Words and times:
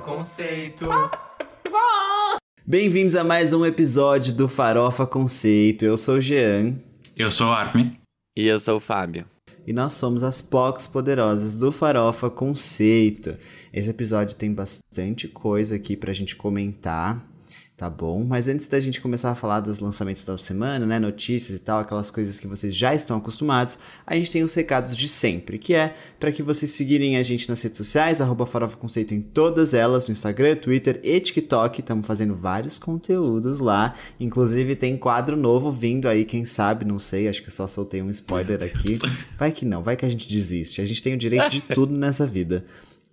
Conceito. 0.00 0.86
Bem-vindos 2.66 3.16
a 3.16 3.24
mais 3.24 3.52
um 3.52 3.64
episódio 3.64 4.32
do 4.32 4.48
Farofa 4.48 5.06
Conceito. 5.06 5.84
Eu 5.84 5.96
sou 5.96 6.16
o 6.16 6.20
Jean. 6.20 6.74
Eu 7.16 7.30
sou 7.30 7.48
o 7.48 7.52
Armin. 7.52 7.98
E 8.36 8.46
eu 8.46 8.60
sou 8.60 8.76
o 8.76 8.80
Fábio. 8.80 9.26
E 9.66 9.72
nós 9.72 9.94
somos 9.94 10.22
as 10.22 10.40
POCs 10.40 10.86
poderosas 10.86 11.54
do 11.54 11.72
Farofa 11.72 12.30
Conceito. 12.30 13.36
Esse 13.72 13.90
episódio 13.90 14.36
tem 14.36 14.52
bastante 14.52 15.26
coisa 15.28 15.76
aqui 15.76 15.96
pra 15.96 16.12
gente 16.12 16.36
comentar 16.36 17.22
tá 17.78 17.88
bom? 17.88 18.24
Mas 18.24 18.48
antes 18.48 18.66
da 18.66 18.80
gente 18.80 19.00
começar 19.00 19.30
a 19.30 19.36
falar 19.36 19.60
dos 19.60 19.78
lançamentos 19.78 20.24
da 20.24 20.36
semana, 20.36 20.84
né, 20.84 20.98
notícias 20.98 21.56
e 21.56 21.60
tal, 21.60 21.78
aquelas 21.78 22.10
coisas 22.10 22.40
que 22.40 22.48
vocês 22.48 22.74
já 22.74 22.92
estão 22.92 23.16
acostumados, 23.16 23.78
a 24.04 24.16
gente 24.16 24.32
tem 24.32 24.42
os 24.42 24.52
recados 24.52 24.96
de 24.96 25.08
sempre, 25.08 25.58
que 25.58 25.74
é 25.74 25.94
para 26.18 26.32
que 26.32 26.42
vocês 26.42 26.72
seguirem 26.72 27.16
a 27.16 27.22
gente 27.22 27.48
nas 27.48 27.62
redes 27.62 27.78
sociais, 27.78 28.20
arroba 28.20 28.44
Farofa 28.46 28.76
Conceito 28.76 29.14
em 29.14 29.20
todas 29.20 29.74
elas, 29.74 30.08
no 30.08 30.12
Instagram, 30.12 30.56
Twitter 30.56 30.98
e 31.04 31.20
TikTok, 31.20 31.78
estamos 31.78 32.04
fazendo 32.04 32.34
vários 32.34 32.80
conteúdos 32.80 33.60
lá, 33.60 33.94
inclusive 34.18 34.74
tem 34.74 34.96
quadro 34.96 35.36
novo 35.36 35.70
vindo 35.70 36.08
aí, 36.08 36.24
quem 36.24 36.44
sabe, 36.44 36.84
não 36.84 36.98
sei, 36.98 37.28
acho 37.28 37.44
que 37.44 37.50
só 37.50 37.68
soltei 37.68 38.02
um 38.02 38.10
spoiler 38.10 38.60
aqui, 38.60 38.98
vai 39.38 39.52
que 39.52 39.64
não, 39.64 39.84
vai 39.84 39.96
que 39.96 40.04
a 40.04 40.10
gente 40.10 40.28
desiste, 40.28 40.80
a 40.80 40.84
gente 40.84 41.00
tem 41.00 41.14
o 41.14 41.16
direito 41.16 41.48
de 41.48 41.60
tudo 41.60 41.96
nessa 41.96 42.26
vida 42.26 42.64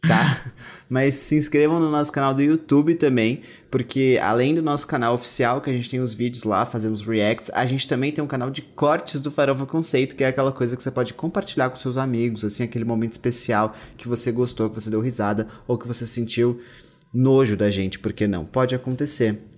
tá? 0.08 0.46
Mas 0.90 1.16
se 1.16 1.36
inscrevam 1.36 1.80
no 1.80 1.90
nosso 1.90 2.12
canal 2.12 2.34
do 2.34 2.42
YouTube 2.42 2.96
também, 2.96 3.42
porque 3.72 4.20
além 4.22 4.54
do 4.54 4.62
nosso 4.62 4.86
canal 4.86 5.16
oficial, 5.16 5.60
que 5.60 5.70
a 5.70 5.74
gente 5.74 5.90
tem 5.90 6.00
os 6.00 6.14
vídeos 6.14 6.44
lá, 6.44 6.66
fazemos 6.66 7.02
reacts, 7.02 7.50
a 7.54 7.66
gente 7.66 7.88
também 7.88 8.12
tem 8.12 8.24
um 8.24 8.28
canal 8.28 8.52
de 8.52 8.62
cortes 8.62 9.20
do 9.20 9.32
Farofa 9.32 9.66
Conceito, 9.66 10.16
que 10.16 10.24
é 10.24 10.28
aquela 10.28 10.52
coisa 10.52 10.78
que 10.78 10.84
você 10.84 10.92
pode 10.92 11.14
compartilhar 11.14 11.70
com 11.70 11.76
seus 11.76 11.98
amigos, 11.98 12.44
assim, 12.44 12.64
aquele 12.64 12.86
momento 12.86 13.14
especial 13.14 13.74
que 13.98 14.08
você 14.08 14.32
gostou, 14.32 14.70
que 14.70 14.80
você 14.80 14.90
deu 14.90 15.02
risada, 15.02 15.48
ou 15.68 15.78
que 15.78 15.88
você 15.88 16.06
sentiu 16.06 16.60
nojo 17.14 17.58
da 17.58 17.72
gente, 17.72 17.98
porque 17.98 18.28
não? 18.28 18.46
Pode 18.46 18.76
acontecer. 18.76 19.55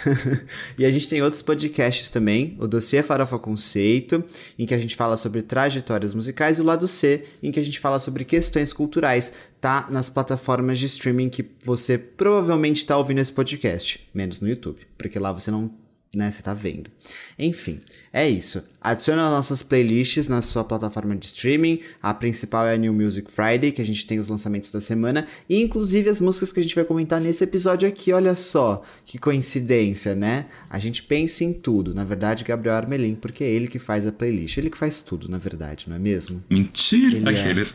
e 0.78 0.84
a 0.84 0.90
gente 0.90 1.08
tem 1.08 1.22
outros 1.22 1.42
podcasts 1.42 2.10
também, 2.10 2.56
o 2.58 2.66
Dossiê 2.66 3.02
Farofa 3.02 3.38
Conceito, 3.38 4.24
em 4.58 4.66
que 4.66 4.74
a 4.74 4.78
gente 4.78 4.96
fala 4.96 5.16
sobre 5.16 5.42
trajetórias 5.42 6.14
musicais, 6.14 6.58
e 6.58 6.60
o 6.60 6.64
Lado 6.64 6.88
C, 6.88 7.24
em 7.42 7.50
que 7.50 7.60
a 7.60 7.62
gente 7.62 7.78
fala 7.78 7.98
sobre 7.98 8.24
questões 8.24 8.72
culturais, 8.72 9.32
tá 9.60 9.86
nas 9.90 10.10
plataformas 10.10 10.78
de 10.78 10.86
streaming 10.86 11.28
que 11.28 11.44
você 11.64 11.96
provavelmente 11.96 12.78
está 12.78 12.96
ouvindo 12.96 13.18
esse 13.18 13.32
podcast, 13.32 14.08
menos 14.12 14.40
no 14.40 14.48
YouTube, 14.48 14.80
porque 14.96 15.18
lá 15.18 15.32
você 15.32 15.50
não 15.50 15.70
né? 16.14 16.30
Você 16.30 16.42
tá 16.42 16.52
vendo. 16.52 16.90
Enfim, 17.38 17.80
é 18.12 18.28
isso. 18.28 18.62
Adicione 18.80 19.20
as 19.20 19.30
nossas 19.30 19.62
playlists 19.62 20.28
na 20.28 20.42
sua 20.42 20.62
plataforma 20.62 21.16
de 21.16 21.24
streaming. 21.26 21.80
A 22.02 22.12
principal 22.12 22.66
é 22.66 22.74
a 22.74 22.76
New 22.76 22.92
Music 22.92 23.30
Friday, 23.30 23.72
que 23.72 23.80
a 23.80 23.84
gente 23.84 24.06
tem 24.06 24.18
os 24.18 24.28
lançamentos 24.28 24.70
da 24.70 24.80
semana. 24.80 25.26
E 25.48 25.62
inclusive 25.62 26.10
as 26.10 26.20
músicas 26.20 26.52
que 26.52 26.60
a 26.60 26.62
gente 26.62 26.74
vai 26.74 26.84
comentar 26.84 27.18
nesse 27.18 27.42
episódio 27.42 27.88
aqui. 27.88 28.12
Olha 28.12 28.34
só, 28.34 28.82
que 29.06 29.18
coincidência, 29.18 30.14
né? 30.14 30.46
A 30.68 30.78
gente 30.78 31.02
pensa 31.02 31.44
em 31.44 31.52
tudo. 31.52 31.94
Na 31.94 32.04
verdade, 32.04 32.44
Gabriel 32.44 32.76
Armelin, 32.76 33.14
porque 33.14 33.42
é 33.42 33.50
ele 33.50 33.66
que 33.66 33.78
faz 33.78 34.06
a 34.06 34.12
playlist. 34.12 34.58
Ele 34.58 34.68
que 34.68 34.76
faz 34.76 35.00
tudo, 35.00 35.30
na 35.30 35.38
verdade, 35.38 35.86
não 35.88 35.96
é 35.96 35.98
mesmo? 35.98 36.42
Mentira! 36.50 37.16
Ele 37.16 37.28
Aqueles. 37.28 37.74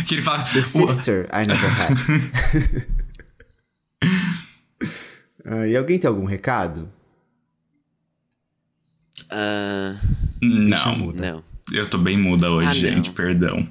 É... 0.00 0.02
que 0.02 0.16
ele 0.16 0.22
fala. 0.22 0.42
The 0.42 0.62
sister 0.62 1.28
I 1.32 1.46
never 1.46 1.70
had. 1.70 1.96
uh, 5.46 5.66
e 5.70 5.76
alguém 5.76 6.00
tem 6.00 6.08
algum 6.08 6.24
recado? 6.24 6.90
Uh, 9.22 9.98
não, 10.42 11.12
não. 11.12 11.44
Eu 11.72 11.88
tô 11.88 11.98
bem 11.98 12.18
muda 12.18 12.50
hoje, 12.50 12.68
ah, 12.68 12.74
gente, 12.74 13.10
perdão. 13.10 13.68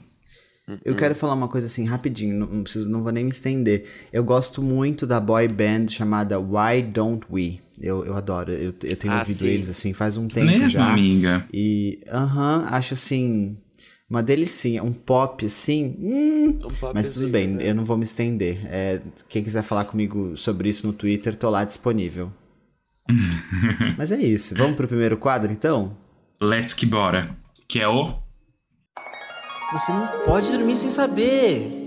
Eu 0.85 0.95
quero 0.95 1.13
falar 1.13 1.33
uma 1.33 1.49
coisa 1.49 1.67
assim 1.67 1.85
rapidinho, 1.85 2.37
não, 2.37 2.63
preciso, 2.63 2.89
não 2.89 3.03
vou 3.03 3.11
nem 3.11 3.25
me 3.25 3.29
estender. 3.29 3.85
Eu 4.13 4.23
gosto 4.23 4.61
muito 4.61 5.05
da 5.05 5.19
boy 5.19 5.45
band 5.47 5.89
chamada 5.89 6.39
Why 6.39 6.81
Don't 6.81 7.25
We. 7.29 7.59
Eu, 7.81 8.05
eu 8.05 8.15
adoro, 8.15 8.51
eu, 8.53 8.73
eu 8.83 8.95
tenho 8.95 9.13
ah, 9.13 9.19
ouvido 9.19 9.39
sim. 9.39 9.47
eles 9.47 9.69
assim 9.69 9.91
faz 9.91 10.15
um 10.15 10.27
tempo 10.27 10.45
Mesmo, 10.45 10.69
já. 10.69 10.93
amiga. 10.93 11.45
E, 11.53 11.99
aham, 12.07 12.59
uh 12.59 12.65
-huh, 12.65 12.73
acho 12.73 12.93
assim, 12.93 13.57
uma 14.09 14.23
delicinha, 14.23 14.81
um 14.81 14.93
pop 14.93 15.45
assim. 15.45 15.97
Hum, 15.99 16.59
um 16.65 16.73
pop 16.79 16.93
mas 16.93 17.09
tudo 17.09 17.27
bem, 17.27 17.47
né? 17.47 17.69
eu 17.69 17.75
não 17.75 17.83
vou 17.83 17.97
me 17.97 18.03
estender. 18.03 18.59
É, 18.65 19.01
quem 19.27 19.43
quiser 19.43 19.63
falar 19.63 19.83
comigo 19.83 20.37
sobre 20.37 20.69
isso 20.69 20.87
no 20.87 20.93
Twitter, 20.93 21.35
tô 21.35 21.49
lá 21.49 21.65
disponível. 21.65 22.31
Mas 23.97 24.11
é 24.11 24.17
isso. 24.17 24.55
Vamos 24.55 24.75
pro 24.75 24.87
primeiro 24.87 25.17
quadro, 25.17 25.51
então? 25.51 25.95
Let's 26.41 26.73
que 26.73 26.85
bora. 26.85 27.35
Que 27.67 27.79
é 27.79 27.87
o... 27.87 28.21
Você 29.71 29.91
não 29.91 30.07
pode 30.25 30.51
dormir 30.51 30.75
sem 30.75 30.89
saber. 30.89 31.83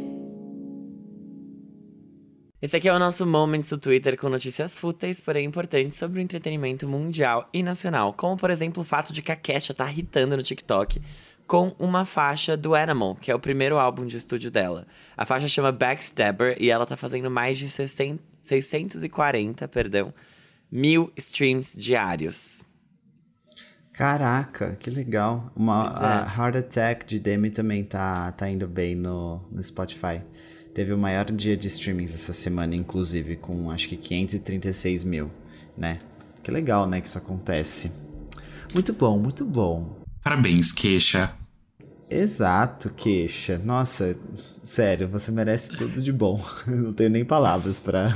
Esse 2.60 2.76
aqui 2.76 2.88
é 2.88 2.92
o 2.92 2.98
nosso 2.98 3.24
Moments 3.24 3.70
do 3.70 3.78
Twitter 3.78 4.18
com 4.18 4.28
notícias 4.28 4.78
fúteis, 4.78 5.20
porém 5.20 5.44
importantes 5.44 5.96
sobre 5.96 6.18
o 6.18 6.22
entretenimento 6.22 6.88
mundial 6.88 7.48
e 7.52 7.62
nacional. 7.62 8.12
Como, 8.12 8.36
por 8.36 8.50
exemplo, 8.50 8.82
o 8.82 8.84
fato 8.84 9.12
de 9.12 9.22
que 9.22 9.30
a 9.30 9.36
Kesha 9.36 9.72
tá 9.72 9.88
irritando 9.88 10.36
no 10.36 10.42
TikTok 10.42 11.00
com 11.46 11.76
uma 11.78 12.04
faixa 12.04 12.56
do 12.56 12.74
Animal, 12.74 13.14
que 13.14 13.30
é 13.30 13.34
o 13.34 13.38
primeiro 13.38 13.78
álbum 13.78 14.04
de 14.04 14.16
estúdio 14.16 14.50
dela. 14.50 14.86
A 15.16 15.24
faixa 15.24 15.46
chama 15.46 15.70
Backstabber 15.70 16.56
e 16.58 16.70
ela 16.70 16.86
tá 16.86 16.96
fazendo 16.96 17.30
mais 17.30 17.56
de 17.56 17.68
60, 17.68 18.20
640, 18.42 19.68
perdão, 19.68 20.12
mil 20.70 21.12
streams 21.16 21.76
diários. 21.76 22.64
Caraca, 23.92 24.76
que 24.78 24.90
legal. 24.90 25.50
Uma, 25.56 25.84
é. 25.84 26.04
A 26.04 26.34
Heart 26.36 26.56
Attack 26.56 27.06
de 27.06 27.18
Demi 27.18 27.50
também 27.50 27.82
tá, 27.82 28.30
tá 28.32 28.48
indo 28.48 28.68
bem 28.68 28.94
no, 28.94 29.40
no 29.50 29.62
Spotify. 29.62 30.20
Teve 30.74 30.92
o 30.92 30.98
maior 30.98 31.24
dia 31.24 31.56
de 31.56 31.68
streamings 31.68 32.12
essa 32.12 32.34
semana, 32.34 32.74
inclusive, 32.76 33.36
com 33.36 33.70
acho 33.70 33.88
que 33.88 33.96
536 33.96 35.04
mil, 35.04 35.30
né? 35.76 36.00
Que 36.42 36.50
legal, 36.50 36.86
né, 36.86 37.00
que 37.00 37.08
isso 37.08 37.16
acontece. 37.16 37.90
Muito 38.74 38.92
bom, 38.92 39.18
muito 39.18 39.44
bom. 39.46 39.96
Parabéns, 40.22 40.70
queixa. 40.72 41.32
Exato, 42.10 42.90
queixa. 42.90 43.58
Nossa, 43.58 44.16
sério, 44.62 45.08
você 45.08 45.32
merece 45.32 45.70
tudo 45.70 46.02
de 46.02 46.12
bom. 46.12 46.38
Não 46.68 46.92
tenho 46.92 47.08
nem 47.08 47.24
palavras 47.24 47.80
para 47.80 48.12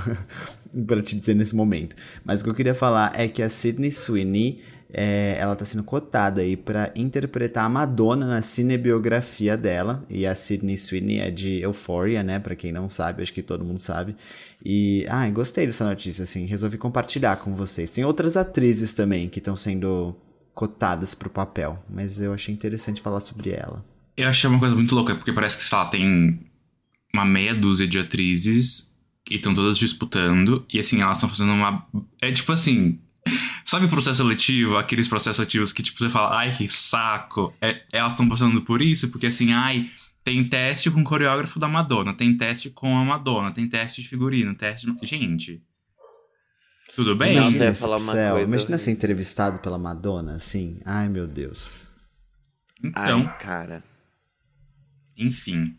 para 0.87 1.03
te 1.03 1.19
dizer 1.19 1.35
nesse 1.35 1.55
momento. 1.55 1.97
Mas 2.25 2.41
o 2.41 2.45
que 2.45 2.51
eu 2.51 2.55
queria 2.55 2.75
falar 2.75 3.13
é 3.15 3.29
que 3.29 3.43
a 3.43 3.49
Sydney 3.49 3.91
Sweeney 3.91 4.61
é, 4.93 5.37
ela 5.39 5.53
está 5.53 5.65
sendo 5.65 5.85
cotada 5.85 6.41
aí 6.41 6.57
para 6.57 6.93
interpretar 6.97 7.65
a 7.65 7.69
Madonna 7.69 8.27
na 8.27 8.43
cinebiografia 8.43 9.57
dela. 9.57 10.05
E 10.09 10.27
a 10.27 10.35
Sydney 10.35 10.77
Sweeney 10.77 11.21
é 11.21 11.31
de 11.31 11.61
Euphoria, 11.61 12.23
né? 12.23 12.39
Para 12.39 12.57
quem 12.57 12.73
não 12.73 12.89
sabe, 12.89 13.23
acho 13.23 13.33
que 13.33 13.43
todo 13.43 13.65
mundo 13.65 13.79
sabe. 13.79 14.17
E, 14.65 15.07
ah, 15.09 15.29
gostei 15.31 15.67
dessa 15.67 15.85
notícia, 15.85 16.25
assim. 16.25 16.45
Resolvi 16.45 16.77
compartilhar 16.77 17.37
com 17.37 17.55
vocês. 17.55 17.91
Tem 17.91 18.05
outras 18.05 18.37
atrizes 18.37 18.93
também 18.93 19.29
que 19.29 19.39
estão 19.39 19.55
sendo 19.55 20.17
cotadas 20.53 21.15
pro 21.15 21.31
papel, 21.31 21.83
mas 21.89 22.21
eu 22.21 22.35
achei 22.35 22.53
interessante 22.53 23.01
falar 23.01 23.21
sobre 23.21 23.51
ela. 23.51 23.85
Eu 24.17 24.29
achei 24.29 24.51
uma 24.51 24.59
coisa 24.59 24.75
muito 24.75 24.95
louca, 24.95 25.15
porque 25.15 25.33
parece 25.33 25.57
que, 25.57 25.65
sei 25.65 25.79
lá, 25.79 25.87
tem 25.87 26.41
uma 27.15 27.25
meia 27.25 27.55
dúzia 27.55 27.87
de 27.87 27.99
atrizes 27.99 28.90
e 29.31 29.37
estão 29.37 29.55
todas 29.55 29.79
disputando, 29.79 30.67
e 30.69 30.81
assim, 30.81 31.01
elas 31.01 31.19
estão 31.19 31.29
fazendo 31.29 31.53
uma. 31.53 31.87
É 32.21 32.33
tipo 32.33 32.53
assim. 32.53 32.99
Sabe 33.65 33.87
o 33.87 33.89
processo 33.89 34.17
seletivo? 34.17 34.77
Aqueles 34.77 35.07
processos 35.07 35.37
seletivos 35.37 35.73
que, 35.73 35.83
tipo, 35.83 35.99
você 35.99 36.11
fala, 36.11 36.39
ai, 36.39 36.57
que 36.57 36.67
saco. 36.67 37.55
É, 37.61 37.83
elas 37.93 38.13
estão 38.13 38.29
passando 38.29 38.61
por 38.63 38.83
isso, 38.83 39.09
porque 39.09 39.27
assim, 39.27 39.53
ai, 39.53 39.89
tem 40.25 40.43
teste 40.43 40.91
com 40.91 41.03
o 41.03 41.05
coreógrafo 41.05 41.61
da 41.61 41.69
Madonna, 41.69 42.13
tem 42.13 42.37
teste 42.37 42.71
com 42.71 42.99
a 42.99 43.05
Madonna, 43.05 43.53
tem 43.53 43.69
teste 43.69 44.03
de 44.03 44.09
figurino, 44.09 44.55
teste. 44.55 44.91
De... 44.91 45.07
Gente. 45.07 45.63
Tudo 46.97 47.15
bem? 47.15 47.37
Não, 47.37 47.49
você 47.49 47.65
ia 47.65 47.75
falar 47.75 47.99
uma 47.99 48.13
céu. 48.13 48.35
coisa. 48.35 48.51
Imagina 48.51 48.79
ser 48.79 48.91
entrevistado 48.91 49.61
pela 49.61 49.79
Madonna, 49.79 50.35
assim. 50.35 50.81
Ai, 50.85 51.09
meu 51.09 51.29
Deus. 51.29 51.87
Então. 52.83 53.21
Ai, 53.21 53.39
cara. 53.39 53.85
Enfim. 55.17 55.77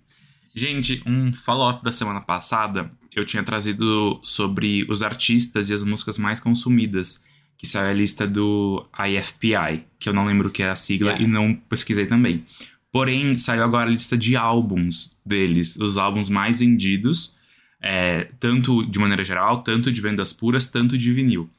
Gente, 0.56 1.04
um 1.06 1.34
follow-up 1.34 1.84
da 1.84 1.92
semana 1.92 2.22
passada, 2.22 2.90
eu 3.14 3.26
tinha 3.26 3.44
trazido 3.44 4.20
sobre 4.24 4.86
os 4.90 5.04
artistas 5.04 5.70
e 5.70 5.74
as 5.74 5.84
músicas 5.84 6.18
mais 6.18 6.40
consumidas, 6.40 7.24
que 7.58 7.68
saiu 7.68 7.90
a 7.90 7.94
lista 7.94 8.26
do 8.26 8.88
IFPI, 8.98 9.84
que 10.00 10.10
eu 10.10 10.14
não 10.14 10.26
lembro 10.26 10.48
o 10.48 10.52
que 10.52 10.64
é 10.64 10.70
a 10.70 10.76
sigla 10.76 11.12
yeah. 11.12 11.24
e 11.24 11.28
não 11.28 11.54
pesquisei 11.54 12.06
também. 12.06 12.46
Porém, 12.92 13.38
saiu 13.38 13.64
agora 13.64 13.88
a 13.88 13.92
lista 13.92 14.18
de 14.18 14.36
álbuns 14.36 15.18
deles, 15.26 15.76
os 15.78 15.98
álbuns 15.98 16.30
mais 16.30 16.60
vendidos 16.60 17.36
é, 17.82 18.26
tanto 18.40 18.86
de 18.86 19.00
maneira 19.00 19.24
geral, 19.24 19.64
tanto 19.64 19.92
de 19.92 20.00
vendas 20.00 20.32
puras, 20.32 20.68
tanto 20.68 20.98
de 20.98 21.12
vinil. 21.12 21.50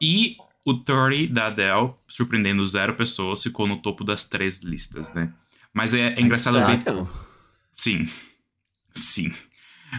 E 0.00 0.36
o 0.64 0.74
30 0.74 1.32
da 1.32 1.46
Adele, 1.48 1.92
surpreendendo 2.08 2.66
zero 2.66 2.94
pessoas, 2.94 3.42
ficou 3.42 3.66
no 3.66 3.76
topo 3.76 4.02
das 4.02 4.24
três 4.24 4.60
listas, 4.60 5.12
né? 5.12 5.32
Mas 5.74 5.92
é, 5.92 6.14
é 6.14 6.20
engraçado 6.20 6.56
ver. 6.66 6.82
Sim. 7.72 8.08
Sim. 8.94 9.32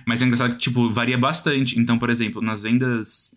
Mas 0.05 0.21
é 0.21 0.25
engraçado 0.25 0.55
que, 0.55 0.61
tipo, 0.61 0.91
varia 0.91 1.17
bastante. 1.17 1.79
Então, 1.79 1.99
por 1.99 2.09
exemplo, 2.09 2.41
nas 2.41 2.63
vendas 2.63 3.35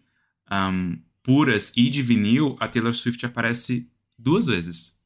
um, 0.50 0.99
puras 1.23 1.73
e 1.76 1.91
de 1.91 2.03
vinil, 2.03 2.56
a 2.61 2.69
Taylor 2.69 2.94
Swift 2.94 3.25
aparece 3.26 3.88
duas 4.19 4.47
vezes. 4.47 4.97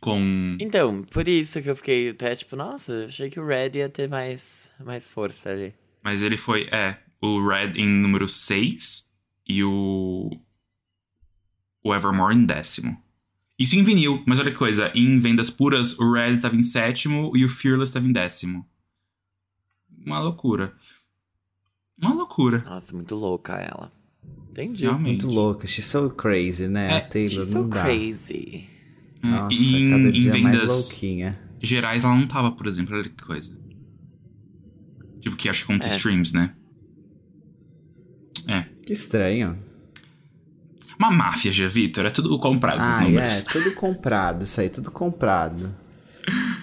Com. 0.00 0.56
Então, 0.60 1.02
por 1.02 1.28
isso 1.28 1.60
que 1.60 1.68
eu 1.68 1.76
fiquei 1.76 2.10
até 2.10 2.34
tipo, 2.34 2.56
nossa, 2.56 3.04
achei 3.04 3.28
que 3.28 3.38
o 3.38 3.46
Red 3.46 3.72
ia 3.74 3.88
ter 3.88 4.08
mais, 4.08 4.70
mais 4.82 5.08
força 5.08 5.50
ali. 5.50 5.74
Mas 6.02 6.22
ele 6.22 6.38
foi, 6.38 6.62
é, 6.70 6.96
o 7.20 7.46
Red 7.46 7.72
em 7.76 7.88
número 7.88 8.28
6 8.28 9.10
e 9.46 9.62
o. 9.62 10.30
O 11.82 11.94
Evermore 11.94 12.34
em 12.34 12.44
décimo. 12.44 13.02
Isso 13.58 13.76
em 13.76 13.84
vinil, 13.84 14.22
mas 14.26 14.40
olha 14.40 14.50
que 14.50 14.56
coisa, 14.56 14.90
em 14.94 15.18
vendas 15.18 15.50
puras, 15.50 15.98
o 15.98 16.12
Red 16.12 16.36
estava 16.36 16.56
em 16.56 16.64
sétimo 16.64 17.30
e 17.36 17.44
o 17.44 17.48
Fearless 17.48 17.90
estava 17.90 18.06
em 18.06 18.12
décimo. 18.12 18.66
Uma 20.04 20.18
loucura. 20.20 20.72
Uma 22.00 22.14
loucura. 22.14 22.62
Nossa, 22.66 22.94
muito 22.94 23.14
louca 23.14 23.54
ela. 23.54 23.92
Entendi. 24.50 24.82
Realmente. 24.84 25.24
Muito 25.24 25.34
louca. 25.34 25.66
She's 25.66 25.86
so 25.86 26.10
crazy, 26.10 26.66
né? 26.66 26.96
É, 26.96 27.00
Taylor 27.00 27.28
She's 27.30 27.54
não 27.54 27.62
so 27.62 27.68
dá. 27.68 27.82
crazy. 27.82 28.68
Nossa, 29.22 29.54
e 29.54 29.76
em, 29.76 29.90
cada 29.90 30.02
em 30.08 30.12
dia 30.12 30.32
mais 30.32 30.42
vendas 30.60 30.90
louquinha. 30.90 31.40
gerais 31.60 32.04
ela 32.04 32.14
não 32.16 32.26
tava, 32.26 32.50
por 32.52 32.66
exemplo, 32.66 32.96
olha 32.96 33.04
que 33.08 33.22
coisa. 33.22 33.56
Tipo, 35.20 35.36
que 35.36 35.48
acho 35.48 35.60
que 35.60 35.66
conta 35.66 35.86
É. 35.86 35.90
streams, 35.90 36.32
né? 36.34 36.54
É. 38.46 38.62
Que 38.84 38.92
estranho. 38.92 39.58
Uma 40.98 41.10
máfia, 41.10 41.52
Gia 41.52 41.68
Vitor. 41.68 42.06
É 42.06 42.10
tudo 42.10 42.38
comprado 42.38 42.80
esses 42.80 42.96
Ah, 42.96 43.00
números. 43.02 43.32
é, 43.32 43.42
tudo 43.42 43.74
comprado, 43.74 44.42
isso 44.44 44.60
aí, 44.60 44.68
tudo 44.70 44.90
comprado. 44.90 45.74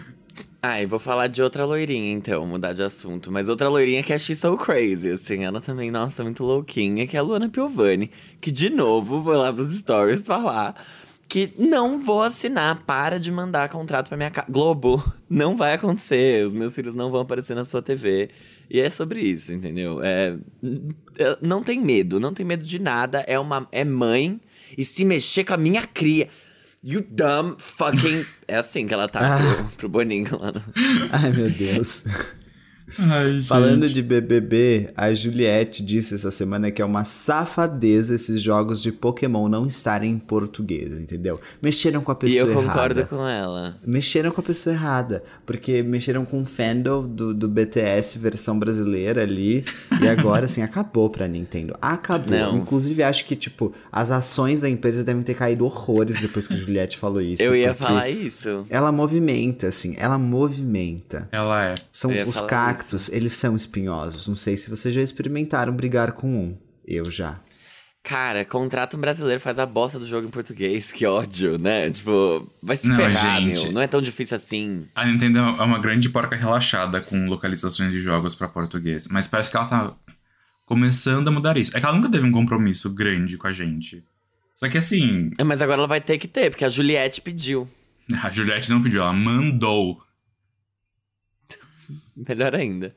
E 0.82 0.86
vou 0.86 1.00
falar 1.00 1.28
de 1.28 1.42
outra 1.42 1.66
loirinha, 1.66 2.12
então, 2.12 2.46
mudar 2.46 2.74
de 2.74 2.84
assunto. 2.84 3.32
Mas 3.32 3.50
outra 3.50 3.70
loirinha 3.70 4.04
que 4.04 4.14
é 4.14 4.20
She's 4.20 4.40
So 4.40 4.58
Crazy, 4.58 5.12
assim. 5.12 5.44
Ela 5.44 5.62
também, 5.62 5.92
nossa, 5.92 6.24
muito 6.24 6.44
louquinha, 6.44 7.08
que 7.08 7.16
é 7.16 7.20
a 7.20 7.24
Luana 7.24 7.50
Piovani. 7.50 8.12
Que, 8.42 8.52
de 8.52 8.70
novo, 8.70 9.24
foi 9.24 9.38
lá 9.38 9.54
pros 9.54 9.74
stories 9.74 10.26
falar 10.26 10.76
que 11.28 11.52
não 11.58 12.00
vou 12.00 12.24
assinar, 12.24 12.84
para 12.86 13.20
de 13.20 13.32
mandar 13.32 13.70
contrato 13.70 14.08
pra 14.08 14.18
minha 14.18 14.32
casa. 14.32 14.48
Globo, 14.50 15.04
não 15.30 15.58
vai 15.58 15.74
acontecer, 15.74 16.46
os 16.46 16.54
meus 16.54 16.74
filhos 16.74 16.96
não 16.96 17.12
vão 17.12 17.22
aparecer 17.22 17.56
na 17.56 17.66
sua 17.66 17.82
TV. 17.82 18.30
E 18.70 18.80
é 18.80 18.90
sobre 18.90 19.22
isso, 19.22 19.54
entendeu? 19.54 20.02
É, 20.04 20.36
não 21.42 21.64
tem 21.64 21.80
medo, 21.80 22.20
não 22.20 22.34
tem 22.34 22.46
medo 22.46 22.64
de 22.64 22.80
nada. 22.80 23.24
É 23.28 23.40
uma 23.40 23.68
é 23.72 23.86
mãe 23.86 24.40
e 24.78 24.84
se 24.84 25.06
mexer 25.06 25.44
com 25.44 25.54
a 25.54 25.58
minha 25.58 25.86
cria. 25.86 26.28
You 26.88 27.02
dumb 27.02 27.58
fucking. 27.60 28.26
É 28.48 28.56
assim 28.56 28.88
que 28.88 28.94
ela 28.94 29.10
tá 29.10 29.38
pro, 29.38 29.66
pro 29.76 29.90
Boninho 29.90 30.40
lá 30.40 30.54
no. 30.54 30.64
Ai, 31.12 31.34
meu 31.34 31.52
Deus. 31.52 32.06
Ai, 33.00 33.42
Falando 33.48 33.88
de 33.88 34.02
BBB, 34.02 34.90
a 34.96 35.14
Juliette 35.14 35.84
disse 35.84 36.16
essa 36.16 36.32
semana 36.32 36.72
que 36.72 36.82
é 36.82 36.86
uma 36.86 37.04
safadeza 37.04 38.16
esses 38.16 38.42
jogos 38.42 38.82
de 38.82 38.92
Pokémon 38.92 39.48
não 39.48 39.66
estarem 39.66 40.12
em 40.12 40.20
português, 40.20 41.00
entendeu? 41.00 41.40
Mexeram 41.62 42.02
com 42.02 42.12
a 42.12 42.16
E 42.16 42.18
pessoa 42.18 42.50
eu 42.52 42.54
concordo 42.56 43.00
errada. 43.02 43.06
com 43.16 43.28
ela. 43.28 43.78
Mexeram 43.86 44.32
com 44.32 44.42
a 44.42 44.44
pessoa 44.44 44.74
errada, 44.74 45.24
porque 45.46 45.84
mexeram 45.84 46.26
com 46.26 46.42
o 46.42 46.46
fandom 46.46 47.06
do, 47.08 47.34
do 47.34 47.48
BTS 47.48 48.18
versão 48.20 48.58
brasileira 48.58 49.22
ali, 49.24 49.64
e 50.02 50.08
agora, 50.08 50.46
assim, 50.46 50.62
acabou 50.64 51.10
pra 51.10 51.28
Nintendo. 51.28 51.76
Acabou. 51.82 52.38
Não. 52.38 52.58
Inclusive, 52.58 53.04
acho 53.04 53.26
que, 53.26 53.36
tipo, 53.36 53.74
as 53.92 54.12
ações 54.12 54.62
da 54.62 54.70
empresa 54.70 55.04
devem 55.04 55.22
ter 55.24 55.34
caído 55.34 55.66
horrores 55.66 56.20
depois 56.20 56.48
que 56.48 56.54
a 56.54 56.58
Juliette 56.58 56.98
falou 56.98 57.22
isso. 57.22 57.44
eu 57.44 57.56
ia 57.56 57.74
falar 57.74 58.10
isso. 58.10 58.64
Ela 58.70 58.92
movimenta, 58.92 59.68
assim, 59.68 59.96
ela 59.98 60.18
movimenta. 60.18 61.28
Ela 61.32 61.66
é. 61.66 61.76
São 61.92 62.12
os 62.12 62.38
falar 62.38 62.48
cactos, 62.78 63.10
eles 63.10 63.34
são 63.34 63.56
espinhosos. 63.56 64.28
Não 64.28 64.36
sei 64.36 64.56
se 64.56 64.70
vocês 64.70 64.94
já 64.94 65.02
experimentaram 65.02 65.74
brigar 65.74 66.12
com 66.12 66.28
um. 66.28 66.58
Eu 66.86 67.10
já. 67.10 67.40
Cara, 68.04 68.46
contrato 68.46 68.96
um 68.96 69.02
brasileiro 69.02 69.42
faz 69.42 69.60
a 69.60 69.66
bosta 69.66 70.00
do 70.00 70.08
jogo 70.08 70.28
em 70.28 70.32
português. 70.32 70.92
Que 70.94 71.06
ódio, 71.06 71.58
né? 71.58 71.90
Tipo, 71.90 72.50
vai 72.62 72.78
se 72.78 72.88
Não, 72.88 72.96
ferrar, 72.96 73.42
gente. 73.42 73.64
meu. 73.64 73.74
Não 73.74 73.82
é 73.82 73.88
tão 73.88 74.02
difícil 74.02 74.38
assim. 74.38 74.88
A 74.96 75.06
Nintendo 75.06 75.40
é 75.40 75.42
uma 75.42 75.80
grande 75.80 76.10
porca 76.10 76.36
relaxada 76.36 77.02
com 77.02 77.26
localizações 77.26 77.92
de 77.92 78.02
jogos 78.02 78.34
pra 78.36 78.48
português. 78.48 79.08
Mas 79.10 79.28
parece 79.28 79.52
que 79.52 79.58
ela 79.58 79.66
tá 79.66 79.94
começando 80.66 81.28
a 81.28 81.32
mudar 81.32 81.58
isso. 81.58 81.76
É 81.76 81.80
que 81.80 81.86
ela 81.86 81.96
nunca 81.96 82.10
teve 82.10 82.26
um 82.26 82.32
compromisso 82.32 82.90
grande 82.90 83.38
com 83.38 83.48
a 83.48 83.52
gente. 83.52 84.04
Só 84.56 84.70
que 84.70 84.78
assim, 84.78 85.32
É, 85.38 85.44
Mas 85.44 85.62
agora 85.62 85.80
ela 85.80 85.88
vai 85.88 86.00
ter 86.02 86.18
que 86.18 86.28
ter, 86.28 86.50
porque 86.50 86.64
a 86.66 86.70
Juliette 86.70 87.22
pediu. 87.22 87.68
a 88.24 88.30
Juliette 88.32 88.70
não 88.70 88.82
pediu, 88.82 89.02
ela 89.02 89.14
mandou. 89.14 90.02
Melhor 92.16 92.56
ainda. 92.56 92.94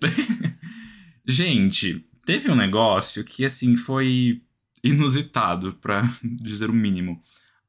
Gente, 1.26 2.04
teve 2.24 2.50
um 2.50 2.56
negócio 2.56 3.24
que, 3.24 3.44
assim, 3.44 3.76
foi 3.76 4.42
inusitado, 4.82 5.74
pra 5.74 6.08
dizer 6.22 6.70
o 6.70 6.74
mínimo. 6.74 7.20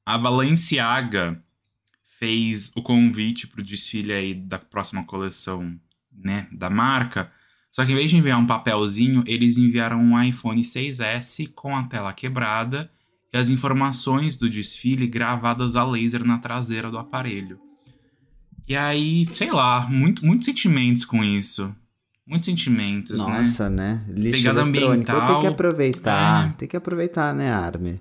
A 0.06 0.18
Balenciaga 0.18 1.44
fez 2.20 2.72
o 2.76 2.82
convite 2.82 3.48
pro 3.48 3.64
desfile 3.64 4.14
aí 4.14 4.34
da 4.34 4.60
próxima 4.60 5.04
coleção, 5.04 5.80
né, 6.12 6.48
da 6.52 6.70
marca. 6.70 7.32
Só 7.72 7.86
que 7.86 7.92
em 7.92 7.96
vez 7.96 8.12
de 8.12 8.18
enviar 8.18 8.38
um 8.38 8.46
papelzinho, 8.46 9.24
eles 9.26 9.58
enviaram 9.58 10.00
um 10.00 10.22
iPhone 10.22 10.62
6S 10.62 11.52
com 11.54 11.76
a 11.76 11.84
tela 11.84 12.14
quebrada 12.14 12.92
e 13.34 13.38
as 13.38 13.50
informações 13.50 14.36
do 14.36 14.50
desfile 14.50 15.08
gravadas 15.08 15.76
a 15.76 15.84
laser 15.84 16.24
na 16.24 16.38
traseira 16.38 16.92
do 16.92 16.98
aparelho. 16.98 17.60
E 18.68 18.76
aí, 18.76 19.28
sei 19.36 19.52
lá, 19.52 19.88
muito, 19.90 20.26
muitos 20.26 20.46
sentimentos 20.46 21.04
com 21.06 21.24
isso. 21.24 21.74
Muitos 22.26 22.46
sentimentos, 22.46 23.20
né? 23.20 23.26
Nossa, 23.26 23.70
né? 23.70 24.06
Lixo 24.08 24.44
Pegada 24.44 24.62
eletrônico. 24.62 25.06
Tem 25.06 25.16
que 25.16 25.22
ambiental. 25.22 25.48
aproveitar. 25.48 26.50
É. 26.50 26.54
Tem 26.58 26.68
que 26.68 26.78
aproveitar, 26.78 27.34
né, 27.36 27.52
Armin? 27.52 28.00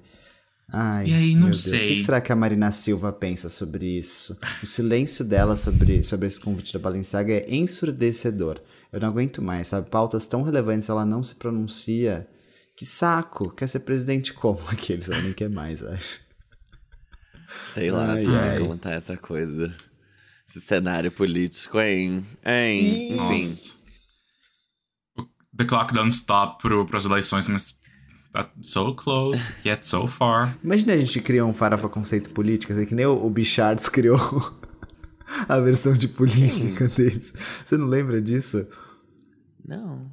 Ai, 0.73 1.09
E 1.09 1.15
aí, 1.15 1.35
não 1.35 1.49
meu 1.49 1.51
Deus. 1.51 1.67
O 1.67 1.71
que 1.73 1.79
sei. 1.79 1.99
será 1.99 2.21
que 2.21 2.31
a 2.31 2.37
Marina 2.37 2.71
Silva 2.71 3.12
pensa 3.12 3.49
sobre 3.49 3.87
isso? 3.99 4.39
O 4.62 4.67
silêncio 4.67 5.25
dela 5.25 5.57
sobre, 5.57 6.05
sobre 6.05 6.29
esse 6.29 6.41
convite 6.41 6.73
da 6.73 6.79
Balenciaga 6.79 7.33
é 7.33 7.53
ensurdecedor. 7.53 8.61
Eu 8.93 9.01
não 9.01 9.09
aguento 9.09 9.43
mais, 9.43 9.67
sabe? 9.69 9.91
Pautas 9.91 10.27
tão 10.27 10.43
relevantes, 10.43 10.89
ela 10.89 11.05
não 11.05 11.23
se 11.25 11.35
pronuncia. 11.35 12.29
Que 12.77 12.87
saco! 12.87 13.51
Quer 13.51 13.67
ser 13.69 13.81
presidente 13.81 14.33
como? 14.33 14.61
Aqueles, 14.71 15.09
ela 15.11 15.21
nem 15.23 15.33
quer 15.33 15.51
mais, 15.51 15.83
acho. 15.83 16.21
Sei 17.75 17.91
lá, 17.91 18.12
Ai, 18.12 18.25
ai. 18.27 18.79
tá 18.79 18.93
essa 18.93 19.17
coisa. 19.17 19.75
Esse 20.50 20.61
cenário 20.61 21.12
político, 21.12 21.79
hein? 21.81 22.25
Hein? 22.44 23.12
Enfim. 23.12 23.47
Nossa. 23.49 23.73
O- 25.19 25.26
The 25.56 25.64
clock 25.64 25.94
don't 25.94 26.12
stop 26.12 26.61
pro, 26.61 26.85
pras 26.87 27.05
eleições, 27.05 27.47
mas 27.47 27.76
tá 28.32 28.50
so 28.62 28.93
close, 28.94 29.41
yet 29.64 29.87
so 29.87 30.06
far. 30.08 30.58
Imagina 30.64 30.93
a 30.94 30.97
gente 30.97 31.20
criar 31.20 31.44
um 31.44 31.52
farofa 31.52 31.88
conceito 31.88 32.31
político, 32.31 32.73
assim, 32.73 32.85
que 32.87 32.94
nem 32.97 33.06
o, 33.06 33.25
o 33.25 33.31
Bichards 33.31 33.88
criou 33.91 34.19
a 35.49 35.61
versão 35.61 35.92
de 35.92 36.09
política 36.09 36.88
deles. 36.88 37.33
Você 37.64 37.76
não 37.76 37.87
lembra 37.87 38.21
disso? 38.21 38.66
Não. 39.64 40.11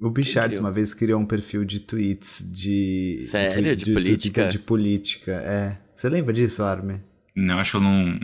O 0.00 0.08
Bichards 0.08 0.58
uma 0.60 0.70
vez 0.72 0.94
criou 0.94 1.20
um 1.20 1.26
perfil 1.26 1.64
de 1.64 1.80
tweets 1.80 2.44
de. 2.48 3.16
Sério? 3.28 3.74
De 3.76 3.92
política? 3.92 4.48
De, 4.48 4.58
política, 4.58 5.32
é. 5.32 5.78
Você 5.96 6.08
lembra 6.08 6.32
disso, 6.32 6.62
Armin? 6.62 7.00
Não, 7.36 7.58
acho 7.58 7.72
que 7.72 7.76
eu 7.76 7.80
não, 7.82 8.18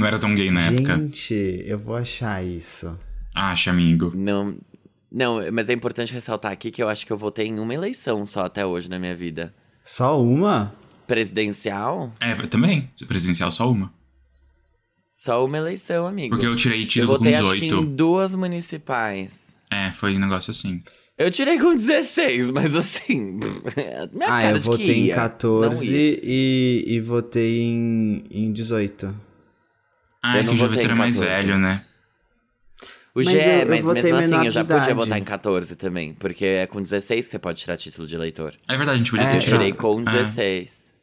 não 0.00 0.06
era 0.06 0.18
tão 0.18 0.34
gay 0.34 0.50
na 0.50 0.62
época. 0.62 0.96
Gente, 0.96 1.62
eu 1.66 1.78
vou 1.78 1.94
achar 1.94 2.42
isso. 2.42 2.98
Acha, 3.34 3.70
amigo. 3.70 4.12
Não. 4.16 4.56
Não, 5.12 5.40
mas 5.52 5.68
é 5.68 5.72
importante 5.72 6.12
ressaltar 6.12 6.52
aqui 6.52 6.70
que 6.70 6.82
eu 6.82 6.88
acho 6.88 7.04
que 7.04 7.12
eu 7.12 7.18
votei 7.18 7.46
em 7.46 7.58
uma 7.58 7.74
eleição 7.74 8.24
só 8.24 8.46
até 8.46 8.64
hoje 8.64 8.88
na 8.88 8.98
minha 8.98 9.14
vida. 9.14 9.52
Só 9.84 10.22
uma? 10.22 10.72
Presidencial? 11.06 12.14
É, 12.20 12.32
eu 12.32 12.46
também. 12.46 12.88
Presencial 13.06 13.50
só 13.50 13.70
uma. 13.70 13.92
Só 15.12 15.44
uma 15.44 15.58
eleição, 15.58 16.06
amigo. 16.06 16.30
Porque 16.30 16.46
eu 16.46 16.56
tirei 16.56 16.82
Eu 16.82 16.88
título 16.88 17.18
com 17.18 17.24
votei 17.24 17.34
acho 17.34 17.52
que 17.54 17.60
18. 17.60 17.82
em 17.82 17.94
duas 17.94 18.34
municipais. 18.34 19.58
É, 19.70 19.92
foi 19.92 20.16
um 20.16 20.20
negócio 20.20 20.50
assim. 20.50 20.78
Eu 21.18 21.30
tirei 21.30 21.58
com 21.58 21.74
16, 21.74 22.48
mas 22.50 22.74
assim. 22.74 23.32
Minha 24.14 24.28
ah, 24.28 24.42
cara 24.42 24.56
eu 24.56 24.60
de 24.60 24.64
votei 24.64 24.86
que 24.86 24.92
em 24.92 25.04
ia. 25.06 25.16
Não 25.16 25.22
14 25.22 25.86
ia. 25.86 26.20
e, 26.22 26.84
e 26.86 27.00
votei 27.00 27.62
em, 27.62 28.24
em 28.30 28.52
18. 28.52 29.14
Ah, 30.22 30.36
Eu 30.36 30.40
é 30.40 30.42
não 30.44 30.54
que 30.54 30.62
o 30.62 30.66
votei 30.68 30.76
Vitor 30.82 30.90
é 30.90 30.94
mais 30.98 31.16
14. 31.18 31.42
velho, 31.46 31.58
né? 31.58 31.84
O 33.12 33.18
Mas 33.18 33.28
G, 33.28 33.36
eu- 33.36 33.40
eu 33.62 33.66
mas 33.68 33.84
votei 33.84 34.02
mesmo 34.12 34.16
assim 34.18 34.46
eu 34.46 34.52
já 34.52 34.60
de 34.62 34.66
podia 34.68 34.76
idade. 34.82 34.94
votar 34.94 35.18
em 35.18 35.24
14 35.24 35.74
também. 35.76 36.14
Porque 36.14 36.44
é 36.44 36.66
com 36.66 36.80
16 36.80 37.26
que 37.26 37.30
você 37.32 37.38
pode 37.38 37.60
tirar 37.60 37.76
título 37.76 38.06
de 38.06 38.14
eleitor. 38.14 38.54
É 38.68 38.76
verdade, 38.76 38.94
a 38.94 38.98
gente 38.98 39.10
podia 39.10 39.26
É, 39.26 39.30
ter 39.30 39.36
Eu 39.36 39.40
tirado. 39.40 39.58
tirei 39.60 39.72
com 39.72 40.00
É. 40.00 40.04
16. 40.04 40.94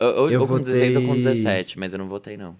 Ou, 0.00 0.08
ou- 0.22 0.30
Eu 0.30 0.40
ou 0.40 0.48
com 0.48 0.58
16 0.58 0.96
ou 0.96 1.02
com 1.02 1.08
votei- 1.08 1.22
17, 1.24 1.78
mas 1.78 1.92
eu 1.92 1.98
não 1.98 2.08
votei, 2.08 2.36
não. 2.38 2.56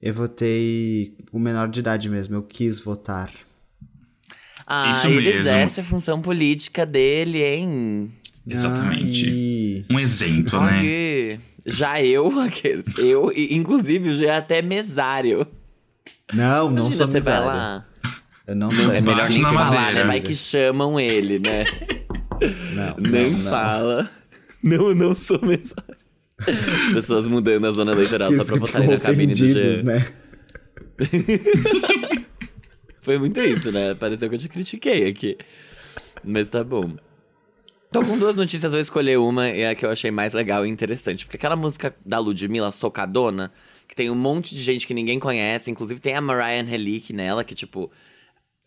Eu 0.00 0.12
votei 0.12 1.16
o 1.32 1.38
menor 1.38 1.68
de 1.68 1.80
idade 1.80 2.08
mesmo, 2.10 2.34
eu 2.34 2.42
quis 2.42 2.80
votar. 2.80 3.30
Ah, 4.66 4.90
Isso 4.90 5.06
ele 5.06 5.20
mesmo. 5.22 5.40
exerce 5.40 5.80
a 5.80 5.84
função 5.84 6.20
política 6.20 6.84
dele, 6.84 7.42
hein? 7.42 8.12
Exatamente. 8.48 9.26
Ai. 9.28 9.84
Um 9.96 10.00
exemplo, 10.00 10.60
né? 10.62 11.38
Já 11.64 12.02
eu, 12.02 12.26
aqueles, 12.40 12.84
eu, 12.98 13.30
e, 13.34 13.54
inclusive, 13.54 14.10
o 14.10 14.14
G 14.14 14.26
é 14.26 14.36
até 14.36 14.60
mesário. 14.62 15.46
Não, 16.32 16.70
não 16.70 16.78
Imagina, 16.86 16.96
sou 16.96 17.06
você 17.06 17.20
vai 17.20 17.34
mesário. 17.34 17.46
lá. 17.46 17.86
Eu 18.46 18.56
não 18.56 18.70
sou 18.70 18.92
É 18.92 19.00
melhor 19.00 19.28
nem 19.30 19.42
falar, 19.42 19.70
madeira. 19.70 20.00
né? 20.00 20.04
Vai 20.06 20.20
que 20.20 20.34
chamam 20.34 20.98
ele, 20.98 21.38
né? 21.38 21.64
Não, 22.74 22.96
Nem 22.98 23.30
não, 23.30 23.38
não. 23.38 23.50
fala. 23.50 24.10
Não, 24.64 24.88
eu 24.88 24.94
não 24.94 25.14
sou 25.14 25.40
mesário. 25.42 25.96
As 26.88 26.92
pessoas 26.94 27.26
mudando 27.28 27.66
a 27.66 27.70
zona 27.70 27.92
eleitoral 27.92 28.32
só 28.32 28.44
pra 28.44 28.56
votarem 28.56 28.88
na 28.88 28.98
cabine 28.98 29.32
do 29.34 29.46
G. 29.48 29.82
né? 29.84 30.04
Foi 33.00 33.18
muito 33.18 33.40
isso, 33.40 33.70
né? 33.72 33.94
Pareceu 33.94 34.28
que 34.28 34.34
eu 34.34 34.38
te 34.38 34.48
critiquei 34.48 35.08
aqui. 35.08 35.36
Mas 36.24 36.48
tá 36.48 36.62
bom. 36.64 36.96
Tô 37.92 38.02
com 38.02 38.18
duas 38.18 38.34
notícias, 38.34 38.72
vou 38.72 38.80
escolher 38.80 39.18
uma 39.18 39.50
e 39.50 39.66
a 39.66 39.74
que 39.74 39.84
eu 39.84 39.90
achei 39.90 40.10
mais 40.10 40.32
legal 40.32 40.64
e 40.64 40.68
interessante. 40.70 41.26
Porque 41.26 41.36
aquela 41.36 41.54
música 41.54 41.94
da 42.06 42.18
Ludmilla, 42.18 42.70
Socadona, 42.70 43.52
que 43.86 43.94
tem 43.94 44.10
um 44.10 44.14
monte 44.14 44.54
de 44.54 44.62
gente 44.62 44.86
que 44.86 44.94
ninguém 44.94 45.18
conhece, 45.18 45.70
inclusive 45.70 46.00
tem 46.00 46.16
a 46.16 46.20
Mariah 46.22 46.66
Helick 46.66 47.12
nela, 47.12 47.44
que 47.44 47.54
tipo. 47.54 47.90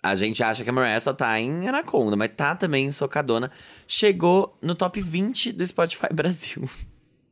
A 0.03 0.15
gente 0.15 0.43
acha 0.43 0.63
que 0.63 0.69
a 0.69 0.73
Mariah 0.73 0.99
só 1.01 1.11
tá 1.11 1.39
em 1.39 1.67
Anaconda, 1.67 2.15
mas 2.15 2.29
tá 2.35 2.53
também 2.53 2.85
em 2.85 2.91
Socadona. 2.91 3.49
Chegou 3.87 4.55
no 4.61 4.75
top 4.75 5.01
20 5.01 5.53
do 5.53 5.65
Spotify 5.65 6.09
Brasil. 6.13 6.63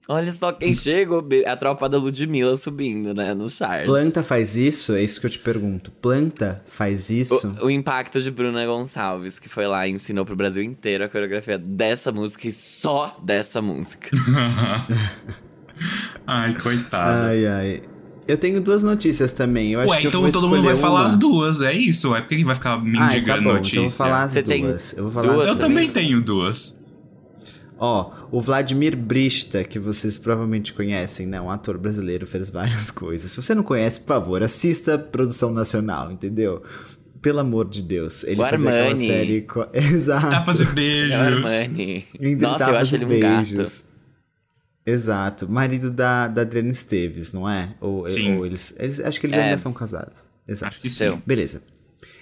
Olha 0.08 0.34
só 0.34 0.52
quem 0.52 0.74
chegou, 0.74 1.26
a 1.46 1.56
tropa 1.56 1.88
da 1.88 1.98
Ludmilla 1.98 2.58
subindo, 2.58 3.14
né, 3.14 3.34
no 3.34 3.50
charts. 3.50 3.86
Planta 3.86 4.22
faz 4.22 4.58
isso? 4.58 4.94
É 4.94 5.02
isso 5.02 5.22
que 5.22 5.28
eu 5.28 5.32
te 5.32 5.40
pergunto. 5.40 5.92
Planta 5.92 6.62
faz 6.68 7.10
isso? 7.10 7.56
O, 7.62 7.68
o, 7.68 7.72
impacto 7.72 8.20
de 8.20 8.30
Bruna 8.30 8.66
Gonçalves, 8.66 9.40
que 9.40 9.48
foi 9.48 9.66
lá 9.66 9.88
e 9.88 9.92
ensinou 9.92 10.26
pro 10.26 10.36
Brasil 10.36 10.62
inteiro 10.62 11.06
a 11.06 11.10
coreografia 11.10 11.58
dessa 11.58 12.12
música 12.12 12.50
e 12.50 12.52
só 12.52 13.16
dessa 13.24 13.62
música. 13.62 14.10
ai, 16.28 16.54
coitada. 16.56 17.28
Ai, 17.28 17.48
ai. 17.48 17.82
Eu 18.28 18.38
tenho 18.38 18.60
duas 18.60 18.84
notícias 18.84 19.32
também. 19.32 19.72
Eu 19.72 19.80
acho 19.80 19.92
Ué, 19.92 20.02
que 20.02 20.08
então 20.08 20.30
todo 20.32 20.50
mundo 20.50 20.64
vai 20.64 20.74
uma. 20.74 20.82
falar 20.82 21.06
as 21.06 21.18
duas, 21.18 21.62
é 21.62 21.74
isso? 21.74 22.14
É 22.14 22.20
porque 22.20 22.38
que 22.38 22.44
vai 22.44 22.56
ficar 22.56 22.78
me 22.78 22.98
indigando 22.98 23.32
ah, 23.32 23.36
tá 23.36 23.42
bom, 23.42 23.54
notícia? 23.54 23.78
Então 23.78 23.84
eu 23.84 23.90
vou 23.90 23.98
falar 23.98 24.22
as 24.24 24.32
Você 24.32 24.42
duas. 24.42 24.92
Tem 24.92 25.00
eu 25.00 25.04
vou 25.04 25.14
falar 25.14 25.34
duas 25.34 25.48
Eu 25.48 25.56
também 25.56 25.90
tenho 25.90 26.22
duas. 26.22 26.83
Ó, 27.86 28.14
o 28.32 28.40
Vladimir 28.40 28.96
Brista, 28.96 29.62
que 29.62 29.78
vocês 29.78 30.18
provavelmente 30.18 30.72
conhecem, 30.72 31.28
né? 31.28 31.42
Um 31.42 31.52
ator 31.52 31.78
brasileiro, 31.78 32.26
fez 32.26 32.50
várias 32.50 32.90
coisas. 32.92 33.30
Se 33.30 33.42
você 33.42 33.54
não 33.54 33.62
conhece, 33.62 34.00
por 34.00 34.08
favor, 34.08 34.42
assista 34.42 34.98
Produção 34.98 35.52
Nacional, 35.52 36.10
entendeu? 36.10 36.64
Pelo 37.22 37.42
amor 37.42 37.68
de 37.68 37.82
Deus. 37.82 38.24
Ele 38.24 38.42
fez 38.42 38.66
aquela 38.66 38.96
série. 38.96 39.42
Co... 39.42 39.68
Exato. 39.76 40.30
Tapas 40.30 40.60
de 40.60 40.66
beijos. 40.68 41.14
Armani. 41.14 42.08
Nossa, 42.40 42.70
eu 42.70 42.78
acho 42.78 42.96
ele 42.96 43.04
um 43.04 43.20
gato. 43.20 43.64
Exato. 44.86 45.52
Marido 45.52 45.92
da, 45.92 46.30
da 46.30 46.44
Adriana 46.44 46.70
Esteves, 46.70 47.34
não 47.34 47.50
é? 47.50 47.76
Ou, 47.82 48.08
sim. 48.08 48.38
Ou 48.38 48.46
eles, 48.46 48.74
eles. 48.80 49.02
Acho 49.02 49.20
que 49.20 49.26
eles 49.26 49.36
é. 49.36 49.44
ainda 49.44 49.58
são 49.58 49.74
casados. 49.74 50.30
Exato. 50.48 50.70
Acho 50.70 50.80
que 50.80 50.90
sim. 50.90 51.22
Beleza. 51.26 51.62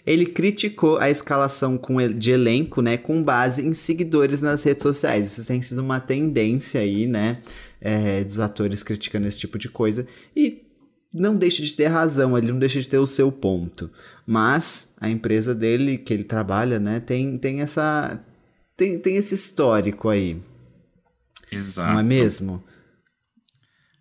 Ele 0.05 0.25
criticou 0.25 0.97
a 0.97 1.09
escalação 1.09 1.79
de 2.15 2.31
elenco, 2.31 2.81
né, 2.81 2.97
com 2.97 3.21
base 3.23 3.65
em 3.65 3.73
seguidores 3.73 4.41
nas 4.41 4.63
redes 4.63 4.83
sociais. 4.83 5.27
Isso 5.27 5.45
tem 5.45 5.61
sido 5.61 5.79
uma 5.79 6.00
tendência 6.00 6.81
aí, 6.81 7.07
né, 7.07 7.41
é, 7.79 8.23
dos 8.23 8.39
atores 8.39 8.83
criticando 8.83 9.27
esse 9.27 9.39
tipo 9.39 9.57
de 9.57 9.69
coisa. 9.69 10.05
E 10.35 10.63
não 11.13 11.35
deixa 11.35 11.61
de 11.61 11.73
ter 11.73 11.88
razão, 11.88 12.38
ele 12.38 12.51
não 12.51 12.59
deixa 12.59 12.81
de 12.81 12.88
ter 12.88 12.97
o 12.97 13.07
seu 13.07 13.31
ponto. 13.31 13.91
Mas 14.25 14.93
a 15.00 15.09
empresa 15.09 15.53
dele, 15.53 15.97
que 15.97 16.13
ele 16.13 16.23
trabalha, 16.23 16.79
né, 16.79 17.00
tem, 17.00 17.38
tem 17.38 17.61
essa. 17.61 18.19
Tem, 18.77 18.97
tem 18.97 19.15
esse 19.17 19.35
histórico 19.35 20.09
aí. 20.09 20.41
Exato. 21.51 21.91
Não 21.91 22.00
é 22.00 22.03
mesmo? 22.03 22.63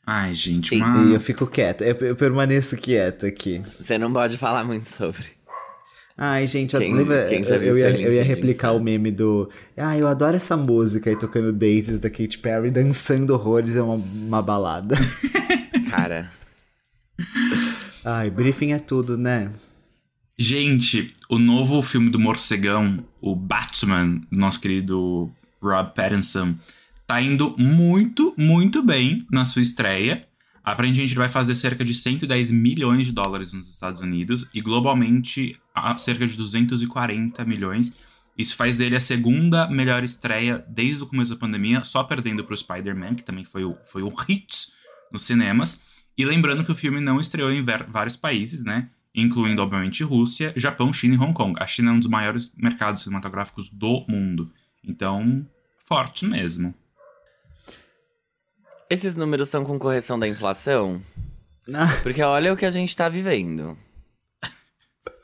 Ai, 0.06 0.34
gente, 0.34 0.70
Sim. 0.70 0.82
E 1.08 1.14
eu 1.14 1.20
fico 1.20 1.46
quieto, 1.46 1.82
eu, 1.82 1.94
eu 1.94 2.16
permaneço 2.16 2.76
quieto 2.76 3.26
aqui. 3.26 3.62
Você 3.78 3.96
não 3.98 4.12
pode 4.12 4.38
falar 4.38 4.64
muito 4.64 4.88
sobre. 4.88 5.24
Ai, 6.22 6.46
gente, 6.46 6.76
quem, 6.76 6.92
lembra? 6.92 7.26
Quem 7.30 7.42
eu, 7.42 7.62
eu, 7.62 7.78
ia, 7.78 7.98
eu 7.98 8.12
ia 8.12 8.22
replicar 8.22 8.72
o 8.72 8.78
meme 8.78 9.10
do. 9.10 9.48
Ah, 9.74 9.96
eu 9.96 10.06
adoro 10.06 10.36
essa 10.36 10.54
música 10.54 11.08
aí 11.08 11.18
tocando 11.18 11.50
Daisies 11.50 11.98
da 11.98 12.10
Katy 12.10 12.36
Perry, 12.36 12.70
dançando 12.70 13.32
horrores, 13.32 13.74
é 13.74 13.80
uma, 13.80 13.94
uma 13.94 14.42
balada. 14.42 14.96
Cara. 15.88 16.30
Ai, 18.04 18.28
briefing 18.28 18.72
é 18.72 18.78
tudo, 18.78 19.16
né? 19.16 19.50
Gente, 20.38 21.10
o 21.26 21.38
novo 21.38 21.80
filme 21.80 22.10
do 22.10 22.20
Morcegão, 22.20 23.02
o 23.18 23.34
Batman, 23.34 24.20
do 24.30 24.38
nosso 24.38 24.60
querido 24.60 25.30
Rob 25.62 25.94
Pattinson, 25.94 26.54
tá 27.06 27.18
indo 27.22 27.54
muito, 27.56 28.34
muito 28.36 28.82
bem 28.82 29.26
na 29.32 29.46
sua 29.46 29.62
estreia. 29.62 30.26
Aparentemente, 30.62 31.14
ele 31.14 31.18
vai 31.18 31.30
fazer 31.30 31.54
cerca 31.54 31.82
de 31.82 31.94
110 31.94 32.50
milhões 32.50 33.06
de 33.06 33.12
dólares 33.12 33.54
nos 33.54 33.70
Estados 33.72 34.00
Unidos 34.00 34.50
e 34.52 34.60
globalmente 34.60 35.56
cerca 35.98 36.26
de 36.26 36.36
240 36.36 37.44
milhões. 37.44 37.92
Isso 38.36 38.56
faz 38.56 38.76
dele 38.76 38.96
a 38.96 39.00
segunda 39.00 39.68
melhor 39.68 40.02
estreia 40.02 40.64
desde 40.68 41.02
o 41.02 41.06
começo 41.06 41.30
da 41.30 41.36
pandemia, 41.36 41.84
só 41.84 42.02
perdendo 42.02 42.44
para 42.44 42.54
o 42.54 42.56
Spider-Man, 42.56 43.14
que 43.14 43.24
também 43.24 43.44
foi, 43.44 43.64
o, 43.64 43.76
foi 43.84 44.02
um 44.02 44.14
hit 44.14 44.72
nos 45.12 45.24
cinemas. 45.24 45.80
E 46.16 46.24
lembrando 46.24 46.64
que 46.64 46.72
o 46.72 46.76
filme 46.76 47.00
não 47.00 47.20
estreou 47.20 47.52
em 47.52 47.62
vários 47.62 48.16
países, 48.16 48.62
né? 48.62 48.88
Incluindo, 49.14 49.60
obviamente, 49.62 50.04
Rússia, 50.04 50.52
Japão, 50.56 50.92
China 50.92 51.16
e 51.16 51.18
Hong 51.18 51.34
Kong. 51.34 51.58
A 51.60 51.66
China 51.66 51.90
é 51.90 51.94
um 51.94 51.98
dos 51.98 52.08
maiores 52.08 52.52
mercados 52.56 53.02
cinematográficos 53.02 53.68
do 53.68 54.04
mundo. 54.08 54.50
Então, 54.84 55.46
forte 55.84 56.24
mesmo. 56.24 56.74
Esses 58.88 59.16
números 59.16 59.48
são 59.48 59.64
com 59.64 59.78
correção 59.78 60.18
da 60.18 60.28
inflação? 60.28 61.02
Porque 62.02 62.22
olha 62.22 62.52
o 62.52 62.56
que 62.56 62.66
a 62.66 62.70
gente 62.70 62.96
tá 62.96 63.08
vivendo. 63.08 63.76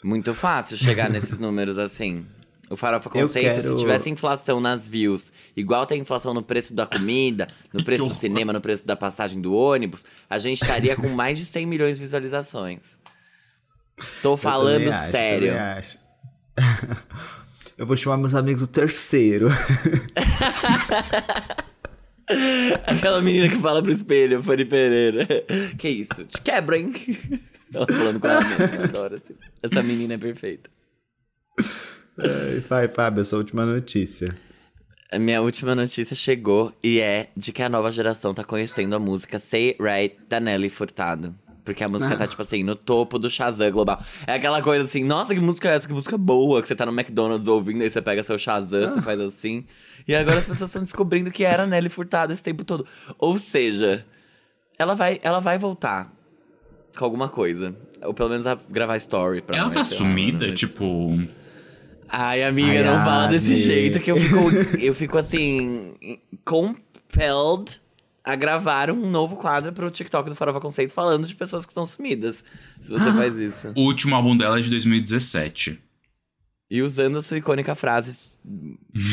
Muito 0.07 0.33
fácil 0.35 0.77
chegar 0.77 1.11
nesses 1.11 1.41
números 1.41 1.79
assim. 1.79 2.25
O 2.71 2.77
Farofa 2.77 3.11
Conceito, 3.11 3.57
quero... 3.57 3.61
se 3.61 3.77
tivesse 3.77 4.09
inflação 4.09 4.61
nas 4.61 4.89
views, 4.89 5.33
igual 5.57 5.85
tem 5.85 6.01
inflação 6.01 6.33
no 6.33 6.45
preço 6.45 6.73
da 6.73 6.87
comida, 6.87 7.49
no 7.73 7.83
preço 7.83 8.07
do 8.07 8.15
cinema, 8.15 8.53
no 8.53 8.61
preço 8.61 8.87
da 8.87 8.95
passagem 8.95 9.41
do 9.41 9.53
ônibus, 9.53 10.05
a 10.31 10.39
gente 10.39 10.63
estaria 10.63 10.95
com 10.95 11.09
mais 11.09 11.39
de 11.39 11.45
100 11.45 11.67
milhões 11.67 11.97
de 11.97 12.05
visualizações. 12.05 13.01
Tô 14.23 14.37
falando 14.37 14.83
eu 14.83 14.93
sério. 14.93 15.49
Eu, 15.49 15.59
acho. 15.59 15.99
eu 17.77 17.85
vou 17.85 17.97
chamar 17.97 18.19
meus 18.19 18.35
amigos 18.37 18.63
do 18.63 18.69
terceiro. 18.69 19.49
Aquela 22.87 23.21
menina 23.21 23.49
que 23.49 23.59
fala 23.59 23.83
pro 23.83 23.91
espelho, 23.91 24.41
Fanny 24.41 24.65
Pereira. 24.65 25.27
Que 25.77 25.89
isso? 25.89 26.25
Te 26.27 26.41
quebra, 26.41 26.79
hein? 26.79 26.93
Ela 27.73 27.87
falando 27.87 28.21
com 28.21 28.29
ela 28.29 28.41
mesma, 28.41 28.85
adoro 28.85 29.17
assim. 29.17 29.35
Essa 29.63 29.83
menina 29.83 30.15
é 30.15 30.19
perfeita. 30.19 30.71
vai, 32.69 32.89
Fábio, 32.89 33.23
a 33.23 33.25
sua 33.25 33.39
última 33.39 33.65
notícia. 33.65 34.37
A 35.11 35.19
minha 35.19 35.41
última 35.41 35.75
notícia 35.75 36.17
chegou 36.17 36.73
e 36.83 37.01
é 37.01 37.31
de 37.37 37.53
que 37.53 37.63
a 37.63 37.69
nova 37.69 37.93
geração 37.93 38.35
tá 38.35 38.43
conhecendo 38.43 38.97
a 38.97 38.99
música 38.99 39.39
Say 39.39 39.77
Right 39.81 40.17
da 40.29 40.41
Nelly 40.41 40.69
Furtado. 40.69 41.35
Porque 41.65 41.83
a 41.83 41.89
música 41.89 42.15
ah. 42.15 42.17
tá, 42.17 42.27
tipo 42.29 42.41
assim, 42.41 42.63
no 42.63 42.77
topo 42.77 43.19
do 43.19 43.29
Shazam 43.29 43.73
global. 43.73 44.01
É 44.25 44.35
aquela 44.35 44.63
coisa 44.63 44.85
assim, 44.85 45.03
nossa, 45.03 45.35
que 45.35 45.41
música 45.41 45.69
é 45.69 45.75
essa? 45.75 45.89
Que 45.89 45.93
música 45.93 46.17
boa. 46.17 46.63
Que 46.63 46.69
você 46.69 46.77
tá 46.77 46.87
no 46.87 46.93
McDonald's 46.93 47.49
ouvindo, 47.49 47.83
aí 47.83 47.91
você 47.91 48.01
pega 48.01 48.23
seu 48.23 48.39
Shazam, 48.39 48.85
ah. 48.85 48.89
você 48.89 49.03
faz 49.03 49.21
assim. 49.21 49.67
E 50.07 50.15
agora 50.15 50.39
as 50.39 50.47
pessoas 50.47 50.71
estão 50.71 50.83
descobrindo 50.83 51.29
que 51.29 51.45
era 51.45 51.67
Nelly 51.67 51.89
Furtado 51.89 52.33
esse 52.33 52.43
tempo 52.43 52.65
todo. 52.65 52.87
Ou 53.19 53.37
seja, 53.41 54.07
ela 54.79 54.95
vai, 54.95 55.19
ela 55.25 55.41
vai 55.41 55.59
voltar 55.59 56.16
com 56.97 57.05
alguma 57.05 57.29
coisa. 57.29 57.75
Ou 58.03 58.15
pelo 58.15 58.31
menos 58.31 58.47
a 58.47 58.55
gravar 58.69 58.97
story 58.97 59.43
pra 59.43 59.57
Ela 59.57 59.71
tá 59.71 59.85
sumida, 59.85 60.55
tipo. 60.55 61.19
Ai, 62.09 62.43
amiga, 62.45 62.71
Ai, 62.71 62.83
não 62.85 63.05
fala 63.05 63.27
desse 63.27 63.57
jeito 63.57 64.01
que 64.01 64.11
eu 64.11 64.17
fico, 64.17 64.79
eu 64.79 64.95
fico 64.95 65.19
assim, 65.19 65.95
compelled 66.45 67.81
a 68.23 68.35
gravar 68.35 68.91
um 68.91 69.11
novo 69.11 69.37
quadro 69.37 69.73
pro 69.73 69.91
TikTok 69.91 70.29
do 70.29 70.37
Farofa 70.37 70.61
Conceito 70.61 70.93
falando 70.93 71.27
de 71.27 71.35
pessoas 71.35 71.65
que 71.65 71.71
estão 71.71 71.87
sumidas. 71.87 72.43
Se 72.81 72.91
você 72.91 73.13
faz 73.13 73.37
isso. 73.37 73.73
O 73.77 73.83
último 73.83 74.15
álbum 74.15 74.37
dela 74.37 74.59
é 74.59 74.63
de 74.63 74.71
2017. 74.71 75.81
E 76.69 76.83
usando 76.83 77.19
a 77.19 77.23
sua 77.23 77.39
icônica 77.39 77.75
frase 77.75 78.39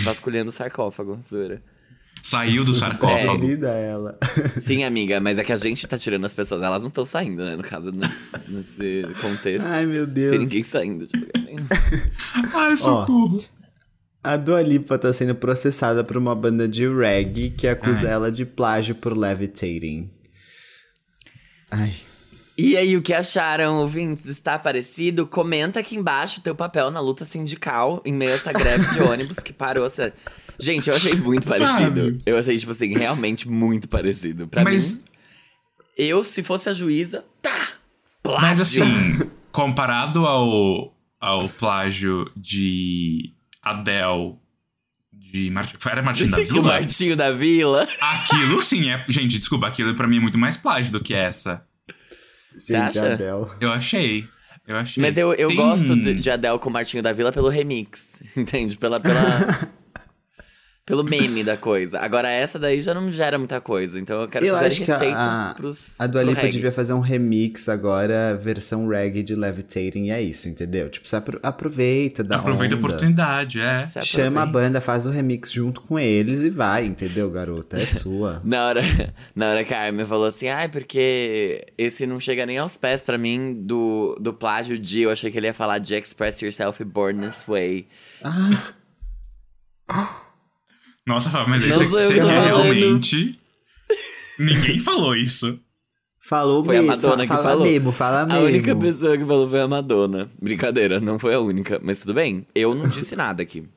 vasculhando 0.03 0.49
o 0.49 0.51
sarcófago, 0.51 1.19
Zura. 1.21 1.61
Saiu 2.23 2.63
do 2.63 2.73
sarcófago. 2.73 3.45
É. 3.65 3.89
ela. 3.89 4.17
Sim, 4.63 4.85
amiga, 4.85 5.19
mas 5.19 5.37
é 5.37 5.43
que 5.43 5.51
a 5.51 5.57
gente 5.57 5.85
tá 5.85 5.97
tirando 5.97 6.25
as 6.25 6.33
pessoas. 6.33 6.61
Elas 6.61 6.79
não 6.79 6.87
estão 6.87 7.05
saindo, 7.05 7.43
né? 7.43 7.57
No 7.57 7.63
caso, 7.63 7.91
nesse, 7.91 8.21
nesse 8.47 9.07
contexto. 9.21 9.67
Ai, 9.67 9.85
meu 9.85 10.07
Deus. 10.07 10.31
Tem 10.31 10.39
ninguém 10.39 10.63
saindo 10.63 11.05
de 11.05 11.17
lugar 11.17 11.43
nenhum. 11.43 11.65
Ai, 12.53 12.77
socorro. 12.77 13.37
Ó, 13.37 13.63
a 14.23 14.37
Dua 14.37 14.61
Lipa 14.61 14.97
tá 14.97 15.11
sendo 15.11 15.35
processada 15.35 16.01
por 16.01 16.15
uma 16.15 16.33
banda 16.33 16.65
de 16.65 16.87
reggae 16.87 17.49
que 17.49 17.67
acusa 17.67 18.07
Ai. 18.07 18.13
ela 18.13 18.31
de 18.31 18.45
plágio 18.45 18.95
por 18.95 19.17
levitating. 19.17 20.09
Ai. 21.69 21.93
E 22.57 22.77
aí, 22.77 22.95
o 22.95 23.01
que 23.01 23.13
acharam, 23.13 23.77
ouvintes? 23.77 24.25
Está 24.25 24.59
parecido? 24.59 25.25
Comenta 25.25 25.79
aqui 25.79 25.95
embaixo 25.95 26.39
o 26.39 26.43
teu 26.43 26.53
papel 26.53 26.91
na 26.91 26.99
luta 26.99 27.25
sindical 27.25 28.01
em 28.05 28.13
meio 28.13 28.31
a 28.31 28.35
essa 28.35 28.53
greve 28.53 28.85
de 28.93 29.01
ônibus 29.01 29.39
que 29.39 29.51
parou. 29.51 29.87
Gente, 30.59 30.89
eu 30.89 30.95
achei 30.95 31.15
muito 31.15 31.47
parecido. 31.47 32.21
Eu 32.25 32.37
achei, 32.37 32.57
tipo 32.57 32.71
assim, 32.71 32.93
realmente 32.93 33.49
muito 33.49 33.89
parecido. 33.89 34.47
Pra 34.47 34.63
Mas... 34.63 34.93
mim, 34.93 35.03
eu, 35.97 36.23
se 36.23 36.43
fosse 36.43 36.69
a 36.69 36.73
juíza, 36.73 37.25
tá! 37.41 37.69
Plágio. 38.21 38.41
Mas 38.41 38.61
assim, 38.61 39.29
comparado 39.51 40.25
ao, 40.25 40.95
ao 41.19 41.49
plágio 41.49 42.31
de 42.37 43.33
Adele 43.61 44.35
de 45.11 45.49
Martin, 45.49 45.75
era 45.89 46.03
Martinho 46.03 46.29
da 46.29 46.37
Vila? 46.43 46.61
Martinho 46.61 47.17
da 47.17 47.31
Vila. 47.31 47.87
Aquilo 47.99 48.61
sim 48.61 48.89
é. 48.89 49.03
Gente, 49.09 49.39
desculpa, 49.39 49.67
aquilo 49.67 49.95
pra 49.95 50.07
mim 50.07 50.17
é 50.17 50.19
muito 50.19 50.37
mais 50.37 50.55
plágio 50.55 50.91
do 50.91 51.01
que 51.01 51.15
essa. 51.15 51.65
Gente, 52.57 52.99
Adele. 52.99 53.47
Eu 53.59 53.71
achei. 53.71 54.25
Eu 54.67 54.77
achei. 54.77 55.01
Mas 55.01 55.17
eu, 55.17 55.33
eu 55.33 55.47
Tem- 55.49 55.57
gosto 55.57 55.95
de, 55.95 56.13
de 56.15 56.29
Adele 56.31 56.57
com 56.59 56.69
Martinho 56.69 57.03
da 57.03 57.11
Vila 57.11 57.31
pelo 57.31 57.49
remix, 57.49 58.23
entende? 58.37 58.77
Pela, 58.77 58.99
pela, 58.99 59.69
pelo 60.85 61.01
meme 61.01 61.45
da 61.45 61.55
coisa. 61.55 61.97
Agora 61.99 62.29
essa 62.29 62.59
daí 62.59 62.81
já 62.81 62.93
não 62.93 63.09
gera 63.09 63.37
muita 63.37 63.61
coisa, 63.61 63.97
então 63.97 64.21
eu 64.21 64.27
quero 64.27 64.45
Eu 64.45 64.53
que 64.55 64.59
gere 64.59 64.71
acho 64.73 64.83
que 64.83 64.91
a- 64.91 64.97
receita 64.97 65.17
a- 65.17 65.53
pros 65.55 65.95
A 65.99 66.07
Dua 66.07 66.23
Lipa 66.23 66.49
devia 66.49 66.73
fazer 66.73 66.91
um 66.93 66.99
remix 66.99 67.69
agora, 67.69 68.35
versão 68.35 68.85
reggae 68.89 69.23
de 69.23 69.33
Levitating, 69.33 70.07
e 70.07 70.11
é 70.11 70.21
isso, 70.21 70.49
entendeu? 70.49 70.89
Tipo, 70.89 71.07
você 71.07 71.15
apro- 71.15 71.39
aproveita 71.41 72.21
da 72.21 72.35
Aproveita 72.35 72.75
a 72.75 72.77
onda, 72.77 72.87
oportunidade, 72.87 73.61
é. 73.61 73.87
Chama 74.01 74.41
a 74.41 74.45
banda, 74.45 74.81
faz 74.81 75.05
o 75.05 75.09
remix 75.09 75.53
junto 75.53 75.79
com 75.79 75.97
eles 75.97 76.43
e 76.43 76.49
vai, 76.49 76.85
entendeu, 76.85 77.31
garota? 77.31 77.79
É 77.79 77.85
sua. 77.85 78.41
Na 78.43 78.65
hora, 78.67 78.81
na 79.33 79.51
hora 79.51 79.63
que 79.63 79.73
a 79.73 79.83
Armin 79.83 80.03
falou 80.05 80.25
assim, 80.25 80.49
ai, 80.49 80.67
porque 80.67 81.65
esse 81.77 82.05
não 82.05 82.19
chega 82.19 82.45
nem 82.45 82.57
aos 82.57 82.77
pés 82.77 83.01
pra 83.01 83.17
mim 83.17 83.53
do, 83.65 84.17
do 84.19 84.33
plágio 84.33 84.77
de. 84.77 85.03
Eu 85.03 85.11
achei 85.11 85.31
que 85.31 85.37
ele 85.37 85.47
ia 85.47 85.53
falar 85.53 85.79
de 85.79 85.93
Express 85.95 86.41
Yourself 86.41 86.83
Born 86.83 87.25
This 87.25 87.45
Way. 87.47 87.87
Nossa, 91.05 91.29
Fábio, 91.29 91.49
mas 91.49 91.63
aí 91.63 91.69
Não 91.69 91.77
você, 91.77 91.85
sou 91.85 91.99
eu 91.99 92.07
você 92.07 92.13
que 92.13 92.19
tô 92.21 92.27
quer 92.27 92.41
falando. 92.43 92.63
realmente. 92.73 93.39
Ninguém 94.39 94.79
falou 94.79 95.15
isso. 95.15 95.59
Falou 96.19 96.63
Foi 96.63 96.77
a 96.77 96.81
mesmo, 96.81 96.95
Madonna 96.95 97.15
fa- 97.17 97.21
que 97.21 97.27
fala 97.27 97.43
falou. 97.49 97.63
mesmo, 97.65 97.91
fala 97.91 98.21
A 98.21 98.25
mesmo. 98.25 98.45
única 98.45 98.75
pessoa 98.75 99.17
que 99.17 99.25
falou 99.25 99.49
foi 99.49 99.59
a 99.59 99.67
Madonna. 99.67 100.31
Brincadeira, 100.41 100.99
não 101.01 101.19
foi 101.19 101.33
a 101.33 101.39
única, 101.41 101.79
mas 101.83 101.99
tudo 101.99 102.13
bem. 102.13 102.47
Eu 102.55 102.73
não 102.73 102.87
disse 102.87 103.13
nada 103.15 103.43
aqui. 103.43 103.67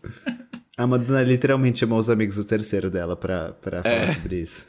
A 0.79 0.87
Madonna 0.87 1.23
literalmente 1.25 1.81
chamou 1.81 1.99
os 1.99 2.09
amigos 2.09 2.37
do 2.37 2.45
terceiro 2.45 2.89
dela 2.89 3.17
pra, 3.17 3.51
pra 3.61 3.83
falar 3.83 3.95
É. 3.95 4.13
sobre 4.13 4.41
isso. 4.41 4.67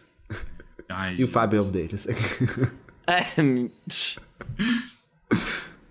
Ai, 0.89 1.15
E 1.19 1.23
o 1.23 1.27
Fábio 1.27 1.59
é 1.59 1.61
um 1.61 1.69
deles. 1.69 2.07
É, 3.09 3.23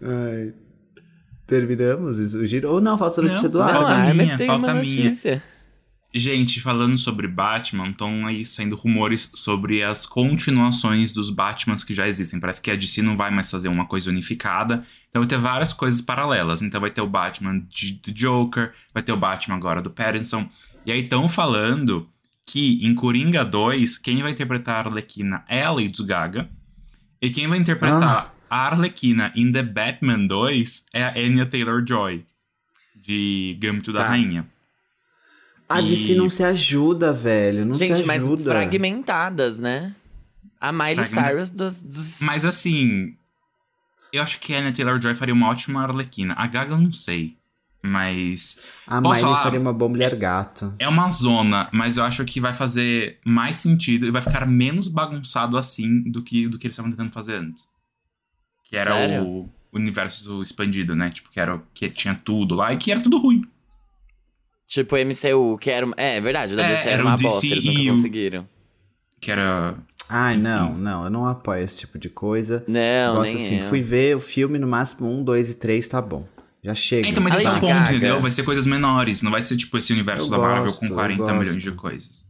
Ai. 0.03 0.53
Terminamos 1.47 2.19
isso, 2.19 2.39
o 2.39 2.47
giro? 2.47 2.71
Ou 2.73 2.81
não, 2.81 2.99
falta 2.99 3.21
a 3.21 3.25
notícia 3.25 3.45
Não, 3.45 3.51
do 3.53 3.59
falta 3.61 3.75
ar. 3.79 3.83
não, 3.83 3.89
a 4.11 4.15
minha, 4.15 4.25
Armin 4.33 4.37
tem 4.37 4.47
falta 4.49 4.73
uma 4.73 4.81
minha. 4.83 5.05
notícia. 5.05 5.43
Gente, 6.19 6.63
falando 6.63 6.97
sobre 6.97 7.29
Batman, 7.29 7.89
estão 7.89 8.27
aí 8.27 8.47
saindo 8.47 8.75
rumores 8.75 9.31
sobre 9.35 9.83
as 9.83 10.07
continuações 10.07 11.13
dos 11.13 11.29
Batmans 11.29 11.85
que 11.85 11.93
já 11.93 12.09
existem. 12.09 12.41
Parece 12.41 12.63
que 12.63 12.71
a 12.71 12.75
DC 12.75 13.03
não 13.03 13.19
vai 13.19 13.31
mais 13.31 13.51
fazer 13.51 13.69
uma 13.69 13.85
coisa 13.85 14.09
unificada. 14.09 14.83
Então 15.11 15.21
vai 15.21 15.29
ter 15.29 15.37
várias 15.37 15.75
coisas 15.75 16.01
paralelas. 16.01 16.63
Então 16.63 16.81
vai 16.81 16.91
ter 16.91 17.03
o 17.03 17.07
Batman 17.07 17.61
de, 17.69 17.93
do 18.03 18.11
Joker, 18.13 18.73
vai 18.95 19.03
ter 19.03 19.13
o 19.13 19.17
Batman 19.19 19.57
agora 19.57 19.83
do 19.83 19.91
Pattinson. 19.91 20.49
E 20.87 20.93
aí 20.93 21.01
estão 21.03 21.29
falando 21.29 22.09
que 22.47 22.79
em 22.83 22.95
Coringa 22.95 23.45
2, 23.45 23.99
quem 23.99 24.23
vai 24.23 24.31
interpretar 24.33 24.77
a 24.87 24.89
Arlequina 24.89 25.45
é 25.49 25.65
a 25.65 25.71
Lady 25.71 26.03
Gaga. 26.03 26.49
E 27.21 27.29
quem 27.29 27.47
vai 27.47 27.59
interpretar 27.59 28.35
a 28.49 28.57
Arlequina 28.69 29.33
em 29.37 29.53
The 29.53 29.63
Batman 29.63 30.27
2 30.27 30.87
é 30.95 31.05
a 31.05 31.11
Anya 31.15 31.45
Taylor-Joy. 31.45 32.25
De 32.95 33.55
Gambito 33.61 33.93
da 33.93 34.05
Tá. 34.05 34.09
Rainha. 34.09 34.47
A 35.69 35.81
DC 35.81 36.13
E- 36.13 36.17
não 36.17 36.31
se 36.31 36.45
ajuda, 36.45 37.13
velho. 37.13 37.65
Não 37.67 37.75
Gente, 37.75 37.97
se 37.99 38.05
mas 38.05 38.23
ajuda. 38.23 38.51
fragmentadas, 38.53 39.59
né? 39.61 39.95
A 40.61 40.73
Miley 40.73 41.05
Fragmen- 41.05 41.25
Cyrus 41.25 41.51
dos, 41.51 41.83
dos... 41.83 42.21
Mas 42.23 42.45
assim, 42.45 43.15
eu 44.13 44.23
acho 44.23 44.39
que 44.41 44.55
a 44.55 44.59
Anya 44.59 44.73
Taylor-Joy 44.73 45.15
faria 45.15 45.35
uma 45.35 45.49
ótima 45.49 45.83
Arlequina. 45.83 46.35
A 46.37 46.47
Gaga 46.47 46.73
eu 46.75 46.79
não 46.79 46.93
sei, 46.93 47.37
mas 47.83 48.61
A 48.87 49.01
Miley 49.01 49.21
falar? 49.21 49.43
faria 49.43 49.61
uma 49.61 49.73
boa 49.73 49.89
mulher 49.89 50.15
gato. 50.15 50.73
é 50.79 50.89
uma 50.89 51.11
zona, 51.11 51.69
mas 51.73 51.97
eu 51.97 52.05
acho 52.05 52.25
que 52.25 52.41
vai 52.41 52.55
fazer 52.55 53.19
mais 53.25 53.59
sentido 53.59 54.07
e 54.07 54.11
vai 54.11 54.23
ficar 54.23 54.47
menos 54.47 54.89
bagunçado 54.89 55.59
assim 55.59 56.03
do 56.11 56.23
que 56.23 56.49
do 56.49 56.59
que 56.59 56.67
eles 56.67 56.75
estavam 56.75 56.91
tentando 56.91 57.13
fazer 57.13 57.35
antes. 57.37 57.69
Que 58.65 58.77
era 58.77 58.93
Sério? 58.93 59.25
o 59.27 59.51
universo 59.73 60.43
expandido, 60.43 60.97
né? 60.97 61.11
Tipo, 61.11 61.29
que 61.31 61.39
era 61.39 61.63
que 61.75 61.89
tinha 61.91 62.15
tudo 62.15 62.55
lá 62.55 62.73
e 62.73 62.77
que 62.79 62.91
era 62.91 63.01
tudo 63.01 63.19
ruim. 63.19 63.45
Tipo, 64.67 64.97
MCU, 64.97 65.59
que 65.59 65.71
era... 65.71 65.87
É, 65.97 66.17
é 66.17 66.21
verdade, 66.21 66.55
o 66.55 66.57
da 66.57 66.65
É, 66.65 66.71
DC 66.71 66.83
era 66.83 66.91
era 66.93 67.03
o 67.05 67.07
uma 67.07 67.17
bosta, 67.17 67.47
eles 67.47 67.65
nunca 67.65 67.91
conseguiram. 67.93 68.49
Que 69.21 69.31
era 69.31 69.77
Ai, 70.09 70.37
não, 70.37 70.75
não, 70.77 71.05
eu 71.05 71.11
não 71.11 71.27
apoio 71.27 71.63
esse 71.65 71.79
tipo 71.79 71.99
de 71.99 72.09
coisa. 72.09 72.65
Não, 72.69 73.17
Gosto 73.17 73.35
nem 73.35 73.45
assim, 73.45 73.59
eu. 73.59 73.65
fui 73.69 73.81
ver 73.81 74.15
o 74.17 74.21
filme 74.21 74.59
no 74.59 74.67
máximo 74.67 75.11
um, 75.11 75.23
dois 75.25 75.49
e 75.51 75.55
três, 75.55 75.89
tá 75.89 76.01
bom. 76.01 76.27
Já 76.63 76.75
chega. 76.75 77.09
Então, 77.09 77.23
mas 77.23 77.35
A 77.35 77.37
esse 77.39 77.47
é 77.47 77.51
o 77.51 77.53
Lady 77.55 77.61
ponto, 77.61 77.73
Gaga- 77.75 77.91
entendeu? 77.91 78.21
Vai 78.21 78.31
ser 78.31 78.43
coisas 78.45 78.67
menores. 78.67 79.23
Não 79.23 79.31
vai 79.31 79.43
ser 79.45 79.57
tipo 79.57 79.77
esse 79.79 79.93
universo 79.93 80.27
Eu 80.27 80.31
da 80.31 80.39
Marvel 80.39 80.65
gosto, 80.65 80.79
com 80.81 80.87
eu 80.87 80.95
40 80.95 81.23
gosto. 81.23 81.35
milhões 81.37 81.63
de 81.63 81.71
coisas. 81.73 82.27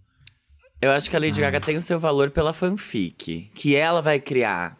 Eu 0.80 0.90
acho 0.92 1.08
que 1.10 1.16
a 1.16 1.18
Lady 1.18 1.40
Gaga 1.40 1.58
tem 1.60 1.76
o 1.76 1.80
seu 1.80 1.98
valor 1.98 2.30
pela 2.30 2.52
fanfic, 2.52 3.50
que 3.54 3.74
ela 3.76 4.00
vai 4.02 4.20
criar. 4.20 4.76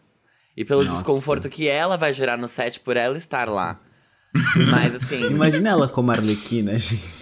E 0.55 0.63
pelo 0.65 0.83
Nossa. 0.83 0.97
desconforto 0.97 1.49
que 1.49 1.67
ela 1.67 1.97
vai 1.97 2.13
gerar 2.13 2.37
no 2.37 2.47
set 2.47 2.79
por 2.79 2.97
ela 2.97 3.17
estar 3.17 3.47
lá. 3.49 3.79
Mas 4.71 4.95
assim, 4.95 5.25
Imagina 5.27 5.69
ela 5.69 5.87
como 5.87 6.11
Arlequina, 6.11 6.77
gente. 6.77 7.16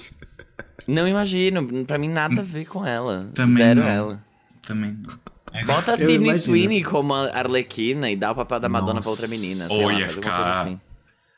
Não 0.87 1.07
imagino. 1.07 1.85
Pra 1.85 1.97
mim, 1.97 2.09
nada 2.09 2.41
a 2.41 2.43
ver 2.43 2.65
com 2.65 2.85
ela. 2.85 3.29
Também 3.33 3.57
Zero 3.63 3.79
não. 3.81 3.87
ela. 3.87 4.23
Também 4.65 4.97
não. 5.01 5.65
Bota 5.65 5.93
a 5.93 5.95
imagino. 5.95 6.37
Sweeney 6.37 6.83
como 6.83 7.13
a 7.13 7.29
Arlequina 7.37 8.09
e 8.11 8.15
dá 8.15 8.31
o 8.31 8.35
papel 8.35 8.59
da 8.59 8.67
Madonna 8.67 8.99
pra 8.99 9.09
Nossa. 9.09 9.09
outra 9.09 9.27
menina. 9.27 9.67
Sei 9.67 9.77
Ou 9.81 9.87
lá, 9.87 9.93
ia 9.99 10.09
ficar- 10.09 10.61
assim. 10.61 10.79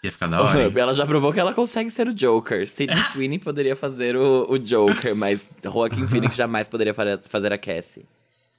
Ia 0.03 0.12
ficar 0.12 0.27
da 0.27 0.41
hora. 0.41 0.63
hein? 0.63 0.71
Ela 0.75 0.93
já 0.93 1.05
provou 1.05 1.33
que 1.33 1.39
ela 1.39 1.53
consegue 1.53 1.89
ser 1.89 2.07
o 2.07 2.13
Joker. 2.13 2.67
Sydney 2.67 3.03
Sweeney 3.12 3.39
poderia 3.39 3.75
fazer 3.75 4.15
o, 4.15 4.45
o 4.49 4.57
Joker, 4.60 5.15
mas 5.15 5.57
Joaquin 5.63 6.05
Phoenix 6.07 6.36
jamais 6.36 6.67
poderia 6.67 6.93
fa- 6.93 7.17
fazer 7.19 7.51
a 7.53 7.57
Cassie. 7.57 8.05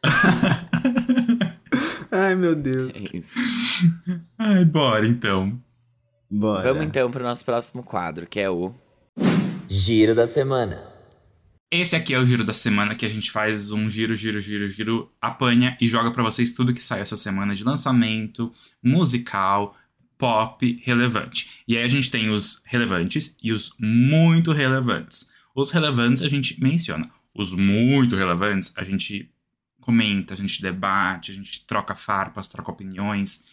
Ai, 2.11 2.35
meu 2.35 2.55
Deus. 2.55 2.92
É 2.94 3.16
isso. 3.16 3.38
Ai, 4.38 4.64
bora 4.64 5.07
então. 5.07 5.59
Bora. 6.31 6.62
Vamos 6.62 6.85
então 6.87 7.11
pro 7.11 7.22
nosso 7.22 7.44
próximo 7.44 7.83
quadro, 7.83 8.27
que 8.27 8.40
é 8.40 8.51
o 8.51 8.74
Giro 9.81 10.12
da 10.12 10.27
Semana. 10.27 10.83
Esse 11.71 11.95
aqui 11.95 12.12
é 12.12 12.19
o 12.19 12.27
giro 12.27 12.43
da 12.43 12.53
semana 12.53 12.97
que 12.97 13.07
a 13.07 13.09
gente 13.09 13.31
faz 13.31 13.71
um 13.71 13.88
giro, 13.88 14.17
giro, 14.17 14.41
giro, 14.41 14.69
giro, 14.69 15.12
apanha 15.21 15.79
e 15.81 15.88
joga 15.88 16.11
pra 16.11 16.25
vocês 16.25 16.53
tudo 16.53 16.73
que 16.73 16.83
saiu 16.83 17.03
essa 17.03 17.17
semana 17.17 17.55
de 17.55 17.62
lançamento, 17.62 18.53
musical, 18.83 19.77
pop, 20.19 20.83
relevante. 20.85 21.62
E 21.69 21.77
aí 21.77 21.85
a 21.85 21.88
gente 21.88 22.11
tem 22.11 22.29
os 22.29 22.61
relevantes 22.64 23.37
e 23.41 23.53
os 23.53 23.73
muito 23.79 24.51
relevantes. 24.51 25.31
Os 25.55 25.71
relevantes 25.71 26.25
a 26.25 26.29
gente 26.29 26.61
menciona. 26.61 27.09
Os 27.33 27.53
muito 27.53 28.17
relevantes 28.17 28.73
a 28.77 28.83
gente 28.83 29.31
comenta, 29.81 30.35
a 30.35 30.37
gente 30.37 30.61
debate, 30.61 31.31
a 31.31 31.35
gente 31.35 31.64
troca 31.64 31.95
farpas, 31.95 32.49
troca 32.49 32.73
opiniões. 32.73 33.45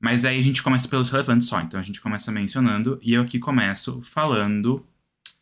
Mas 0.00 0.24
aí 0.24 0.38
a 0.38 0.42
gente 0.42 0.62
começa 0.62 0.88
pelos 0.88 1.10
relevantes 1.10 1.46
só. 1.46 1.60
Então 1.60 1.78
a 1.78 1.82
gente 1.82 2.00
começa 2.00 2.32
mencionando 2.32 2.98
e 3.02 3.12
eu 3.12 3.20
aqui 3.20 3.38
começo 3.38 4.00
falando 4.00 4.82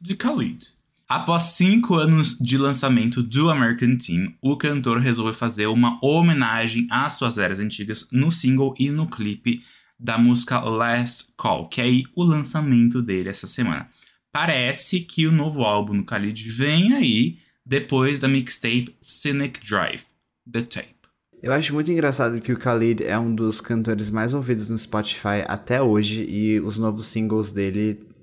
de 0.04 0.14
Khalid. 0.14 0.66
Após 1.08 1.42
cinco 1.54 1.94
anos 1.94 2.38
de 2.38 2.58
lançamento 2.58 3.22
do 3.22 3.48
American 3.48 3.96
Team, 3.96 4.34
o 4.42 4.54
cantor 4.54 4.98
resolveu 4.98 5.32
fazer 5.32 5.66
uma 5.66 5.98
homenagem 6.04 6.86
às 6.90 7.14
suas 7.14 7.38
eras 7.38 7.58
antigas 7.58 8.08
no 8.12 8.30
single 8.30 8.74
e 8.78 8.90
no 8.90 9.08
clipe 9.08 9.62
da 9.98 10.18
música 10.18 10.60
Last 10.60 11.32
Call, 11.38 11.68
que 11.68 11.80
é 11.80 11.84
aí 11.84 12.02
o 12.14 12.22
lançamento 12.22 13.00
dele 13.00 13.30
essa 13.30 13.46
semana. 13.46 13.88
Parece 14.30 15.00
que 15.00 15.26
o 15.26 15.32
novo 15.32 15.62
álbum 15.62 15.96
do 15.96 16.04
Khalid 16.04 16.50
vem 16.50 16.92
aí 16.92 17.38
depois 17.64 18.20
da 18.20 18.28
mixtape 18.28 18.94
Cynic 19.00 19.66
Drive, 19.66 20.04
The 20.52 20.62
Tape. 20.62 20.94
Eu 21.42 21.52
acho 21.52 21.72
muito 21.72 21.90
engraçado 21.90 22.42
que 22.42 22.52
o 22.52 22.58
Khalid 22.58 23.04
é 23.04 23.18
um 23.18 23.34
dos 23.34 23.58
cantores 23.58 24.10
mais 24.10 24.34
ouvidos 24.34 24.68
no 24.68 24.76
Spotify 24.76 25.44
até 25.46 25.80
hoje 25.80 26.26
e 26.28 26.60
os 26.60 26.76
novos 26.76 27.06
singles 27.06 27.50
dele. 27.50 28.13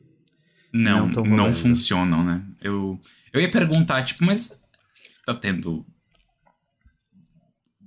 Não, 0.74 1.08
Não 1.08 1.24
não, 1.26 1.38
rolando. 1.38 1.54
funcionam, 1.54 2.24
né? 2.24 2.44
Eu, 2.62 3.00
eu 3.34 3.42
ia 3.42 3.50
perguntar, 3.50 4.04
tipo, 4.04 4.24
mas 4.24 4.60
tá 5.26 5.34
tendo 5.34 5.86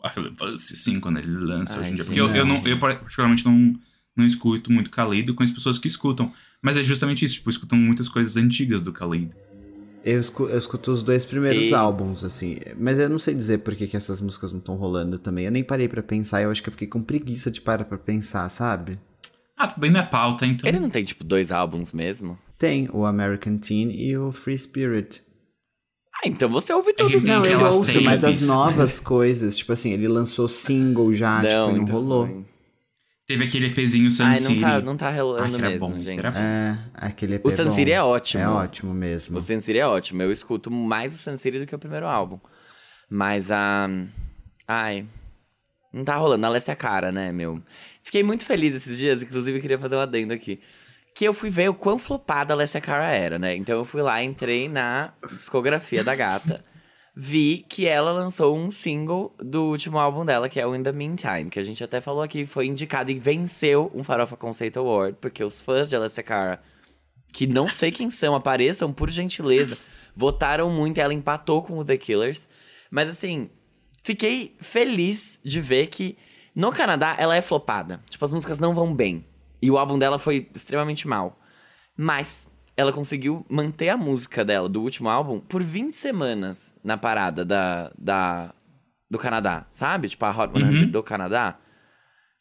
a 0.03 0.09
relevância, 0.11 0.77
sim, 0.77 1.01
quando 1.01 1.19
ele 1.19 1.31
lança 1.31 1.75
Ai, 1.75 1.81
hoje 1.81 1.91
em 1.93 1.95
dia? 1.95 2.05
Porque 2.05 2.21
eu, 2.21 2.35
eu, 2.35 2.45
não, 2.47 2.63
eu 2.67 2.79
particularmente 2.79 3.45
não, 3.47 3.75
não 4.15 4.27
escuto 4.27 4.71
muito 4.71 4.91
Khalid 4.91 5.33
com 5.33 5.43
as 5.43 5.51
pessoas 5.51 5.79
que 5.79 5.89
escutam. 5.89 6.33
Mas 6.61 6.77
é 6.77 6.83
justamente 6.83 7.25
isso, 7.25 7.35
tipo, 7.37 7.49
escutam 7.51 7.79
muitas 7.79 8.09
coisas 8.09 8.37
antigas 8.37 8.83
do 8.83 8.91
Khalid. 8.93 9.31
Eu 10.05 10.21
escuto, 10.21 10.53
eu 10.53 10.59
escuto 10.59 10.93
os 10.93 11.03
dois 11.03 11.25
primeiros 11.25 11.69
Sim. 11.69 11.75
álbuns, 11.75 12.23
assim. 12.25 12.59
Mas 12.79 12.99
eu 12.99 13.09
não 13.09 13.19
sei 13.19 13.35
dizer 13.35 13.59
por 13.59 13.75
que, 13.75 13.87
que 13.87 13.97
essas 13.97 14.21
músicas 14.21 14.53
não 14.53 14.59
estão 14.59 14.75
rolando 14.77 15.19
também. 15.19 15.47
Eu 15.47 15.51
nem 15.51 15.65
parei 15.65 15.89
pra 15.89 16.03
pensar, 16.03 16.43
eu 16.43 16.51
acho 16.51 16.63
que 16.63 16.69
eu 16.69 16.73
fiquei 16.73 16.87
com 16.87 17.03
preguiça 17.03 17.51
de 17.51 17.63
parar 17.63 17.87
pra 17.87 17.97
pensar, 17.97 18.47
sabe? 18.51 18.99
Ah, 19.57 19.67
tudo 19.67 19.81
bem 19.81 19.91
na 19.91 20.03
pauta, 20.03 20.45
então. 20.45 20.69
Ele 20.69 20.79
não 20.79 20.91
tem, 20.91 21.05
tipo, 21.05 21.25
dois 21.25 21.51
álbuns 21.51 21.93
mesmo? 21.95 22.39
Tem 22.59 22.89
o 22.93 23.05
American 23.05 23.59
Teen 23.59 23.91
e 23.91 24.17
o 24.17 24.31
Free 24.33 24.59
Spirit. 24.59 25.23
Ah, 26.17 26.29
então 26.29 26.49
você 26.49 26.73
ouve 26.73 26.93
tudo. 26.93 27.21
Não, 27.21 27.45
eu 27.45 27.61
ouço, 27.65 28.01
mas 28.03 28.23
as 28.23 28.41
novas 28.43 29.01
coisas, 29.01 29.57
tipo 29.57 29.73
assim, 29.73 29.93
ele 29.93 30.07
lançou 30.07 30.49
single 30.49 31.13
já, 31.13 31.41
tipo, 31.41 31.51
e 31.53 31.55
não 31.55 31.77
então 31.79 31.95
rolou. 31.95 32.45
Teve 33.27 33.45
aquele 33.45 33.67
EPzinho 33.67 34.11
Sun 34.13 34.25
Ai, 34.25 34.35
City. 34.37 34.55
não 34.55 34.61
tá, 34.61 34.81
não 34.83 34.97
tá 34.99 35.09
Ah, 35.09 35.13
rolando 35.13 35.49
que 35.57 35.65
era 35.65 35.71
mesmo, 35.71 35.89
bom, 35.89 35.95
gente. 35.95 36.15
será? 36.15 36.33
É, 36.37 36.79
aquele 36.95 37.37
EP 37.37 37.47
O 37.47 37.51
Sun 37.51 37.65
bom. 37.65 37.71
City 37.71 37.91
é 37.93 38.03
ótimo. 38.03 38.43
É 38.43 38.49
ótimo 38.49 38.95
mesmo. 38.95 39.39
O 39.39 39.41
Sin 39.41 39.61
City 39.61 39.79
é 39.79 39.87
ótimo. 39.87 40.23
Eu 40.23 40.31
escuto 40.31 40.71
mais 40.71 41.15
o 41.15 41.17
Sin 41.19 41.37
City 41.39 41.59
do 41.59 41.67
que 41.67 41.75
o 41.75 41.79
primeiro 41.79 42.07
álbum. 42.07 42.39
Mas 43.11 43.51
a. 43.51 43.89
ai. 44.69 45.07
Não 45.93 46.05
tá 46.05 46.17
rolando. 46.17 46.45
Alessia 46.47 46.77
Cara, 46.77 47.11
né, 47.11 47.33
meu? 47.33 47.63
Fiquei 48.03 48.23
muito 48.23 48.45
feliz 48.45 48.75
esses 48.75 48.99
dias, 48.99 49.23
inclusive 49.23 49.57
eu 49.57 49.63
queria 49.63 49.79
fazer 49.79 49.97
um 49.97 50.01
adendo 50.01 50.35
aqui. 50.35 50.61
Que 51.15 51.25
eu 51.25 51.33
fui 51.33 51.49
ver 51.49 51.71
o 51.71 51.75
quão 51.75 51.99
flopada 51.99 52.53
a 52.53 52.57
Alessia 52.57 52.81
Cara 52.81 53.09
era, 53.11 53.39
né? 53.39 53.55
Então 53.57 53.79
eu 53.79 53.85
fui 53.85 54.03
lá, 54.03 54.23
entrei 54.23 54.69
na 54.69 55.15
discografia 55.31 56.03
da 56.03 56.15
gata. 56.15 56.65
Vi 57.17 57.65
que 57.69 57.87
ela 57.87 58.11
lançou 58.11 58.57
um 58.57 58.73
single 58.73 59.33
do 59.39 59.67
último 59.67 59.99
álbum 59.99 60.25
dela, 60.25 60.49
que 60.49 60.59
é 60.59 60.67
o 60.67 60.75
In 60.75 60.83
The 60.83 60.91
Meantime, 60.91 61.49
que 61.49 61.61
a 61.61 61.63
gente 61.63 61.85
até 61.85 62.01
falou 62.01 62.23
aqui, 62.23 62.45
foi 62.45 62.67
indicado 62.67 63.13
e 63.13 63.19
venceu 63.21 63.89
um 63.95 64.03
Farofa 64.03 64.37
Conceito 64.37 64.81
Award, 64.81 65.19
porque 65.21 65.45
os 65.45 65.61
fãs 65.61 65.89
de 65.89 65.95
Alessia 65.95 66.25
Cara, 66.25 66.61
que 67.33 67.47
não 67.47 67.69
sei 67.69 67.93
quem 67.93 68.11
são, 68.11 68.35
apareçam 68.35 68.93
por 68.93 69.09
gentileza, 69.11 69.79
votaram 70.17 70.69
muito 70.71 70.99
e 70.99 71.01
ela 71.01 71.15
empatou 71.15 71.63
com 71.63 71.79
o 71.79 71.85
The 71.85 71.97
Killers. 71.97 72.49
Mas 72.91 73.09
assim, 73.09 73.49
fiquei 74.03 74.57
feliz 74.61 75.39
de 75.45 75.61
ver 75.61 75.87
que 75.87 76.19
no 76.53 76.73
Canadá 76.73 77.15
ela 77.17 77.37
é 77.37 77.43
flopada. 77.43 78.01
Tipo, 78.11 78.25
as 78.25 78.33
músicas 78.33 78.59
não 78.59 78.75
vão 78.75 78.93
bem. 78.93 79.25
E 79.65 79.71
o 79.71 79.79
álbum 79.79 79.99
dela 79.99 80.19
foi 80.19 80.49
extremamente 80.55 81.09
mal. 81.09 81.39
Mas 81.97 82.47
ela 82.77 82.93
conseguiu 82.93 83.47
manter 83.49 83.89
a 83.89 83.97
música 83.97 84.45
dela, 84.45 84.69
do 84.69 84.83
último 84.83 85.09
álbum, 85.09 85.41
por 85.41 85.63
20 85.63 85.93
semanas 85.93 86.75
na 86.85 86.97
parada 86.99 87.45
da, 87.45 87.91
da, 87.97 88.53
do 89.11 89.19
Canadá, 89.19 89.67
sabe? 89.71 90.09
Tipo, 90.09 90.25
a 90.27 90.31
Hot 90.37 90.53
100 90.53 90.63
Uhum. 90.85 90.91
do 90.91 91.03
Canadá. 91.03 91.59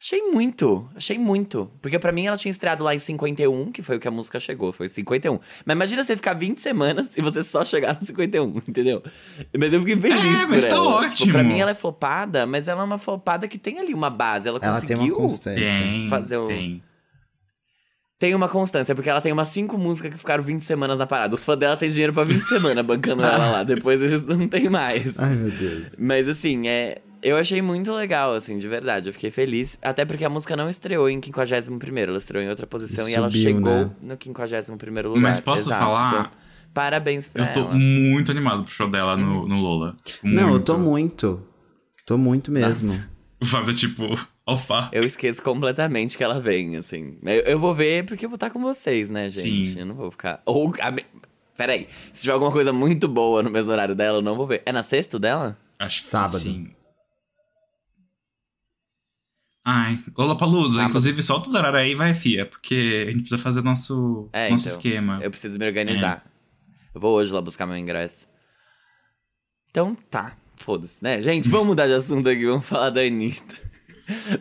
Achei 0.02 0.22
muito, 0.34 0.90
achei 0.98 1.18
muito. 1.18 1.72
Porque 1.82 1.98
pra 1.98 2.12
mim 2.12 2.26
ela 2.26 2.36
tinha 2.36 2.52
estreado 2.52 2.84
lá 2.84 2.94
em 2.94 3.00
51, 3.00 3.72
que 3.72 3.82
foi 3.82 3.96
o 3.96 4.00
que 4.02 4.08
a 4.08 4.12
música 4.12 4.38
chegou, 4.38 4.74
foi 4.74 4.90
51. 4.90 5.40
Mas 5.66 5.76
imagina 5.78 6.04
você 6.04 6.18
ficar 6.18 6.34
20 6.34 6.58
semanas 6.60 7.16
e 7.16 7.22
você 7.22 7.42
só 7.42 7.64
chegar 7.64 7.94
no 7.98 8.06
51, 8.06 8.58
entendeu? 8.68 9.02
Mas 9.58 9.72
eu 9.72 9.80
fiquei 9.80 9.96
feliz 9.96 10.40
É, 10.40 10.42
por 10.42 10.50
mas 10.50 10.66
tá 10.66 10.72
ela. 10.76 10.88
ótimo. 10.90 11.16
Tipo, 11.16 11.32
pra 11.32 11.44
mim 11.44 11.58
ela 11.60 11.72
é 11.72 11.76
flopada, 11.76 12.46
mas 12.46 12.68
ela 12.68 12.82
é 12.82 12.86
uma 12.86 12.98
flopada 12.98 13.48
que 13.48 13.58
tem 13.58 13.80
ali 13.80 13.94
uma 13.94 14.10
base. 14.10 14.46
Ela 14.46 14.60
Ela 14.62 14.82
tem 14.82 14.98
conseguiu 14.98 15.18
uma. 15.20 15.38
Tem, 15.40 16.10
fazer 16.10 16.36
o- 16.38 16.48
tem. 16.48 16.84
Tem 18.20 18.34
uma 18.34 18.48
constância, 18.48 18.96
porque 18.96 19.10
ela 19.10 19.20
tem 19.22 19.32
umas 19.32 19.50
cinco 19.50 19.78
músicas 19.78 20.14
que 20.14 20.18
ficaram 20.18 20.44
20 20.44 20.62
semanas 20.62 20.98
na 20.98 21.06
parada. 21.06 21.36
Os 21.36 21.44
fãs 21.44 21.58
dela 21.58 21.76
têm 21.76 21.90
dinheiro 21.90 22.14
pra 22.14 22.24
20 22.24 22.42
semanas 22.44 22.86
bancando 22.86 23.24
ela 23.24 23.52
lá. 23.52 23.64
Depois 23.66 24.02
eles 24.02 24.24
não 24.26 24.48
tem 24.48 24.70
mais. 24.70 25.18
Ai, 25.20 25.36
meu 25.36 25.52
Deus. 25.52 25.96
Mas 26.00 26.28
assim, 26.28 26.68
é. 26.68 27.02
Eu 27.22 27.38
achei 27.38 27.62
muito 27.62 27.92
legal, 27.94 28.34
assim, 28.34 28.58
de 28.58 28.68
verdade. 28.68 29.08
Eu 29.08 29.14
fiquei 29.14 29.32
feliz. 29.32 29.80
Até 29.82 30.04
porque 30.04 30.26
a 30.26 30.30
música 30.30 30.58
não 30.58 30.70
estreou 30.70 31.10
em 31.10 31.22
51 31.22 31.98
ela 31.98 32.18
estreou 32.18 32.44
em 32.44 32.50
outra 32.50 32.68
posição 32.68 33.08
e, 33.08 33.14
ela 33.14 33.30
Subiu, 33.30 33.42
chegou 33.42 33.86
né? 33.86 33.92
no 34.02 34.18
51 34.22 35.08
lugar. 35.08 35.22
Mas 35.22 35.40
posso 35.40 35.70
Exato. 35.70 35.84
falar? 35.86 36.08
Então, 36.08 36.30
parabéns 36.74 37.30
pra 37.30 37.46
Eu 37.46 37.54
tô 37.54 37.60
ela. 37.62 37.76
muito 37.76 38.30
animado 38.30 38.64
pro 38.64 38.74
show 38.74 38.90
dela 38.90 39.16
no, 39.16 39.48
no 39.48 39.62
Lola. 39.62 39.96
Não, 40.22 40.52
eu 40.54 40.60
tô 40.60 40.78
muito. 40.78 41.28
muito. 41.28 41.48
Tô 42.06 42.18
muito 42.18 42.52
mesmo. 42.52 43.02
O 43.40 43.46
Fábio 43.46 43.72
é 43.72 43.74
alfa. 44.46 44.90
Eu 44.92 45.04
esqueço 45.04 45.42
completamente 45.42 46.18
que 46.18 46.24
ela 46.24 46.40
vem, 46.40 46.76
assim. 46.76 47.18
Eu, 47.24 47.42
eu 47.44 47.60
vou 47.60 47.74
ver 47.74 48.06
porque 48.06 48.26
eu 48.26 48.30
vou 48.30 48.36
estar 48.36 48.50
com 48.50 48.60
vocês, 48.62 49.10
né, 49.10 49.30
gente? 49.30 49.74
Sim. 49.74 49.80
Eu 49.80 49.86
não 49.86 49.96
vou 49.96 50.12
ficar. 50.12 50.42
Ou. 50.46 50.74
a 50.82 50.94
Peraí, 51.56 51.88
se 52.12 52.24
tiver 52.24 52.34
alguma 52.34 52.52
coisa 52.52 52.74
muito 52.74 53.08
boa 53.08 53.44
no 53.44 53.50
mesmo 53.52 53.72
horário 53.72 53.94
dela, 53.94 54.18
eu 54.18 54.22
não 54.24 54.36
vou 54.36 54.48
ver. 54.48 54.64
É 54.66 54.72
na 54.72 54.82
sexta 54.82 55.20
dela? 55.20 55.56
Acho 55.78 56.00
que 56.02 56.06
Sábado. 56.08 56.38
sim. 56.40 56.72
Ai, 59.66 60.04
Lollapalooza, 60.18 60.72
Sábado. 60.76 60.90
inclusive 60.90 61.24
solta 61.24 61.48
os 61.48 61.56
horários 61.56 61.80
aí 61.82 61.92
e 61.92 61.96
vai, 61.96 62.14
fia, 62.14 62.46
porque 62.46 63.06
a 63.08 63.12
gente 63.12 63.22
precisa 63.22 63.38
fazer 63.38 63.62
nosso, 63.64 64.30
É, 64.34 64.50
nosso 64.50 64.66
então. 64.68 64.78
esquema. 64.78 65.20
Eu 65.22 65.30
preciso 65.32 65.58
me 65.58 65.66
organizar. 65.66 66.26
Eu 66.94 67.00
vou 67.00 67.16
hoje 67.16 67.32
lá 67.32 67.40
buscar 67.42 67.66
meu 67.66 67.78
ingresso. 67.78 68.28
Então 69.70 69.96
tá, 70.10 70.36
foda-se, 70.58 71.02
né? 71.04 71.22
Gente, 71.22 71.50
vamos 71.50 71.68
mudar 71.68 71.88
de 71.88 71.94
assunto 71.94 72.28
aqui, 72.28 72.46
vamos 72.46 72.66
falar 72.66 72.90
da 72.90 73.02
Anitta. 73.02 73.56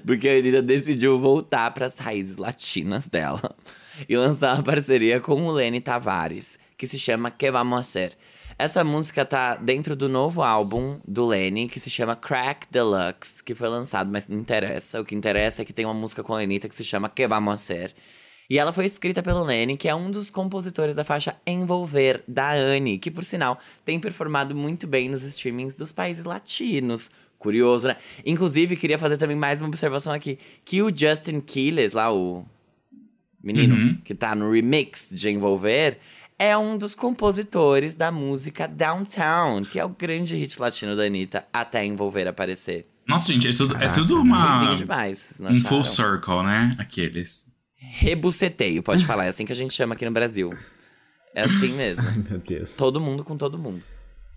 Porque 0.06 0.28
a 0.28 0.38
Anitta 0.38 0.62
decidiu 0.62 1.18
voltar 1.18 1.70
pras 1.72 1.98
raízes 1.98 2.36
latinas 2.36 3.08
dela 3.08 3.54
e 4.08 4.16
lançar 4.16 4.54
uma 4.54 4.62
parceria 4.62 5.20
com 5.20 5.42
o 5.44 5.52
Lenny 5.52 5.80
Tavares, 5.80 6.58
que 6.76 6.86
se 6.86 6.98
chama 6.98 7.30
Que 7.30 7.50
Vamos 7.50 7.78
Hacer. 7.78 8.16
Essa 8.58 8.84
música 8.84 9.24
tá 9.24 9.56
dentro 9.56 9.96
do 9.96 10.08
novo 10.08 10.42
álbum 10.42 11.00
do 11.06 11.26
Lenny, 11.26 11.68
que 11.68 11.80
se 11.80 11.90
chama 11.90 12.14
Crack 12.14 12.66
Deluxe, 12.70 13.42
que 13.42 13.54
foi 13.54 13.68
lançado, 13.68 14.10
mas 14.12 14.28
não 14.28 14.38
interessa. 14.38 15.00
O 15.00 15.04
que 15.04 15.14
interessa 15.14 15.62
é 15.62 15.64
que 15.64 15.72
tem 15.72 15.84
uma 15.84 15.94
música 15.94 16.22
com 16.22 16.34
a 16.34 16.40
Anitta 16.40 16.68
que 16.68 16.74
se 16.74 16.84
chama 16.84 17.08
Que 17.08 17.26
Vamos 17.26 17.54
Hacer. 17.54 17.94
E 18.50 18.58
ela 18.58 18.72
foi 18.72 18.84
escrita 18.84 19.22
pelo 19.22 19.42
Lenny, 19.42 19.76
que 19.76 19.88
é 19.88 19.94
um 19.94 20.10
dos 20.10 20.30
compositores 20.30 20.94
da 20.94 21.04
faixa 21.04 21.34
Envolver, 21.46 22.22
da 22.28 22.52
Anne, 22.52 22.98
que 22.98 23.10
por 23.10 23.24
sinal 23.24 23.58
tem 23.84 23.98
performado 23.98 24.54
muito 24.54 24.86
bem 24.86 25.08
nos 25.08 25.22
streamings 25.22 25.74
dos 25.74 25.90
países 25.90 26.24
latinos. 26.24 27.10
Curioso, 27.42 27.88
né? 27.88 27.96
Inclusive, 28.24 28.76
queria 28.76 28.96
fazer 28.96 29.18
também 29.18 29.34
mais 29.36 29.60
uma 29.60 29.66
observação 29.66 30.12
aqui: 30.12 30.38
que 30.64 30.80
o 30.80 30.96
Justin 30.96 31.40
Quiles, 31.40 31.92
lá, 31.92 32.12
o 32.12 32.44
menino 33.42 33.74
Uhum. 33.74 33.96
que 34.04 34.14
tá 34.14 34.32
no 34.32 34.52
remix 34.52 35.08
de 35.10 35.28
Envolver, 35.28 35.98
é 36.38 36.56
um 36.56 36.78
dos 36.78 36.94
compositores 36.94 37.96
da 37.96 38.12
música 38.12 38.68
Downtown, 38.68 39.64
que 39.64 39.80
é 39.80 39.84
o 39.84 39.88
grande 39.88 40.36
hit 40.36 40.60
latino 40.60 40.94
da 40.94 41.02
Anitta 41.02 41.44
até 41.52 41.84
Envolver 41.84 42.28
aparecer. 42.28 42.86
Nossa, 43.08 43.32
gente, 43.32 43.48
é 43.48 43.52
tudo, 43.52 43.74
é 43.74 43.78
Caraca. 43.80 43.94
tudo 43.96 44.20
uma, 44.20 44.74
demais, 44.76 45.40
um 45.40 45.56
full 45.64 45.82
circle, 45.82 46.44
né? 46.44 46.70
Aqueles. 46.78 47.46
Rebuceteio, 47.76 48.84
pode 48.84 49.04
falar, 49.04 49.24
é 49.26 49.28
assim 49.30 49.44
que 49.44 49.52
a 49.52 49.56
gente 49.56 49.74
chama 49.74 49.94
aqui 49.94 50.04
no 50.04 50.12
Brasil. 50.12 50.52
É 51.34 51.42
assim 51.42 51.72
mesmo. 51.72 52.02
Ai, 52.06 52.24
meu 52.30 52.38
Deus. 52.38 52.76
Todo 52.76 53.00
mundo 53.00 53.24
com 53.24 53.36
todo 53.36 53.58
mundo. 53.58 53.82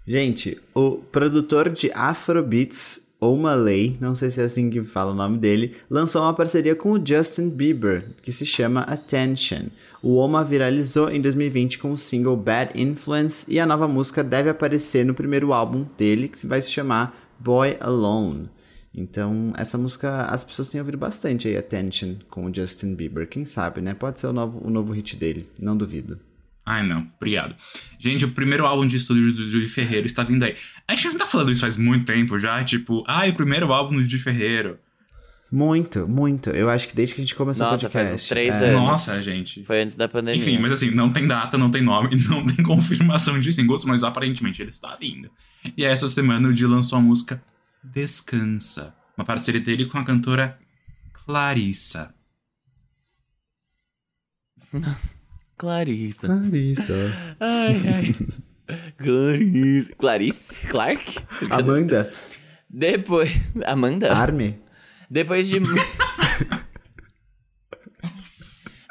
Gente, 0.07 0.61
o 0.71 0.97
produtor 0.97 1.67
de 1.67 1.91
Afrobeats, 1.91 3.01
Omalay, 3.19 3.97
não 3.99 4.13
sei 4.13 4.29
se 4.29 4.39
é 4.39 4.43
assim 4.43 4.69
que 4.69 4.83
fala 4.83 5.13
o 5.13 5.15
nome 5.15 5.39
dele, 5.39 5.73
lançou 5.89 6.21
uma 6.21 6.33
parceria 6.33 6.75
com 6.75 6.91
o 6.91 7.03
Justin 7.03 7.49
Bieber, 7.49 8.11
que 8.21 8.31
se 8.31 8.45
chama 8.45 8.81
Attention. 8.81 9.63
O 10.03 10.17
Oma 10.17 10.43
viralizou 10.43 11.09
em 11.09 11.19
2020 11.19 11.79
com 11.79 11.91
o 11.91 11.97
single 11.97 12.37
Bad 12.37 12.79
Influence 12.79 13.47
e 13.49 13.59
a 13.59 13.65
nova 13.65 13.87
música 13.87 14.23
deve 14.23 14.47
aparecer 14.47 15.03
no 15.03 15.15
primeiro 15.15 15.51
álbum 15.51 15.87
dele, 15.97 16.27
que 16.27 16.45
vai 16.45 16.61
se 16.61 16.69
chamar 16.69 17.17
Boy 17.39 17.75
Alone. 17.79 18.47
Então, 18.93 19.53
essa 19.57 19.75
música 19.75 20.25
as 20.25 20.43
pessoas 20.43 20.67
têm 20.67 20.79
ouvido 20.79 20.99
bastante 20.99 21.47
aí, 21.47 21.57
Attention, 21.57 22.17
com 22.29 22.45
o 22.45 22.53
Justin 22.53 22.93
Bieber. 22.93 23.27
Quem 23.27 23.43
sabe, 23.43 23.81
né? 23.81 23.95
Pode 23.95 24.19
ser 24.19 24.27
o 24.27 24.33
novo, 24.33 24.61
o 24.63 24.69
novo 24.69 24.93
hit 24.93 25.15
dele, 25.15 25.49
não 25.59 25.75
duvido. 25.75 26.19
Ai, 26.65 26.85
não. 26.85 27.07
Obrigado. 27.15 27.55
Gente, 27.99 28.25
o 28.25 28.31
primeiro 28.31 28.65
álbum 28.65 28.87
de 28.87 28.97
estúdio 28.97 29.33
do 29.33 29.49
Júlio 29.49 29.69
Ferreiro 29.69 30.07
está 30.07 30.23
vindo 30.23 30.43
aí. 30.43 30.55
A 30.87 30.95
gente 30.95 31.09
não 31.09 31.17
tá 31.17 31.27
falando 31.27 31.51
isso 31.51 31.61
faz 31.61 31.77
muito 31.77 32.05
tempo 32.05 32.39
já, 32.39 32.63
tipo, 32.63 33.03
ai, 33.07 33.29
o 33.29 33.35
primeiro 33.35 33.71
álbum 33.71 33.95
do 33.95 34.03
Júlio 34.03 34.19
Ferreiro. 34.19 34.79
Muito, 35.51 36.07
muito. 36.07 36.49
Eu 36.49 36.69
acho 36.69 36.87
que 36.87 36.95
desde 36.95 37.13
que 37.13 37.21
a 37.21 37.23
gente 37.23 37.35
começou 37.35 37.65
Nossa, 37.65 37.87
o 37.87 37.89
podcast. 37.89 38.09
faz 38.09 38.21
uns 38.21 38.27
três 38.27 38.55
é, 38.55 38.69
anos. 38.69 38.81
Nossa, 38.81 39.21
gente. 39.21 39.63
Foi 39.63 39.81
antes 39.81 39.95
da 39.95 40.07
pandemia. 40.07 40.41
Enfim, 40.41 40.57
mas 40.57 40.71
assim, 40.71 40.89
não 40.89 41.11
tem 41.11 41.27
data, 41.27 41.57
não 41.57 41.69
tem 41.69 41.83
nome, 41.83 42.15
não 42.27 42.45
tem 42.45 42.65
confirmação 42.65 43.39
de 43.39 43.53
singles, 43.53 43.85
mas 43.85 44.03
aparentemente 44.03 44.61
ele 44.61 44.71
está 44.71 44.95
vindo. 44.95 45.29
E 45.77 45.85
essa 45.85 46.09
semana 46.09 46.47
o 46.47 46.53
Di 46.53 46.65
lançou 46.65 46.97
a 46.97 47.01
música 47.01 47.39
Descansa, 47.83 48.95
uma 49.15 49.23
parceria 49.23 49.61
dele 49.61 49.85
com 49.85 49.99
a 49.99 50.03
cantora 50.03 50.59
Clarissa. 51.25 52.13
Clarissa. 55.57 56.27
Larissa. 56.27 56.93
Ai, 57.39 57.75
ai. 57.93 58.15
Clarice. 58.97 59.93
Clarice? 59.95 60.55
Clark? 60.67 61.19
Amanda. 61.51 62.11
Depois. 62.69 63.29
Amanda? 63.65 64.11
Arme. 64.13 64.59
Depois 65.09 65.47
de. 65.47 65.61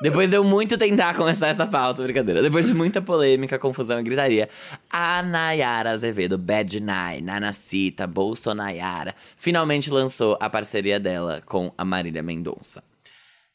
Depois 0.00 0.28
de 0.28 0.36
eu 0.36 0.44
muito 0.44 0.76
tentar 0.76 1.14
começar 1.14 1.48
essa 1.48 1.66
pauta, 1.66 2.02
brincadeira. 2.02 2.42
Depois 2.42 2.66
de 2.66 2.74
muita 2.74 3.00
polêmica, 3.00 3.58
confusão 3.58 3.98
e 3.98 4.02
gritaria, 4.02 4.50
a 4.90 5.22
Nayara 5.22 5.92
Azevedo, 5.92 6.36
Bad 6.36 6.78
Nine, 6.78 7.22
Nanacita, 7.22 8.06
Bolsonayara, 8.06 9.14
finalmente 9.36 9.90
lançou 9.90 10.36
a 10.40 10.50
parceria 10.50 11.00
dela 11.00 11.42
com 11.46 11.72
a 11.78 11.84
Marília 11.86 12.22
Mendonça. 12.22 12.82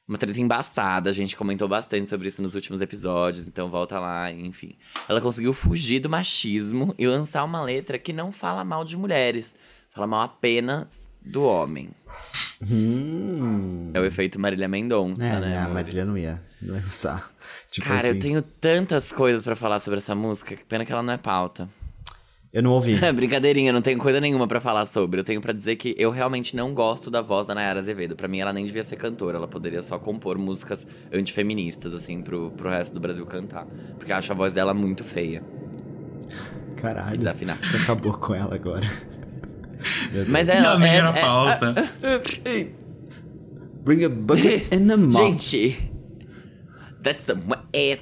Uma 0.09 0.17
treta 0.17 0.41
embaçada, 0.41 1.07
a 1.07 1.13
gente 1.13 1.37
comentou 1.37 1.67
bastante 1.67 2.09
sobre 2.09 2.27
isso 2.27 2.41
nos 2.41 2.55
últimos 2.55 2.81
episódios, 2.81 3.47
então 3.47 3.69
volta 3.69 3.99
lá, 3.99 4.31
enfim. 4.31 4.75
Ela 5.07 5.21
conseguiu 5.21 5.53
fugir 5.53 5.99
do 5.99 6.09
machismo 6.09 6.95
e 6.97 7.05
lançar 7.05 7.43
uma 7.43 7.61
letra 7.61 7.99
que 7.99 8.11
não 8.11 8.31
fala 8.31 8.63
mal 8.65 8.83
de 8.83 8.97
mulheres, 8.97 9.55
fala 9.91 10.07
mal 10.07 10.21
apenas 10.21 11.11
do 11.21 11.43
homem. 11.43 11.91
Hum. 12.71 13.91
É 13.93 13.99
o 13.99 14.05
efeito 14.05 14.39
Marília 14.39 14.67
Mendonça, 14.67 15.23
É, 15.23 15.39
né? 15.39 15.47
né? 15.49 15.57
A? 15.59 15.69
Marília 15.69 16.03
não 16.05 16.17
ia 16.17 16.41
lançar. 16.59 17.31
Tipo 17.69 17.87
Cara, 17.87 18.07
assim. 18.07 18.17
eu 18.17 18.19
tenho 18.19 18.41
tantas 18.41 19.11
coisas 19.11 19.43
pra 19.43 19.55
falar 19.55 19.77
sobre 19.77 19.99
essa 19.99 20.15
música, 20.15 20.55
que 20.55 20.63
pena 20.65 20.83
que 20.85 20.91
ela 20.91 21.03
não 21.03 21.13
é 21.13 21.17
pauta. 21.17 21.69
Eu 22.51 22.63
não 22.63 22.71
ouvi. 22.71 22.95
Brincadeirinha, 23.13 23.69
eu 23.69 23.73
não 23.73 23.81
tenho 23.81 23.99
coisa 23.99 24.19
nenhuma 24.19 24.47
pra 24.47 24.59
falar 24.59 24.85
sobre. 24.85 25.19
Eu 25.19 25.23
tenho 25.23 25.39
pra 25.39 25.53
dizer 25.53 25.75
que 25.75 25.95
eu 25.97 26.09
realmente 26.09 26.55
não 26.55 26.73
gosto 26.73 27.11
da 27.11 27.21
voz 27.21 27.47
da 27.47 27.55
Nayara 27.55 27.79
Azevedo. 27.79 28.15
Pra 28.15 28.27
mim, 28.27 28.39
ela 28.39 28.51
nem 28.51 28.65
devia 28.65 28.83
ser 28.83 28.95
cantora. 28.95 29.37
Ela 29.37 29.47
poderia 29.47 29.83
só 29.83 29.99
compor 29.99 30.37
músicas 30.37 30.87
antifeministas, 31.13 31.93
assim, 31.93 32.21
pro, 32.21 32.51
pro 32.51 32.69
resto 32.69 32.93
do 32.93 32.99
Brasil 32.99 33.25
cantar. 33.25 33.65
Porque 33.97 34.11
eu 34.11 34.15
acho 34.15 34.31
a 34.31 34.35
voz 34.35 34.53
dela 34.53 34.73
muito 34.73 35.03
feia. 35.03 35.43
Caralho. 36.75 37.17
Desafinar. 37.17 37.57
Você 37.61 37.77
acabou 37.77 38.13
com 38.13 38.33
ela 38.33 38.55
agora. 38.55 38.87
Mas 40.27 40.49
é. 40.49 40.59
Não, 40.59 40.81
é, 40.81 40.95
era 40.95 41.09
é- 41.09 41.21
pauta. 41.21 41.75
Bring 43.83 44.03
a 44.05 44.09
bucket 44.09 44.73
and 44.73 44.91
a 44.91 44.97
mop. 44.97 45.13
Gente, 45.13 45.91
that's 47.03 47.25
some 47.25 47.43
ass. 47.73 47.99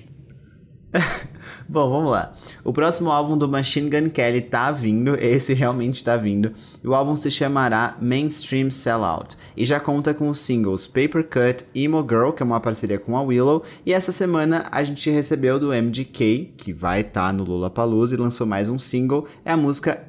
Bom, 1.69 1.89
vamos 1.89 2.12
lá. 2.12 2.34
O 2.63 2.71
próximo 2.71 3.12
álbum 3.12 3.38
do 3.38 3.49
Machine 3.49 3.89
Gun 3.89 4.10
Kelly 4.10 4.39
tá 4.39 4.71
vindo, 4.71 5.15
esse 5.19 5.53
realmente 5.53 6.01
tá 6.01 6.15
vindo. 6.15 6.53
O 6.82 6.93
álbum 6.93 7.13
se 7.13 7.30
chamará 7.30 7.97
Mainstream 8.01 8.71
Sellout 8.71 9.36
e 9.56 9.65
já 9.65 9.77
conta 9.77 10.13
com 10.13 10.30
os 10.30 10.39
singles 10.39 10.88
Paper 10.88 11.27
Cut 11.27 11.65
e 11.75 11.84
Emo 11.84 12.06
Girl, 12.08 12.32
que 12.32 12.41
é 12.41 12.45
uma 12.45 12.62
parceria 12.62 12.97
com 12.97 13.17
a 13.17 13.21
Willow. 13.21 13.63
E 13.86 13.91
essa 13.91 14.13
semana 14.13 14.63
a 14.71 14.82
gente 14.82 15.10
recebeu 15.10 15.60
do 15.60 15.73
MGK, 15.73 16.53
que 16.56 16.71
vai 16.71 17.01
estar 17.01 17.27
tá 17.27 17.34
no 17.34 17.43
Lollapalooza 17.43 18.15
e 18.15 18.17
lançou 18.17 18.47
mais 18.47 18.69
um 18.69 18.80
single, 18.80 19.25
é 19.43 19.51
a 19.51 19.58
música 19.58 20.08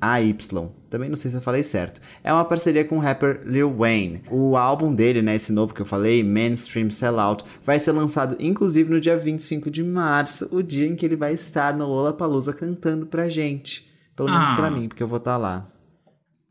A, 0.00 0.14
A-Y. 0.14 0.68
Também 0.88 1.08
não 1.08 1.16
sei 1.16 1.30
se 1.30 1.36
eu 1.36 1.40
falei 1.42 1.62
certo. 1.62 2.00
É 2.22 2.32
uma 2.32 2.44
parceria 2.44 2.84
com 2.84 2.96
o 2.96 3.00
rapper 3.00 3.40
Lil 3.44 3.74
Wayne. 3.76 4.22
O 4.30 4.56
álbum 4.56 4.94
dele, 4.94 5.20
né, 5.22 5.34
esse 5.34 5.52
novo 5.52 5.74
que 5.74 5.82
eu 5.82 5.86
falei, 5.86 6.22
Mainstream 6.22 6.90
Sellout, 6.90 7.44
vai 7.62 7.78
ser 7.78 7.92
lançado 7.92 8.36
inclusive 8.38 8.90
no 8.90 9.00
dia 9.00 9.16
25 9.16 9.70
de 9.70 9.82
março, 9.82 10.48
o 10.52 10.62
dia 10.62 10.86
em 10.86 10.94
que 10.94 11.04
ele 11.04 11.16
vai 11.16 11.34
estar 11.34 11.76
no 11.76 11.86
Lollapalooza 11.86 12.52
cantando 12.52 13.06
pra 13.06 13.28
gente. 13.28 13.86
Pelo 14.14 14.30
menos 14.30 14.50
Ah. 14.50 14.54
pra 14.56 14.70
mim, 14.70 14.88
porque 14.88 15.02
eu 15.02 15.08
vou 15.08 15.18
estar 15.18 15.36
lá. 15.36 15.66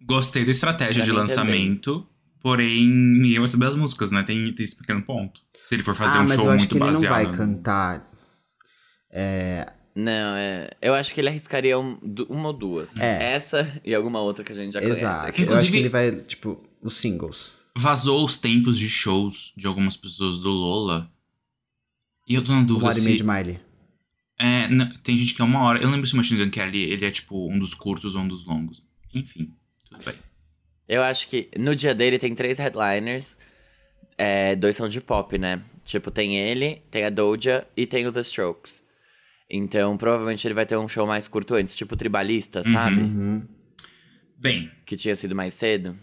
Gostei 0.08 0.46
da 0.46 0.52
estratégia 0.52 1.04
Pra 1.04 1.06
de 1.06 1.12
lançamento, 1.12 2.06
porém 2.42 2.86
ninguém 2.88 3.40
vai 3.40 3.48
saber 3.48 3.66
as 3.66 3.76
músicas, 3.76 4.12
né? 4.12 4.22
Tem, 4.22 4.52
tem 4.54 4.64
esse 4.64 4.76
pequeno 4.76 5.02
ponto. 5.02 5.42
Se 5.66 5.74
ele 5.74 5.82
for 5.82 5.96
fazer 5.96 6.20
ah, 6.20 6.22
um 6.22 6.28
mas 6.28 6.36
show 6.36 6.46
eu 6.46 6.52
acho 6.52 6.60
muito 6.60 6.78
que 6.78 6.84
ele 6.84 6.92
não 6.92 7.10
vai 7.10 7.32
cantar. 7.32 8.08
Não, 9.96 10.36
é. 10.36 10.70
Eu 10.82 10.94
acho 10.94 11.14
que 11.14 11.22
ele 11.22 11.30
arriscaria 11.30 11.80
um- 11.80 11.98
uma 12.30 12.48
ou 12.50 12.54
duas. 12.54 12.98
É. 12.98 13.34
Essa 13.34 13.80
e 13.84 13.96
alguma 13.96 14.20
outra 14.22 14.44
que 14.44 14.52
a 14.52 14.56
gente 14.56 14.74
já 14.74 14.82
Exato. 14.84 15.32
conhece. 15.34 15.52
Eu 15.52 15.56
acho 15.58 15.72
que 15.72 15.78
ele 15.78 15.90
vai, 15.90 16.12
tipo, 16.22 16.62
os 16.82 16.96
singles. 16.96 17.54
Vazou 17.78 18.24
os 18.26 18.38
tempos 18.38 18.78
de 18.78 18.90
shows 18.90 19.54
de 19.56 19.66
algumas 19.68 19.96
pessoas 19.96 20.38
do 20.40 20.50
Lola. 20.50 21.10
E 22.28 22.36
eu 22.36 22.44
tô 22.44 22.52
na 22.52 22.60
Uma 22.60 22.66
dúvida 22.68 22.88
hora 22.90 23.00
e 23.00 23.02
meia 23.04 23.18
de 23.18 23.24
Miley. 23.24 23.60
É, 24.38 24.68
não, 24.68 24.90
tem 24.98 25.18
gente 25.18 25.34
que 25.34 25.42
é 25.42 25.46
uma 25.46 25.64
hora. 25.64 25.80
Eu 25.82 25.90
lembro 25.90 26.06
se 26.06 26.14
o 26.14 26.18
Machine 26.18 26.44
Gun 26.44 26.52
Kelly 26.52 26.84
ele 26.92 27.06
é 27.06 27.12
tipo 27.12 27.50
um 27.50 27.58
dos 27.58 27.74
curtos 27.74 28.16
ou 28.16 28.22
um 28.22 28.28
dos 28.28 28.46
longos. 28.46 28.84
Enfim, 29.14 29.54
tudo 29.90 30.04
bem. 30.04 30.16
Eu 30.90 31.04
acho 31.04 31.28
que 31.30 31.50
no 31.58 31.74
dia 31.76 31.96
dele 31.96 32.20
tem 32.20 32.36
três 32.36 32.58
headliners. 32.60 33.38
É, 34.18 34.56
dois 34.56 34.76
são 34.76 34.90
de 34.90 35.00
pop, 35.00 35.38
né? 35.38 35.62
Tipo, 35.86 36.12
tem 36.12 36.38
ele, 36.38 36.82
tem 36.92 37.06
a 37.06 37.10
Doja 37.10 37.66
e 37.78 37.86
tem 37.86 38.06
o 38.08 38.12
The 38.12 38.22
Strokes. 38.22 38.84
Então, 39.50 39.96
provavelmente 39.98 40.48
ele 40.48 40.54
vai 40.54 40.66
ter 40.66 40.78
um 40.78 40.88
show 40.88 41.06
mais 41.06 41.28
curto 41.28 41.54
antes, 41.54 41.76
tipo 41.76 41.96
Tribalista, 41.96 42.64
sabe? 42.64 43.02
Bem, 44.38 44.72
Que 44.86 44.96
tinha 44.96 45.16
sido 45.16 45.36
mais 45.36 45.54
cedo. 45.54 45.96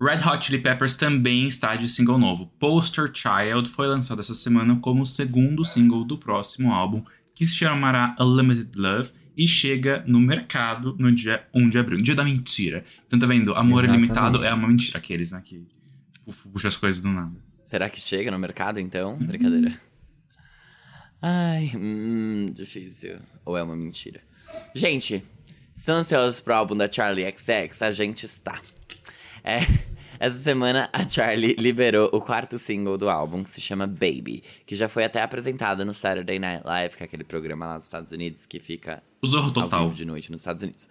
Red 0.00 0.26
Hot 0.28 0.44
Chili 0.44 0.58
Peppers 0.58 0.96
também 0.96 1.46
está 1.46 1.76
de 1.76 1.88
single 1.88 2.18
novo. 2.18 2.46
Poster 2.58 3.10
Child 3.12 3.70
foi 3.70 3.86
lançado 3.86 4.20
essa 4.20 4.34
semana 4.34 4.76
como 4.76 5.02
o 5.02 5.06
segundo 5.06 5.64
single 5.64 6.04
do 6.04 6.18
próximo 6.18 6.72
álbum, 6.72 7.04
que 7.34 7.46
se 7.46 7.54
chamará 7.54 8.16
Unlimited 8.18 8.76
Love 8.76 9.12
e 9.36 9.46
chega 9.46 10.02
no 10.06 10.20
mercado 10.20 10.96
no 10.98 11.10
dia 11.12 11.46
1 11.54 11.68
de 11.68 11.78
abril, 11.78 12.02
dia 12.02 12.14
da 12.14 12.24
mentira. 12.24 12.84
Então 13.06 13.18
tá 13.18 13.26
vendo? 13.26 13.54
Amor 13.54 13.84
Exatamente. 13.84 14.08
ilimitado 14.08 14.44
é 14.44 14.52
uma 14.52 14.68
mentira. 14.68 14.98
Aqueles, 14.98 15.30
né, 15.30 15.40
que 15.42 15.64
tipo, 16.12 16.50
puxa 16.50 16.68
as 16.68 16.76
coisas 16.76 17.00
do 17.00 17.08
nada. 17.08 17.36
Será 17.58 17.88
que 17.88 18.00
chega 18.00 18.30
no 18.30 18.38
mercado, 18.38 18.80
então? 18.80 19.16
Brincadeira. 19.16 19.80
Ai, 21.22 21.70
hum, 21.76 22.50
difícil. 22.52 23.20
Ou 23.44 23.56
é 23.56 23.62
uma 23.62 23.76
mentira? 23.76 24.20
Gente, 24.74 25.22
estão 25.74 25.96
ansiosos 25.96 26.40
pro 26.40 26.52
álbum 26.54 26.76
da 26.76 26.90
Charlie 26.90 27.24
XX? 27.36 27.80
A 27.82 27.92
gente 27.92 28.26
está. 28.26 28.60
É, 29.44 29.58
essa 30.18 30.38
semana 30.38 30.90
a 30.92 31.08
Charlie 31.08 31.54
liberou 31.58 32.10
o 32.12 32.20
quarto 32.20 32.58
single 32.58 32.98
do 32.98 33.08
álbum, 33.08 33.44
que 33.44 33.50
se 33.50 33.60
chama 33.60 33.86
Baby, 33.86 34.42
que 34.66 34.74
já 34.74 34.88
foi 34.88 35.04
até 35.04 35.22
apresentado 35.22 35.84
no 35.84 35.94
Saturday 35.94 36.38
Night 36.38 36.62
Live, 36.64 36.96
que 36.96 37.02
é 37.02 37.06
aquele 37.06 37.24
programa 37.24 37.66
lá 37.66 37.76
dos 37.76 37.84
Estados 37.86 38.10
Unidos 38.12 38.44
que 38.44 38.58
fica 38.58 39.02
Zorro 39.24 39.46
ao 39.46 39.52
Total. 39.52 39.82
vivo 39.84 39.94
de 39.94 40.04
noite 40.04 40.32
nos 40.32 40.40
Estados 40.40 40.62
Unidos. 40.62 40.88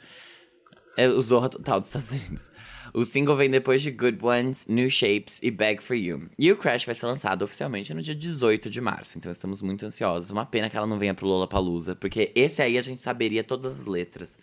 É 0.98 1.08
o 1.08 1.22
Zorra 1.22 1.50
Total 1.50 1.80
dos 1.80 1.88
Estados 1.88 2.12
Unidos. 2.12 2.52
O 2.94 3.06
single 3.06 3.38
vem 3.38 3.50
depois 3.50 3.82
de 3.82 3.90
Good 3.90 4.18
Ones, 4.22 4.68
New 4.68 4.90
Shapes 4.90 5.40
e 5.42 5.50
Beg 5.50 5.82
For 5.82 5.96
You. 5.96 6.30
E 6.38 6.52
o 6.52 6.58
Crash 6.58 6.86
vai 6.86 6.94
ser 6.94 7.06
lançado 7.06 7.44
oficialmente 7.44 7.94
no 7.94 8.02
dia 8.02 8.14
18 8.14 8.70
de 8.70 8.82
março, 8.82 9.18
então 9.18 9.32
estamos 9.32 9.62
muito 9.62 9.86
ansiosos. 9.86 10.30
Uma 10.30 10.46
pena 10.46 10.70
que 10.70 10.76
ela 10.76 10.88
não 10.88 11.00
venha 11.00 11.14
pro 11.14 11.26
Lollapalooza, 11.26 11.96
porque 11.96 12.32
esse 12.36 12.62
aí 12.62 12.78
a 12.78 12.82
gente 12.82 13.00
saberia 13.00 13.44
todas 13.44 13.80
as 13.80 13.86
letras 13.86 14.38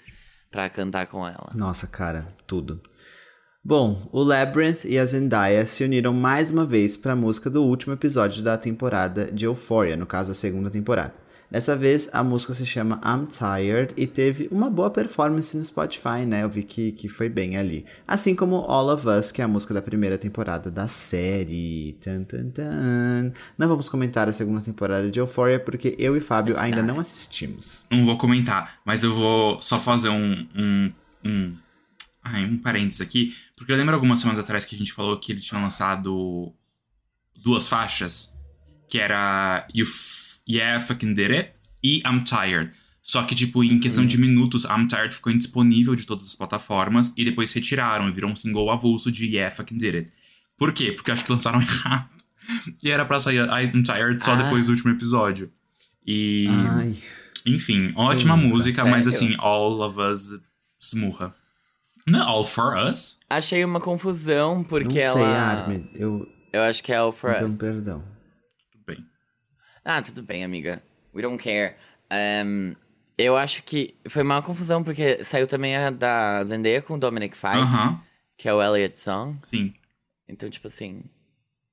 pra 0.50 0.70
cantar 0.70 1.06
com 1.08 1.26
ela. 1.26 1.50
Nossa, 1.54 1.86
cara, 1.86 2.34
tudo. 2.46 2.80
Bom, 3.62 4.08
o 4.12 4.22
Labyrinth 4.22 4.86
e 4.86 4.98
a 4.98 5.04
Zendaya 5.04 5.66
se 5.66 5.84
uniram 5.84 6.14
mais 6.14 6.50
uma 6.50 6.64
vez 6.64 6.96
para 6.96 7.12
a 7.12 7.16
música 7.16 7.50
do 7.50 7.62
último 7.62 7.92
episódio 7.92 8.42
da 8.42 8.56
temporada 8.56 9.30
de 9.30 9.44
Euphoria, 9.44 9.96
no 9.96 10.06
caso 10.06 10.32
a 10.32 10.34
segunda 10.34 10.70
temporada. 10.70 11.12
Dessa 11.50 11.74
vez 11.74 12.10
a 12.12 12.22
música 12.22 12.52
se 12.52 12.66
chama 12.66 13.00
I'm 13.02 13.26
Tired 13.26 13.94
e 13.96 14.06
teve 14.06 14.48
uma 14.50 14.68
boa 14.68 14.90
performance 14.90 15.56
no 15.56 15.64
Spotify, 15.64 16.26
né? 16.26 16.42
Eu 16.42 16.50
vi 16.50 16.62
que, 16.62 16.92
que 16.92 17.08
foi 17.08 17.30
bem 17.30 17.56
ali. 17.56 17.86
Assim 18.06 18.34
como 18.34 18.56
All 18.56 18.90
of 18.90 19.08
Us, 19.08 19.32
que 19.32 19.40
é 19.40 19.46
a 19.46 19.48
música 19.48 19.72
da 19.72 19.80
primeira 19.80 20.18
temporada 20.18 20.70
da 20.70 20.86
série. 20.86 21.96
Tan, 22.02 22.24
tan, 22.24 22.50
tan. 22.50 23.32
Não 23.56 23.66
vamos 23.66 23.88
comentar 23.88 24.28
a 24.28 24.32
segunda 24.32 24.60
temporada 24.60 25.10
de 25.10 25.18
Euphoria 25.18 25.58
porque 25.58 25.96
eu 25.98 26.14
e 26.16 26.20
Fábio 26.20 26.52
It's 26.52 26.62
ainda 26.62 26.82
not. 26.82 26.88
não 26.88 27.00
assistimos. 27.00 27.86
Não 27.90 28.04
vou 28.04 28.18
comentar, 28.18 28.80
mas 28.84 29.02
eu 29.02 29.14
vou 29.14 29.60
só 29.62 29.80
fazer 29.80 30.10
um. 30.10 30.46
um, 30.54 30.92
um, 31.24 31.56
ai, 32.22 32.44
um 32.44 32.58
parênteses 32.58 33.00
aqui. 33.00 33.34
Porque 33.56 33.72
eu 33.72 33.76
lembro 33.76 33.94
algumas 33.94 34.20
semanas 34.20 34.38
atrás 34.38 34.66
que 34.66 34.74
a 34.74 34.78
gente 34.78 34.92
falou 34.92 35.18
que 35.18 35.32
ele 35.32 35.40
tinha 35.40 35.58
lançado 35.58 36.52
duas 37.42 37.66
faixas. 37.68 38.36
Que 38.86 38.98
era 38.98 39.66
You 39.74 39.86
Yeah, 40.48 40.80
Fucking 40.80 41.14
Did 41.14 41.30
It 41.30 41.50
e 41.82 41.98
I'm 42.06 42.20
Tired. 42.24 42.72
Só 43.02 43.22
que, 43.22 43.34
tipo, 43.34 43.64
em 43.64 43.78
questão 43.78 44.04
de 44.06 44.18
minutos, 44.18 44.64
I'm 44.64 44.86
Tired 44.86 45.14
ficou 45.14 45.32
indisponível 45.32 45.94
de 45.94 46.04
todas 46.04 46.24
as 46.24 46.34
plataformas 46.34 47.12
e 47.16 47.24
depois 47.24 47.52
retiraram 47.52 48.08
e 48.08 48.12
virou 48.12 48.30
um 48.30 48.36
single 48.36 48.70
avulso 48.70 49.10
de 49.10 49.24
Yeah, 49.26 49.54
Fucking 49.54 49.78
Did 49.78 49.94
It. 49.94 50.12
Por 50.58 50.72
quê? 50.72 50.92
Porque 50.92 51.10
eu 51.10 51.14
acho 51.14 51.24
que 51.24 51.32
lançaram 51.32 51.60
errado. 51.62 52.08
E 52.82 52.90
era 52.90 53.04
pra 53.04 53.18
sair 53.20 53.46
I'm 53.46 53.82
Tired 53.82 54.22
só 54.22 54.32
Ah. 54.32 54.36
depois 54.42 54.66
do 54.66 54.72
último 54.72 54.90
episódio. 54.90 55.50
E. 56.06 56.46
Ai. 56.48 56.94
Enfim, 57.46 57.92
ótima 57.96 58.34
Hum, 58.34 58.48
música, 58.48 58.84
mas 58.84 59.06
assim, 59.06 59.34
All 59.38 59.80
of 59.80 59.98
Us 59.98 60.38
smurra. 60.80 61.34
Não 62.06 62.20
é 62.20 62.22
All 62.22 62.44
for 62.44 62.74
Us? 62.76 63.18
Achei 63.30 63.64
uma 63.64 63.80
confusão, 63.80 64.62
porque 64.64 64.84
não 64.84 65.12
sei, 65.14 65.22
ela. 65.22 65.38
Armin. 65.38 65.88
Eu. 65.94 66.26
Eu 66.52 66.62
acho 66.62 66.82
que 66.82 66.92
é 66.92 66.96
All 66.96 67.12
For 67.12 67.32
Então, 67.34 67.48
Us. 67.48 67.56
perdão. 67.56 68.02
Ah, 69.90 70.02
tudo 70.02 70.22
bem, 70.22 70.44
amiga. 70.44 70.82
We 71.14 71.22
don't 71.22 71.42
care. 71.42 71.76
Ahn, 72.10 72.74
eu 73.16 73.38
acho 73.38 73.62
que 73.62 73.94
foi 74.06 74.22
uma 74.22 74.42
confusão, 74.42 74.84
porque 74.84 75.24
saiu 75.24 75.46
também 75.46 75.74
a 75.76 75.88
da 75.90 76.44
Zendaya 76.44 76.82
com 76.82 76.94
o 76.94 76.98
Dominic 76.98 77.34
Fike, 77.34 77.56
Aham, 77.56 77.98
que 78.36 78.46
é 78.48 78.52
o 78.52 78.62
Elliot 78.62 78.98
Song. 78.98 79.38
sim. 79.44 79.72
Então, 80.28 80.50
tipo 80.50 80.66
assim, 80.66 81.04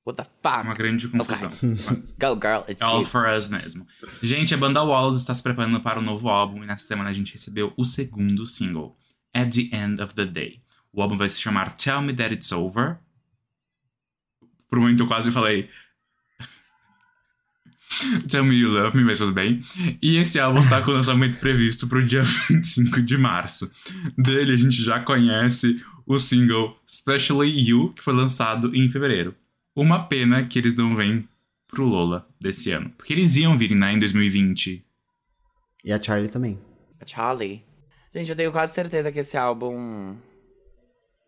what 0.08 0.16
the 0.16 0.24
fuck? 0.42 0.64
Uma 0.64 0.74
grande 0.74 1.10
confusão. 1.10 1.50
Go, 2.18 2.40
girl, 2.42 2.64
it's 2.70 2.82
All 2.82 3.02
you. 3.02 3.06
for 3.06 3.28
Us 3.28 3.50
mesmo. 3.50 3.86
Gente, 4.24 4.54
a 4.54 4.58
banda 4.58 4.82
Wallace 4.82 5.18
está 5.20 5.34
se 5.34 5.44
preparando 5.44 5.82
para 5.82 6.00
o 6.00 6.02
novo 6.02 6.30
álbum 6.30 6.64
e 6.64 6.66
nessa 6.66 6.88
semana 6.88 7.10
a 7.10 7.14
gente 7.14 7.34
recebeu 7.34 7.74
o 7.76 7.84
segundo 7.86 8.46
single, 8.46 8.98
At 9.34 9.54
the 9.54 9.76
End 9.76 10.02
of 10.02 10.14
the 10.16 10.24
Day. 10.26 10.62
O 10.94 11.02
álbum 11.02 11.18
vai 11.18 11.28
se 11.28 11.42
chamar 11.42 11.76
Tell 11.76 12.02
Me 12.02 12.14
That 12.14 12.34
It's 12.34 12.54
Over. 12.54 12.98
Por 14.70 14.80
um 14.80 14.84
momento 14.84 15.04
eu 15.04 15.08
quase 15.08 15.30
falei. 15.32 15.70
Tell 18.30 18.44
Me 18.44 18.56
You 18.56 18.72
Love 18.72 18.98
Me, 18.98 19.04
mas 19.04 19.20
tudo 19.20 19.32
bem. 19.32 19.60
E 20.02 20.18
esse 20.18 20.40
álbum 20.40 20.68
tá 20.68 20.82
com 20.82 20.92
o 20.92 20.94
lançamento 20.94 21.38
previsto 21.38 21.88
pro 21.88 22.06
dia 22.06 22.24
25 22.50 23.02
de 23.02 23.18
março. 23.18 23.70
Dele 24.18 24.54
a 24.54 24.58
gente 24.58 24.84
já 24.84 25.00
conhece 25.00 25.82
o 26.06 26.20
single 26.20 26.78
Especially 26.86 27.68
You, 27.68 27.94
que 27.94 28.04
foi 28.04 28.14
lançado 28.14 28.76
em 28.76 28.90
fevereiro. 28.90 29.34
Uma 29.76 30.08
pena 30.08 30.46
que 30.46 30.58
eles 30.60 30.76
não 30.76 30.96
vêm 30.96 31.28
pro 31.68 31.86
Lola 31.86 32.28
desse 32.40 32.72
ano. 32.72 32.92
Porque 32.98 33.14
eles 33.14 33.36
iam 33.36 33.58
vir, 33.58 33.76
né, 33.76 33.94
em 33.94 34.00
2020. 34.00 34.86
E 35.84 35.92
a 35.92 36.02
Charlie 36.02 36.30
também. 36.30 36.60
Charlie. 37.06 37.64
Gente, 38.14 38.30
eu 38.30 38.36
tenho 38.36 38.52
quase 38.52 38.74
certeza 38.74 39.12
que 39.12 39.20
esse 39.20 39.38
álbum. 39.38 40.16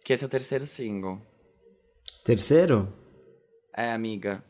Que 0.04 0.14
esse 0.14 0.24
é 0.24 0.28
o 0.28 0.30
terceiro 0.30 0.66
single. 0.66 1.22
Terceiro? 2.24 2.92
É, 3.76 3.92
amiga. 3.92 4.44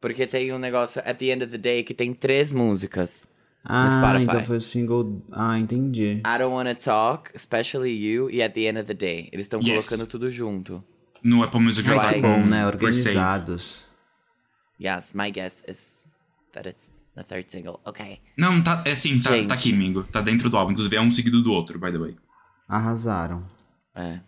Porque 0.00 0.26
tem 0.26 0.52
um 0.52 0.58
negócio 0.58 1.00
At 1.04 1.16
the 1.18 1.26
End 1.26 1.42
of 1.44 1.50
the 1.50 1.58
Day 1.58 1.82
que 1.82 1.94
tem 1.94 2.12
três 2.14 2.52
músicas. 2.52 3.26
Ah, 3.64 3.90
Spotify. 3.90 4.22
então 4.22 4.44
foi 4.44 4.56
o 4.58 4.60
single. 4.60 5.22
Ah, 5.32 5.58
entendi. 5.58 6.18
I 6.24 6.38
Don't 6.38 6.54
Wanna 6.54 6.74
Talk, 6.74 7.30
Especially 7.34 7.90
You 7.92 8.30
e 8.30 8.42
At 8.42 8.52
the 8.54 8.60
End 8.68 8.78
of 8.78 8.86
the 8.86 8.94
Day. 8.94 9.28
Eles 9.32 9.46
estão 9.46 9.58
Yes. 9.60 9.88
colocando 9.88 10.08
tudo 10.08 10.30
junto. 10.30 10.84
No 11.22 11.42
Apple 11.42 11.60
Music 11.60 11.88
Ai, 11.90 11.98
tá 11.98 12.12
que 12.14 12.20
Bom, 12.20 12.46
né? 12.46 12.70
pre-save. 12.70 13.16
Organizados. 13.16 13.84
Yes, 14.80 15.12
my 15.14 15.30
guess 15.32 15.64
is 15.66 16.06
that 16.52 16.68
it's 16.68 16.90
the 17.16 17.24
third 17.24 17.50
single. 17.50 17.80
Okay. 17.84 18.20
Não, 18.38 18.62
tá, 18.62 18.82
é 18.84 18.94
sim, 18.94 19.18
tá, 19.18 19.30
tá 19.48 19.54
aqui, 19.54 19.72
amigo. 19.72 20.04
Tá 20.04 20.20
dentro 20.20 20.48
do 20.48 20.56
álbum. 20.56 20.70
Inclusive 20.72 20.94
é 20.96 21.00
um 21.00 21.10
seguido 21.10 21.42
do 21.42 21.50
outro, 21.52 21.78
by 21.80 21.90
the 21.90 21.98
way. 21.98 22.16
Arrasaram. 22.68 23.42
É. 23.94 24.20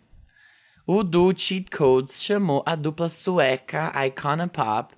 O 0.85 1.03
do 1.03 1.31
Cheat 1.37 1.69
Codes 1.69 2.21
chamou 2.21 2.63
a 2.65 2.75
dupla 2.75 3.07
sueca 3.07 3.93
Icona 4.07 4.47
Pop, 4.47 4.93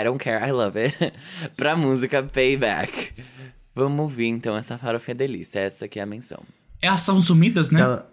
I 0.00 0.04
Don't 0.04 0.22
Care, 0.22 0.46
I 0.46 0.52
Love 0.52 0.78
It, 0.80 0.96
pra 1.56 1.76
música 1.76 2.22
Payback. 2.22 3.14
Vamos 3.74 4.00
ouvir 4.00 4.26
então 4.26 4.56
essa 4.56 4.78
farofinha 4.78 5.14
delícia, 5.14 5.58
essa 5.60 5.84
aqui 5.86 5.98
é 5.98 6.02
a 6.02 6.06
menção. 6.06 6.42
Elas 6.80 7.00
são 7.00 7.20
sumidas, 7.20 7.70
né? 7.70 7.80
Ela- 7.80 8.10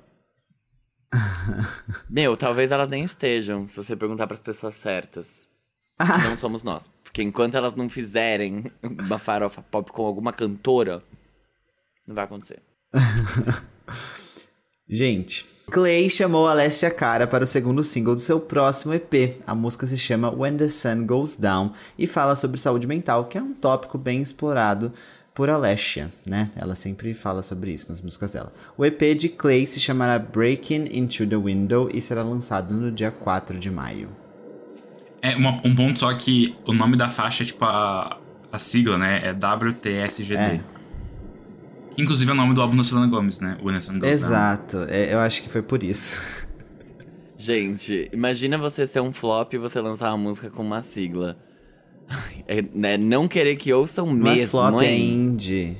Meu, 2.10 2.36
talvez 2.38 2.72
elas 2.72 2.90
nem 2.90 3.04
estejam, 3.04 3.68
se 3.68 3.78
você 3.78 3.96
perguntar 3.96 4.28
pras 4.28 4.42
pessoas 4.42 4.76
certas. 4.76 5.50
Não 6.00 6.36
somos 6.38 6.64
nós. 6.64 6.90
Porque 7.04 7.22
enquanto 7.22 7.56
elas 7.56 7.76
não 7.76 7.90
fizerem 7.90 8.72
uma 8.82 9.20
farofa 9.20 9.62
pop 9.62 9.92
com 9.92 10.06
alguma 10.06 10.32
cantora, 10.32 11.04
não 12.08 12.16
vai 12.16 12.24
acontecer. 12.24 12.62
Gente, 14.90 15.46
Clay 15.70 16.10
chamou 16.10 16.48
Alessia 16.48 16.90
Cara 16.90 17.26
para 17.28 17.44
o 17.44 17.48
segundo 17.48 17.84
single 17.84 18.16
do 18.16 18.22
seu 18.22 18.40
próximo 18.40 18.94
EP. 18.94 19.38
A 19.48 19.56
música 19.56 19.88
se 19.88 19.98
chama 19.98 20.30
When 20.32 20.58
the 20.58 20.68
Sun 20.68 21.06
Goes 21.06 21.36
Down 21.36 21.72
e 21.98 22.08
fala 22.08 22.36
sobre 22.36 22.60
saúde 22.60 22.88
mental, 22.88 23.26
que 23.26 23.38
é 23.38 23.42
um 23.42 23.54
tópico 23.54 23.98
bem 23.98 24.22
explorado 24.22 24.92
por 25.34 25.50
Alessia, 25.50 26.10
né? 26.28 26.50
Ela 26.58 26.76
sempre 26.76 27.14
fala 27.14 27.42
sobre 27.42 27.72
isso 27.72 27.90
nas 27.90 28.02
músicas 28.02 28.34
dela. 28.34 28.52
O 28.78 28.84
EP 28.84 29.16
de 29.18 29.30
Clay 29.30 29.66
se 29.66 29.80
chamará 29.80 30.20
Breaking 30.20 30.90
Into 30.92 31.26
the 31.26 31.38
Window 31.38 31.90
e 31.94 32.02
será 32.02 32.22
lançado 32.22 32.74
no 32.74 32.92
dia 32.92 33.12
4 33.12 33.58
de 33.58 33.72
maio. 33.72 34.10
É 35.22 35.36
uma- 35.38 35.58
um 35.64 35.74
ponto 35.74 36.00
só 36.02 36.14
que 36.14 36.54
o 36.66 36.74
nome 36.74 36.98
da 36.98 37.10
faixa 37.10 37.44
é 37.44 37.46
tipo 37.46 37.64
a, 37.64 38.18
a 38.52 38.60
sigla, 38.60 38.98
né? 38.98 39.22
É 39.24 39.32
WTSGD. 39.32 40.36
É. 40.42 40.60
Inclusive 42.02 42.32
é 42.32 42.34
o 42.34 42.38
nome 42.38 42.54
do 42.54 42.62
álbum 42.62 42.76
da 42.76 42.84
Selena 42.84 43.08
Gomez, 43.08 43.40
né? 43.40 43.58
When 43.64 43.76
the 43.76 43.82
Sun 43.82 43.94
Goes 43.94 44.02
Down. 44.02 44.12
Exato, 44.12 44.78
é, 44.90 45.14
eu 45.14 45.20
acho 45.20 45.44
que 45.44 45.50
foi 45.50 45.62
por 45.62 45.84
isso. 45.84 46.22
Gente, 47.38 48.10
imagina 48.14 48.58
você 48.58 48.86
ser 48.86 49.02
um 49.02 49.12
flop 49.12 49.54
e 49.54 49.58
você 49.58 49.80
lançar 49.82 50.10
uma 50.10 50.18
música 50.18 50.50
com 50.50 50.62
uma 50.62 50.82
sigla. 50.82 51.38
É, 52.48 52.62
né, 52.62 52.98
não 52.98 53.28
querer 53.28 53.56
que 53.56 53.72
ouçam 53.72 54.14
Não 54.14 54.32
é 54.32 54.36
mesmo, 54.36 54.60
flop, 54.60 54.82
é 54.82 54.92
hein? 54.92 55.14
indie. 55.14 55.78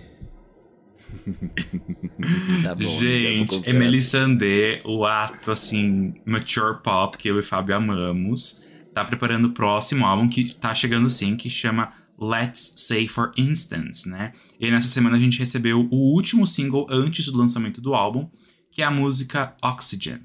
Tá 2.64 2.74
bom, 2.74 3.00
Gente. 3.00 3.70
Emily 3.70 4.02
Sandé, 4.02 4.82
o 4.86 5.06
ato, 5.06 5.52
assim, 5.52 6.14
mature 6.26 6.78
pop 6.82 7.18
que 7.18 7.28
eu 7.28 7.38
e 7.38 7.44
Fábio 7.44 7.76
amamos, 7.76 8.64
tá 8.94 9.04
preparando 9.04 9.46
o 9.46 9.52
próximo 9.52 10.06
álbum 10.06 10.28
que 10.28 10.56
tá 10.56 10.74
chegando 10.74 11.10
sim, 11.10 11.36
que 11.36 11.50
chama 11.50 11.92
Let's 12.22 12.74
Say 12.76 13.08
For 13.08 13.32
Instance, 13.36 14.08
né? 14.08 14.32
E 14.60 14.70
nessa 14.70 14.88
semana 14.88 15.18
a 15.18 15.20
gente 15.20 15.40
recebeu 15.40 15.88
o 15.92 16.14
último 16.14 16.46
single 16.46 16.86
antes 16.90 17.26
do 17.26 17.38
lançamento 17.38 17.82
do 17.82 17.96
álbum, 17.96 18.30
que 18.72 18.84
é 18.84 18.86
a 18.86 18.92
música 18.92 19.56
Oxygen. 19.62 20.20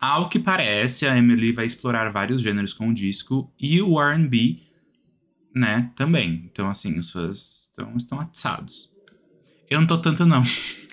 Ao 0.00 0.28
que 0.28 0.38
parece, 0.38 1.06
a 1.06 1.16
Emily 1.16 1.52
vai 1.52 1.66
explorar 1.66 2.10
vários 2.10 2.42
gêneros 2.42 2.72
com 2.72 2.88
o 2.88 2.94
disco 2.94 3.52
e 3.60 3.80
o 3.80 4.00
R&B, 4.00 4.58
né, 5.54 5.90
também. 5.94 6.42
Então, 6.50 6.68
assim, 6.68 6.98
os 6.98 7.10
fãs 7.10 7.68
estão, 7.68 7.96
estão 7.96 8.20
atiçados. 8.20 8.90
Eu 9.68 9.80
não 9.80 9.86
tô 9.86 9.98
tanto, 9.98 10.26
não. 10.26 10.42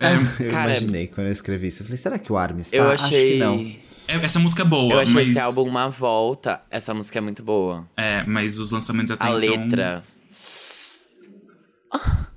É, 0.00 0.16
eu 0.16 0.50
cara, 0.50 0.72
imaginei 0.72 1.06
quando 1.06 1.28
eu 1.28 1.32
escrevi 1.32 1.68
isso. 1.68 1.82
Eu 1.82 1.86
falei, 1.86 1.96
será 1.96 2.18
que 2.18 2.32
o 2.32 2.36
Armin 2.36 2.60
está? 2.60 2.76
Eu 2.76 2.90
Acho 2.90 3.08
que 3.08 3.14
achei. 3.14 3.38
não. 3.38 3.72
É, 4.08 4.16
essa 4.16 4.38
música 4.38 4.62
é 4.62 4.64
boa, 4.64 4.94
Eu 4.94 4.98
achei 5.00 5.14
mas, 5.14 5.28
esse 5.28 5.38
álbum 5.38 5.62
uma 5.62 5.88
volta. 5.88 6.60
Essa 6.70 6.92
música 6.92 7.18
é 7.18 7.22
muito 7.22 7.42
boa. 7.42 7.86
é, 7.96 8.24
mas 8.24 8.58
os 8.58 8.70
lançamentos 8.70 9.12
até 9.12 9.24
A 9.24 9.28
então... 9.28 9.38
letra. 9.38 10.04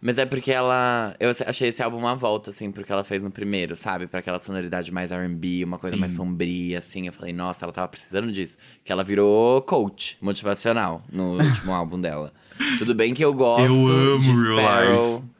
Mas 0.00 0.18
é 0.18 0.26
porque 0.26 0.52
ela. 0.52 1.16
Eu 1.18 1.30
achei 1.46 1.68
esse 1.68 1.82
álbum 1.82 1.96
uma 1.98 2.14
volta, 2.14 2.50
assim, 2.50 2.70
porque 2.70 2.92
ela 2.92 3.02
fez 3.02 3.22
no 3.22 3.30
primeiro, 3.30 3.74
sabe? 3.74 4.06
Pra 4.06 4.20
aquela 4.20 4.38
sonoridade 4.38 4.92
mais 4.92 5.10
RB, 5.10 5.64
uma 5.64 5.78
coisa 5.78 5.96
Sim. 5.96 6.00
mais 6.00 6.12
sombria, 6.12 6.78
assim. 6.78 7.06
Eu 7.06 7.12
falei, 7.12 7.32
nossa, 7.32 7.64
ela 7.64 7.72
tava 7.72 7.88
precisando 7.88 8.30
disso. 8.30 8.56
Que 8.84 8.92
ela 8.92 9.02
virou 9.02 9.62
coach 9.62 10.16
motivacional 10.20 11.02
no 11.10 11.32
último 11.42 11.72
álbum 11.74 12.00
dela. 12.00 12.32
Tudo 12.78 12.94
bem 12.94 13.14
que 13.14 13.24
eu 13.24 13.32
gosto 13.34 13.66
Eu 13.66 13.86
amo 13.88 14.18
de 14.18 14.30
Real 14.32 14.60
Sparrow. 14.60 15.14
Life. 15.16 15.35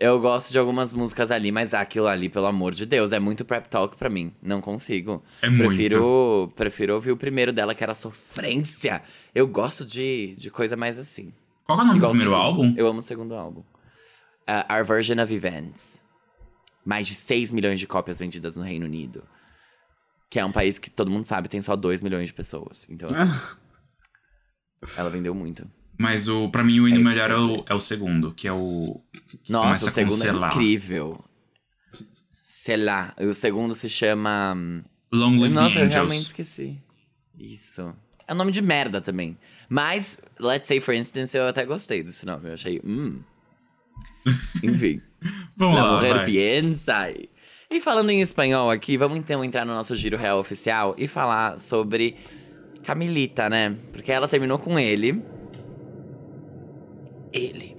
Eu 0.00 0.20
gosto 0.20 0.52
de 0.52 0.58
algumas 0.58 0.92
músicas 0.92 1.30
ali, 1.32 1.50
mas 1.50 1.74
aquilo 1.74 2.06
ali, 2.06 2.28
pelo 2.28 2.46
amor 2.46 2.72
de 2.72 2.86
Deus, 2.86 3.10
é 3.10 3.18
muito 3.18 3.44
prep 3.44 3.68
talk 3.68 3.96
pra 3.96 4.08
mim. 4.08 4.32
Não 4.40 4.60
consigo. 4.60 5.22
É 5.42 5.48
muito. 5.48 5.66
prefiro, 5.66 6.52
Prefiro 6.54 6.94
ouvir 6.94 7.10
o 7.10 7.16
primeiro 7.16 7.52
dela, 7.52 7.74
que 7.74 7.82
era 7.82 7.96
sofrência. 7.96 9.02
Eu 9.34 9.48
gosto 9.48 9.84
de, 9.84 10.36
de 10.36 10.50
coisa 10.52 10.76
mais 10.76 10.98
assim. 10.98 11.32
Qual 11.64 11.78
é 11.80 11.82
o 11.82 11.84
nome 11.84 11.98
Igual 11.98 12.12
do 12.12 12.18
primeiro 12.18 12.30
segundo. 12.40 12.46
álbum? 12.46 12.74
Eu 12.76 12.86
amo 12.86 13.00
o 13.00 13.02
segundo 13.02 13.34
álbum. 13.34 13.60
Uh, 13.60 14.72
Our 14.72 14.84
Version 14.84 15.20
of 15.20 15.34
Events. 15.34 16.02
Mais 16.84 17.06
de 17.08 17.14
6 17.16 17.50
milhões 17.50 17.80
de 17.80 17.86
cópias 17.86 18.20
vendidas 18.20 18.56
no 18.56 18.62
Reino 18.62 18.86
Unido. 18.86 19.24
Que 20.30 20.38
é 20.38 20.44
um 20.44 20.52
país 20.52 20.78
que 20.78 20.90
todo 20.90 21.10
mundo 21.10 21.26
sabe 21.26 21.48
tem 21.48 21.60
só 21.60 21.74
2 21.74 22.00
milhões 22.02 22.28
de 22.28 22.34
pessoas. 22.34 22.86
Então, 22.88 23.10
assim, 23.10 23.56
ela 24.96 25.10
vendeu 25.10 25.34
muito. 25.34 25.68
Mas 25.98 26.28
o, 26.28 26.48
pra 26.48 26.62
mim 26.62 26.78
o 26.80 26.86
É 26.86 26.90
hino 26.90 27.02
que 27.02 27.08
melhor 27.08 27.30
é 27.30 27.36
o, 27.36 27.64
é 27.68 27.74
o 27.74 27.80
segundo, 27.80 28.32
que 28.32 28.46
é 28.46 28.52
o... 28.52 29.00
Nossa, 29.48 29.86
o 29.86 29.90
segundo 29.90 30.24
é 30.24 30.46
incrível. 30.46 31.24
Sei 32.44 32.76
lá. 32.76 33.14
O 33.18 33.34
segundo 33.34 33.74
se 33.74 33.88
chama. 33.88 34.54
hum, 34.56 34.82
Long 35.12 35.38
Live 35.40 35.54
Nossa, 35.54 35.74
the 35.74 35.84
eu 35.84 35.88
realmente 35.88 36.12
Angels. 36.18 36.26
esqueci. 36.28 36.78
Isso. 37.38 37.94
É 38.26 38.32
um 38.34 38.36
nome 38.36 38.52
de 38.52 38.60
merda 38.62 39.00
também. 39.00 39.36
Mas, 39.68 40.20
let's 40.38 40.66
say, 40.68 40.80
for 40.80 40.94
instance, 40.94 41.36
eu 41.36 41.48
até 41.48 41.64
gostei 41.64 42.02
desse 42.02 42.24
nome. 42.26 42.48
Eu 42.48 42.54
achei. 42.54 42.80
Hum. 42.84 43.20
Enfim. 44.62 45.00
Vamos 45.56 45.76
La 45.76 45.90
lá, 45.92 46.00
vai. 46.00 46.24
piensa. 46.24 47.12
E 47.70 47.80
falando 47.80 48.10
em 48.10 48.20
espanhol 48.20 48.70
aqui, 48.70 48.96
vamos 48.96 49.16
então 49.18 49.44
entrar 49.44 49.64
no 49.64 49.74
nosso 49.74 49.96
giro 49.96 50.16
real 50.16 50.38
oficial 50.38 50.94
e 50.96 51.08
falar 51.08 51.58
sobre 51.58 52.16
Camilita, 52.84 53.48
né? 53.50 53.76
Porque 53.92 54.12
ela 54.12 54.28
terminou 54.28 54.58
com 54.58 54.78
ele. 54.78 55.22
Ele. 57.32 57.76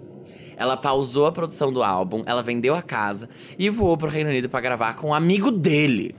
Ela 0.58 0.76
pausou 0.76 1.26
a 1.26 1.32
produção 1.32 1.72
do 1.72 1.82
álbum, 1.82 2.24
ela 2.26 2.44
vendeu 2.44 2.76
a 2.76 2.82
casa 2.82 3.30
e 3.58 3.70
voou 3.70 3.98
pro 3.98 4.10
Reino 4.10 4.30
Unido 4.30 4.50
pra 4.50 4.60
gravar 4.60 4.96
com 4.96 5.10
um 5.10 5.14
amigo 5.14 5.52
dele. 5.52 6.16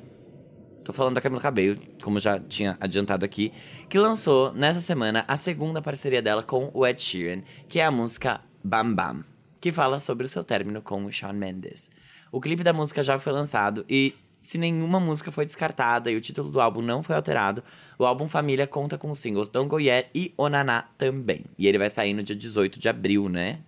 Tô 0.82 0.94
falando 0.94 1.14
da 1.14 1.20
Camila 1.20 1.42
Cabello, 1.42 1.78
como 2.02 2.18
já 2.18 2.40
tinha 2.40 2.76
adiantado 2.80 3.24
aqui, 3.24 3.52
que 3.88 3.98
lançou 3.98 4.52
nessa 4.52 4.80
semana 4.80 5.24
a 5.28 5.36
segunda 5.36 5.82
parceria 5.82 6.22
dela 6.22 6.42
com 6.42 6.70
o 6.72 6.86
Ed 6.86 7.00
Sheeran, 7.00 7.42
que 7.68 7.78
é 7.78 7.84
a 7.84 7.90
música 7.90 8.40
Bam 8.64 8.94
Bam, 8.94 9.24
que 9.60 9.70
fala 9.70 10.00
sobre 10.00 10.24
o 10.24 10.28
seu 10.28 10.42
término 10.42 10.80
com 10.80 11.04
o 11.04 11.12
Shawn 11.12 11.34
Mendes. 11.34 11.90
O 12.32 12.40
clipe 12.40 12.64
da 12.64 12.72
música 12.72 13.04
já 13.04 13.18
foi 13.18 13.32
lançado 13.32 13.84
e 13.88 14.14
se 14.42 14.56
nenhuma 14.58 14.98
música 15.00 15.30
foi 15.30 15.44
descartada 15.44 16.10
e 16.10 16.16
o 16.16 16.20
título 16.20 16.50
do 16.50 16.60
álbum 16.60 16.80
não 16.82 17.02
foi 17.02 17.14
alterado, 17.16 17.62
o 17.98 18.04
álbum 18.04 18.26
Família 18.28 18.66
conta 18.66 18.96
com 18.98 19.10
os 19.10 19.18
singles 19.18 19.48
Don't 19.48 19.68
Go 19.68 19.78
Yet 19.78 20.08
e 20.14 20.32
Onaná 20.36 20.82
também. 20.96 21.44
E 21.58 21.66
ele 21.66 21.78
vai 21.78 21.90
sair 21.90 22.14
no 22.14 22.22
dia 22.22 22.34
18 22.36 22.78
de 22.78 22.88
abril, 22.88 23.28
né? 23.28 23.58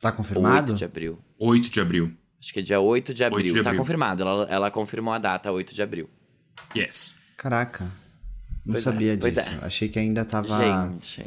Tá 0.00 0.10
confirmado? 0.12 0.72
8 0.72 0.78
de 0.78 0.84
abril. 0.84 1.18
8 1.38 1.70
de 1.70 1.80
abril. 1.80 2.12
Acho 2.40 2.52
que 2.52 2.60
é 2.60 2.62
dia 2.62 2.80
8 2.80 3.12
de 3.12 3.24
abril. 3.24 3.52
de 3.52 3.62
Tá 3.62 3.70
abril. 3.70 3.80
confirmado. 3.82 4.22
Ela, 4.22 4.46
ela 4.48 4.70
confirmou 4.70 5.12
a 5.12 5.18
data, 5.18 5.50
8 5.50 5.74
de 5.74 5.82
abril. 5.82 6.08
Yes. 6.76 7.18
Caraca. 7.36 7.84
Não 8.64 8.74
Pois 8.74 8.78
é, 8.78 8.84
sabia 8.84 9.18
pois 9.18 9.34
disso. 9.34 9.54
é. 9.54 9.64
Achei 9.66 9.88
que 9.88 9.98
ainda 9.98 10.24
tava 10.24 10.56
Gente. 10.58 11.24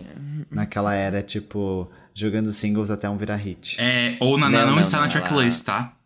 naquela 0.50 0.94
era, 0.94 1.22
tipo, 1.24 1.89
jogando 2.13 2.52
singles 2.52 2.89
até 2.91 3.10
um 3.10 3.17
virar 3.17 3.36
hit. 3.38 3.78
É, 3.82 4.15
ou 4.20 4.38
Naná 4.38 4.60
Não, 4.60 4.67
não, 4.67 4.76
não, 4.76 4.82
está 4.82 4.98
não, 4.98 5.08
na 5.08 5.12
ela- 5.12 5.22
tracklist, 5.22 5.65
tá? 5.65 5.98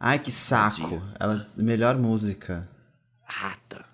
Ai, 0.00 0.18
que 0.18 0.30
saco. 0.30 1.02
Ela, 1.18 1.48
melhor 1.56 1.96
música. 1.98 2.68
Rata. 3.24 3.84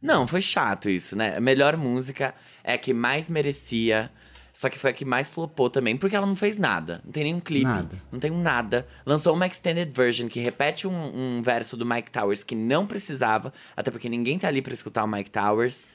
Não, 0.00 0.26
foi 0.26 0.42
chato 0.42 0.88
isso, 0.88 1.16
né? 1.16 1.36
A 1.36 1.40
melhor 1.40 1.76
música 1.76 2.34
é 2.62 2.74
a 2.74 2.78
que 2.78 2.92
mais 2.92 3.30
merecia. 3.30 4.10
Só 4.52 4.68
que 4.68 4.78
foi 4.78 4.90
a 4.90 4.92
que 4.92 5.04
mais 5.04 5.32
flopou 5.32 5.68
também, 5.68 5.96
porque 5.96 6.14
ela 6.14 6.26
não 6.26 6.36
fez 6.36 6.58
nada. 6.58 7.00
Não 7.04 7.10
tem 7.10 7.24
nenhum 7.24 7.40
clipe. 7.40 7.64
Nada. 7.64 8.02
Não 8.12 8.20
tem 8.20 8.30
um 8.30 8.40
nada. 8.40 8.86
Lançou 9.04 9.34
uma 9.34 9.46
extended 9.46 9.90
version 9.92 10.28
que 10.28 10.38
repete 10.38 10.86
um, 10.86 10.92
um 11.38 11.42
verso 11.42 11.76
do 11.76 11.84
Mike 11.84 12.12
Towers 12.12 12.44
que 12.44 12.54
não 12.54 12.86
precisava, 12.86 13.52
até 13.76 13.90
porque 13.90 14.08
ninguém 14.08 14.38
tá 14.38 14.46
ali 14.46 14.62
pra 14.62 14.72
escutar 14.74 15.02
o 15.02 15.08
Mike 15.08 15.30
Towers 15.30 15.86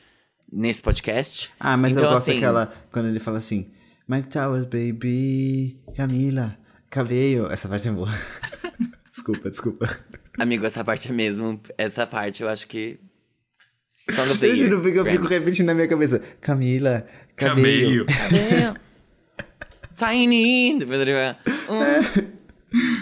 nesse 0.52 0.82
podcast. 0.82 1.52
Ah, 1.60 1.78
mas 1.78 1.96
eu 1.96 2.02
Então, 2.02 2.14
gosto 2.14 2.30
assim, 2.32 2.40
daquela. 2.42 2.74
Quando 2.92 3.08
ele 3.08 3.20
fala 3.20 3.38
assim: 3.38 3.72
Mike 4.08 4.28
Towers, 4.28 4.66
baby. 4.66 5.80
Camila, 5.96 6.58
cabelo. 6.90 7.50
Essa 7.52 7.70
parte 7.70 7.88
é 7.88 7.92
boa. 7.92 8.10
desculpa, 9.10 9.50
desculpa. 9.50 10.00
Amigo, 10.38 10.66
essa 10.66 10.84
parte 10.84 11.10
é 11.10 11.12
mesmo. 11.12 11.60
Essa 11.78 12.06
parte 12.06 12.44
eu 12.44 12.50
acho 12.50 12.68
que. 12.68 12.98
Of 14.10 14.40
the 14.40 14.48
Eu 14.50 14.56
juro 14.56 14.82
porque 14.82 15.00
eu 15.00 15.06
fico 15.06 15.26
repetindo 15.26 15.68
na 15.68 15.74
minha 15.74 15.88
cabeça: 15.88 16.20
Camila. 16.42 17.06
Cabello. 17.36 18.06
Cadê? 18.06 18.80
Tiny! 19.96 20.78
Depois 20.80 21.02
ele 21.02 21.14
vai. 21.14 21.38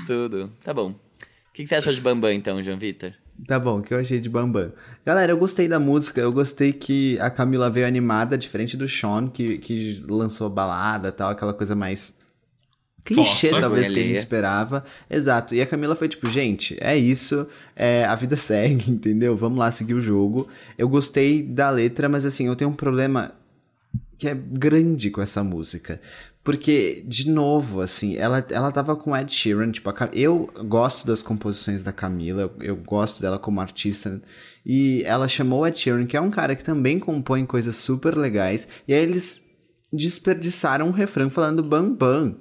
Tudo. 0.08 0.52
Tá 0.64 0.74
bom. 0.74 0.92
O 0.92 1.54
que, 1.54 1.64
que 1.64 1.68
você 1.68 1.76
achou 1.76 1.94
de 1.94 2.02
Bambam, 2.02 2.32
então, 2.32 2.62
João 2.64 2.78
Vitor? 2.78 3.14
Tá 3.46 3.60
bom, 3.60 3.80
o 3.80 3.82
que 3.84 3.94
eu 3.94 4.00
achei 4.00 4.20
de 4.20 4.30
Bambam. 4.30 4.74
Galera, 5.06 5.32
eu 5.32 5.38
gostei 5.38 5.68
da 5.68 5.80
música, 5.80 6.20
eu 6.20 6.32
gostei 6.32 6.74
que 6.74 7.20
a 7.20 7.30
Camila 7.30 7.70
veio 7.70 7.86
animada, 7.86 8.38
diferente 8.38 8.76
do 8.76 8.88
Sean, 8.88 9.28
que, 9.28 9.60
que 9.60 10.04
lançou 10.10 10.50
balada 10.50 11.12
tal, 11.12 11.30
aquela 11.30 11.54
coisa 11.54 11.76
mais 11.76 12.17
clichê, 13.08 13.50
Fossa, 13.50 13.62
talvez, 13.62 13.90
que 13.90 14.00
a 14.00 14.04
gente 14.04 14.18
esperava. 14.18 14.84
Exato. 15.10 15.56
E 15.56 15.62
a 15.62 15.66
Camila 15.66 15.96
foi 15.96 16.08
tipo, 16.08 16.30
gente, 16.30 16.78
é 16.82 16.98
isso, 16.98 17.48
é, 17.76 18.06
a 18.06 18.16
vida 18.16 18.36
segue, 18.38 18.92
entendeu? 18.92 19.36
Vamos 19.36 19.60
lá 19.60 19.72
seguir 19.72 19.94
o 19.94 20.02
jogo. 20.02 20.48
Eu 20.78 20.90
gostei 20.90 21.42
da 21.42 21.70
letra, 21.70 22.08
mas 22.10 22.26
assim, 22.26 22.48
eu 22.48 22.56
tenho 22.56 22.70
um 22.70 22.76
problema 22.76 23.32
que 24.18 24.28
é 24.28 24.36
grande 24.36 25.10
com 25.10 25.22
essa 25.22 25.44
música. 25.44 26.02
Porque, 26.44 27.04
de 27.06 27.30
novo, 27.30 27.82
assim, 27.82 28.16
ela, 28.16 28.46
ela 28.50 28.72
tava 28.72 28.96
com 28.96 29.16
Ed 29.16 29.30
Sheeran, 29.30 29.70
tipo, 29.70 29.92
Cam- 29.92 30.10
eu 30.14 30.50
gosto 30.66 31.06
das 31.06 31.22
composições 31.22 31.84
da 31.84 31.92
Camila, 31.92 32.44
eu, 32.44 32.52
eu 32.62 32.76
gosto 32.78 33.22
dela 33.22 33.38
como 33.38 33.60
artista, 33.60 34.22
e 34.66 35.04
ela 35.06 35.28
chamou 35.28 35.60
o 35.62 35.68
Ed 35.68 35.78
Sheeran, 35.78 36.06
que 36.06 36.16
é 36.16 36.22
um 36.22 36.32
cara 36.32 36.56
que 36.56 36.64
também 36.64 37.00
compõe 37.00 37.46
coisas 37.46 37.76
super 37.76 38.16
legais, 38.18 38.66
e 38.88 38.94
aí 38.94 39.04
eles 39.04 39.42
desperdiçaram 39.92 40.88
um 40.88 40.92
refrão 40.92 41.30
falando 41.30 41.62
bam 41.62 41.94
bam, 41.94 42.36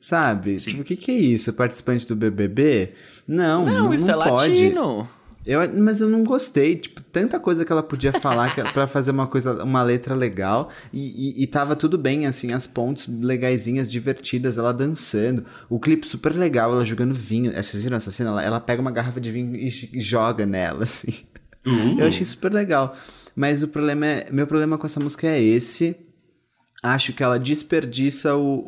sabe? 0.00 0.58
Sim. 0.58 0.70
Tipo, 0.70 0.82
o 0.82 0.84
que 0.84 0.96
que 0.96 1.10
é 1.10 1.14
isso? 1.14 1.52
Participante 1.52 2.06
do 2.06 2.16
BBB? 2.16 2.94
Não, 3.28 3.64
não, 3.64 3.84
Não, 3.84 3.94
isso 3.94 4.10
é 4.10 4.14
pode. 4.14 4.30
latino. 4.30 5.08
Eu, 5.46 5.60
mas 5.72 6.02
eu 6.02 6.08
não 6.08 6.22
gostei, 6.22 6.76
tipo, 6.76 7.00
tanta 7.00 7.40
coisa 7.40 7.64
que 7.64 7.72
ela 7.72 7.82
podia 7.82 8.12
falar 8.12 8.54
pra 8.74 8.86
fazer 8.86 9.10
uma 9.10 9.26
coisa, 9.26 9.64
uma 9.64 9.82
letra 9.82 10.14
legal, 10.14 10.68
e, 10.92 11.40
e, 11.40 11.42
e 11.42 11.46
tava 11.46 11.74
tudo 11.74 11.96
bem, 11.96 12.26
assim, 12.26 12.52
as 12.52 12.66
pontes 12.66 13.08
legaisinhas, 13.08 13.90
divertidas, 13.90 14.58
ela 14.58 14.72
dançando, 14.72 15.44
o 15.68 15.80
clipe 15.80 16.06
super 16.06 16.36
legal, 16.36 16.70
ela 16.72 16.84
jogando 16.84 17.14
vinho, 17.14 17.52
É, 17.52 17.62
vocês 17.62 17.82
viram 17.82 17.96
essa 17.96 18.10
cena? 18.10 18.30
Ela, 18.30 18.42
ela 18.44 18.60
pega 18.60 18.82
uma 18.82 18.90
garrafa 18.90 19.18
de 19.18 19.32
vinho 19.32 19.56
e, 19.56 19.66
e 19.94 20.00
joga 20.00 20.44
nela, 20.44 20.82
assim. 20.84 21.12
Uh. 21.66 21.98
Eu 21.98 22.06
achei 22.06 22.24
super 22.24 22.52
legal, 22.52 22.94
mas 23.34 23.62
o 23.62 23.68
problema 23.68 24.06
é, 24.06 24.28
meu 24.30 24.46
problema 24.46 24.76
com 24.76 24.86
essa 24.86 25.00
música 25.00 25.26
é 25.26 25.42
esse, 25.42 25.96
acho 26.82 27.12
que 27.12 27.22
ela 27.22 27.38
desperdiça 27.38 28.34
o, 28.36 28.64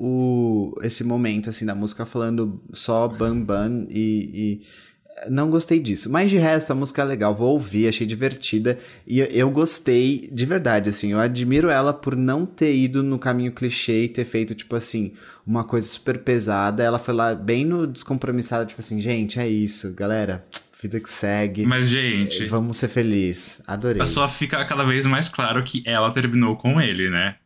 o- 0.77 0.81
esse 0.83 1.03
momento, 1.05 1.49
assim, 1.51 1.65
da 1.65 1.75
música 1.75 2.05
falando 2.07 2.63
só 2.73 3.09
bam 3.09 3.41
bam 3.43 3.87
e, 3.91 4.61
e 4.63 5.31
não 5.31 5.49
gostei 5.51 5.79
disso. 5.79 6.11
Mas 6.11 6.31
de 6.31 6.37
resto, 6.39 6.73
a 6.73 6.75
música 6.75 7.03
é 7.03 7.05
legal, 7.05 7.35
vou 7.35 7.51
ouvir, 7.53 7.87
achei 7.87 8.07
divertida. 8.07 8.79
E 9.07 9.21
eu, 9.21 9.51
gostei 9.51 10.29
de 10.33 10.45
verdade, 10.47 10.91
assim. 10.91 11.13
Eu 11.13 11.19
admiro 11.19 11.69
ela 11.71 11.93
por 11.93 12.17
não 12.17 12.45
ter 12.47 12.75
ido 12.75 13.03
no 13.03 13.19
caminho 13.19 13.53
clichê 13.53 14.05
e 14.05 14.09
ter 14.09 14.25
feito, 14.25 14.55
tipo 14.55 14.75
assim, 14.75 15.13
uma 15.47 15.65
coisa 15.65 15.87
super 15.87 16.19
pesada. 16.19 16.83
Ela 16.83 16.99
foi 16.99 17.15
lá 17.15 17.35
bem 17.35 17.65
no 17.65 17.87
descompromissado, 17.87 18.67
tipo 18.67 18.81
assim, 18.81 19.01
gente, 19.01 19.39
é 19.39 19.47
isso, 19.49 19.93
galera. 19.95 20.45
Vida 20.83 20.99
que 20.99 21.09
segue. 21.11 21.65
Mas, 21.67 21.89
gente, 21.89 22.45
Vamos 22.47 22.79
ser 22.79 22.89
felizes. 22.89 23.63
Adorei. 23.69 24.05
só 24.09 24.27
fica 24.29 24.65
cada 24.65 24.83
vez 24.83 25.07
mais 25.07 25.29
claro 25.29 25.63
que 25.63 25.81
ela 25.87 26.11
terminou 26.11 26.57
com 26.57 26.81
ele, 26.81 27.09
né? 27.09 27.37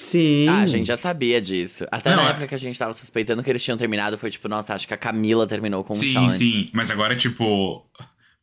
Sim. 0.00 0.46
Ah, 0.48 0.60
a 0.60 0.66
gente 0.68 0.86
já 0.86 0.96
sabia 0.96 1.40
disso. 1.40 1.84
Até 1.90 2.10
Não, 2.10 2.18
na 2.22 2.28
é- 2.28 2.30
época 2.30 2.46
que 2.46 2.54
a 2.54 2.58
gente 2.58 2.78
tava 2.78 2.92
suspeitando 2.92 3.42
que 3.42 3.50
eles 3.50 3.64
tinham 3.64 3.76
terminado, 3.76 4.16
foi 4.16 4.30
tipo, 4.30 4.48
nossa, 4.48 4.72
acho 4.72 4.86
que 4.86 4.94
a 4.94 4.96
Camila 4.96 5.44
terminou 5.44 5.82
com 5.82 5.92
o 5.92 5.96
sim, 5.96 6.12
Sean. 6.12 6.30
sim. 6.30 6.66
Mas 6.72 6.88
agora, 6.88 7.16
tipo, 7.16 7.84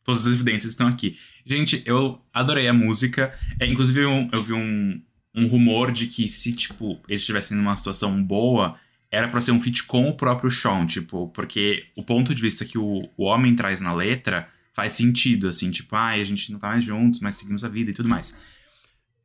todas 0.04 0.26
as 0.26 0.34
evidências 0.34 0.72
estão 0.72 0.86
aqui. 0.86 1.16
Gente, 1.46 1.82
eu 1.86 2.20
adorei 2.32 2.68
a 2.68 2.74
música. 2.74 3.32
É, 3.58 3.66
inclusive, 3.66 4.00
eu, 4.02 4.28
eu 4.34 4.42
vi 4.42 4.52
um, 4.52 5.00
um 5.34 5.46
rumor 5.46 5.90
de 5.92 6.06
que 6.08 6.28
se, 6.28 6.52
tipo, 6.52 7.00
eles 7.08 7.22
estivessem 7.22 7.56
numa 7.56 7.74
situação 7.74 8.22
boa, 8.22 8.76
era 9.10 9.26
pra 9.26 9.40
ser 9.40 9.52
um 9.52 9.60
feat 9.60 9.84
com 9.84 10.10
o 10.10 10.14
próprio 10.14 10.50
Sean, 10.50 10.84
tipo, 10.84 11.28
porque 11.28 11.84
o 11.96 12.02
ponto 12.02 12.34
de 12.34 12.42
vista 12.42 12.66
que 12.66 12.76
o, 12.76 13.08
o 13.16 13.24
homem 13.24 13.56
traz 13.56 13.80
na 13.80 13.94
letra 13.94 14.46
faz 14.74 14.92
sentido, 14.92 15.48
assim, 15.48 15.70
tipo, 15.70 15.96
ai, 15.96 16.20
a 16.20 16.24
gente 16.24 16.52
não 16.52 16.58
tá 16.58 16.68
mais 16.68 16.84
juntos, 16.84 17.18
mas 17.20 17.36
seguimos 17.36 17.64
a 17.64 17.68
vida 17.68 17.90
e 17.92 17.94
tudo 17.94 18.10
mais. 18.10 18.36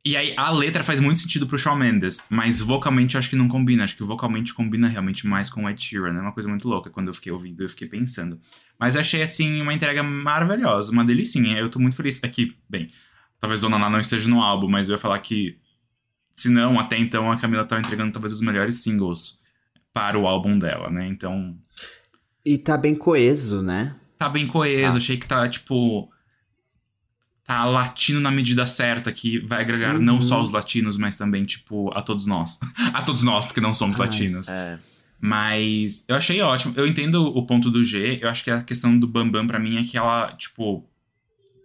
E 0.04 0.16
aí, 0.16 0.34
a 0.36 0.50
letra 0.50 0.82
faz 0.82 0.98
muito 0.98 1.20
sentido 1.20 1.46
pro 1.46 1.56
Shawn 1.56 1.76
Mendes, 1.76 2.20
mas 2.28 2.60
vocalmente 2.60 3.14
eu 3.14 3.20
acho 3.20 3.30
que 3.30 3.36
não 3.36 3.46
combina. 3.46 3.84
Acho 3.84 3.96
que 3.96 4.02
vocalmente 4.02 4.52
combina 4.52 4.88
realmente 4.88 5.26
mais 5.28 5.48
com 5.48 5.64
o 5.64 5.70
Ed 5.70 5.80
Sheeran. 5.80 6.16
É 6.16 6.20
uma 6.20 6.32
coisa 6.32 6.48
muito 6.48 6.66
louca. 6.66 6.90
Quando 6.90 7.08
eu 7.08 7.14
fiquei 7.14 7.30
ouvindo, 7.30 7.62
eu 7.62 7.68
fiquei 7.68 7.86
pensando. 7.86 8.40
Mas 8.78 8.96
eu 8.96 9.00
achei, 9.00 9.22
assim, 9.22 9.62
uma 9.62 9.72
entrega 9.72 10.02
maravilhosa, 10.02 10.90
uma 10.90 11.04
delicinha. 11.04 11.56
Eu 11.56 11.68
tô 11.68 11.78
muito 11.78 11.94
feliz. 11.94 12.20
Aqui, 12.24 12.56
bem, 12.68 12.90
talvez 13.38 13.62
o 13.62 13.68
Naná 13.68 13.88
não 13.88 14.00
esteja 14.00 14.28
no 14.28 14.40
álbum, 14.42 14.68
mas 14.68 14.88
eu 14.88 14.94
ia 14.94 14.98
falar 14.98 15.20
que, 15.20 15.56
se 16.34 16.48
não, 16.50 16.80
até 16.80 16.98
então 16.98 17.30
a 17.30 17.36
Camila 17.36 17.64
tava 17.64 17.80
entregando 17.80 18.12
talvez 18.12 18.32
os 18.32 18.40
melhores 18.40 18.82
singles 18.82 19.40
para 19.92 20.18
o 20.18 20.26
álbum 20.26 20.58
dela, 20.58 20.90
né? 20.90 21.06
Então, 21.06 21.56
E 22.44 22.58
tá 22.58 22.76
bem 22.76 22.96
coeso, 22.96 23.62
né? 23.62 23.94
tá 24.18 24.28
bem 24.28 24.46
coeso. 24.46 24.92
Tá. 24.92 24.96
Achei 24.98 25.16
que 25.16 25.26
tá, 25.26 25.48
tipo. 25.48 26.11
Tá 27.44 27.64
latino 27.64 28.20
na 28.20 28.30
medida 28.30 28.66
certa, 28.66 29.10
que 29.12 29.40
vai 29.40 29.60
agregar 29.60 29.96
Uhum. 29.96 30.02
não 30.02 30.22
só 30.22 30.40
os 30.40 30.50
latinos, 30.52 30.96
mas 30.96 31.16
também, 31.16 31.44
tipo, 31.44 31.90
a 31.92 32.00
todos 32.00 32.24
nós. 32.24 32.58
a 32.94 33.02
todos 33.02 33.22
nós, 33.22 33.46
porque 33.46 33.60
não 33.60 33.74
somos 33.74 33.98
Ai, 34.00 34.06
latinos. 34.06 34.48
É. 34.48 34.78
Mas 35.20 36.04
eu 36.08 36.16
achei 36.16 36.40
ótimo. 36.40 36.74
Eu 36.76 36.86
entendo 36.86 37.24
o 37.24 37.46
ponto 37.46 37.70
do 37.70 37.84
G. 37.84 38.18
Eu 38.20 38.28
acho 38.28 38.42
que 38.42 38.50
a 38.50 38.60
questão 38.62 38.98
do 38.98 39.06
Bambam 39.06 39.46
pra 39.46 39.58
mim 39.58 39.78
é 39.78 39.82
que 39.84 39.96
ela, 39.96 40.32
tipo, 40.36 40.84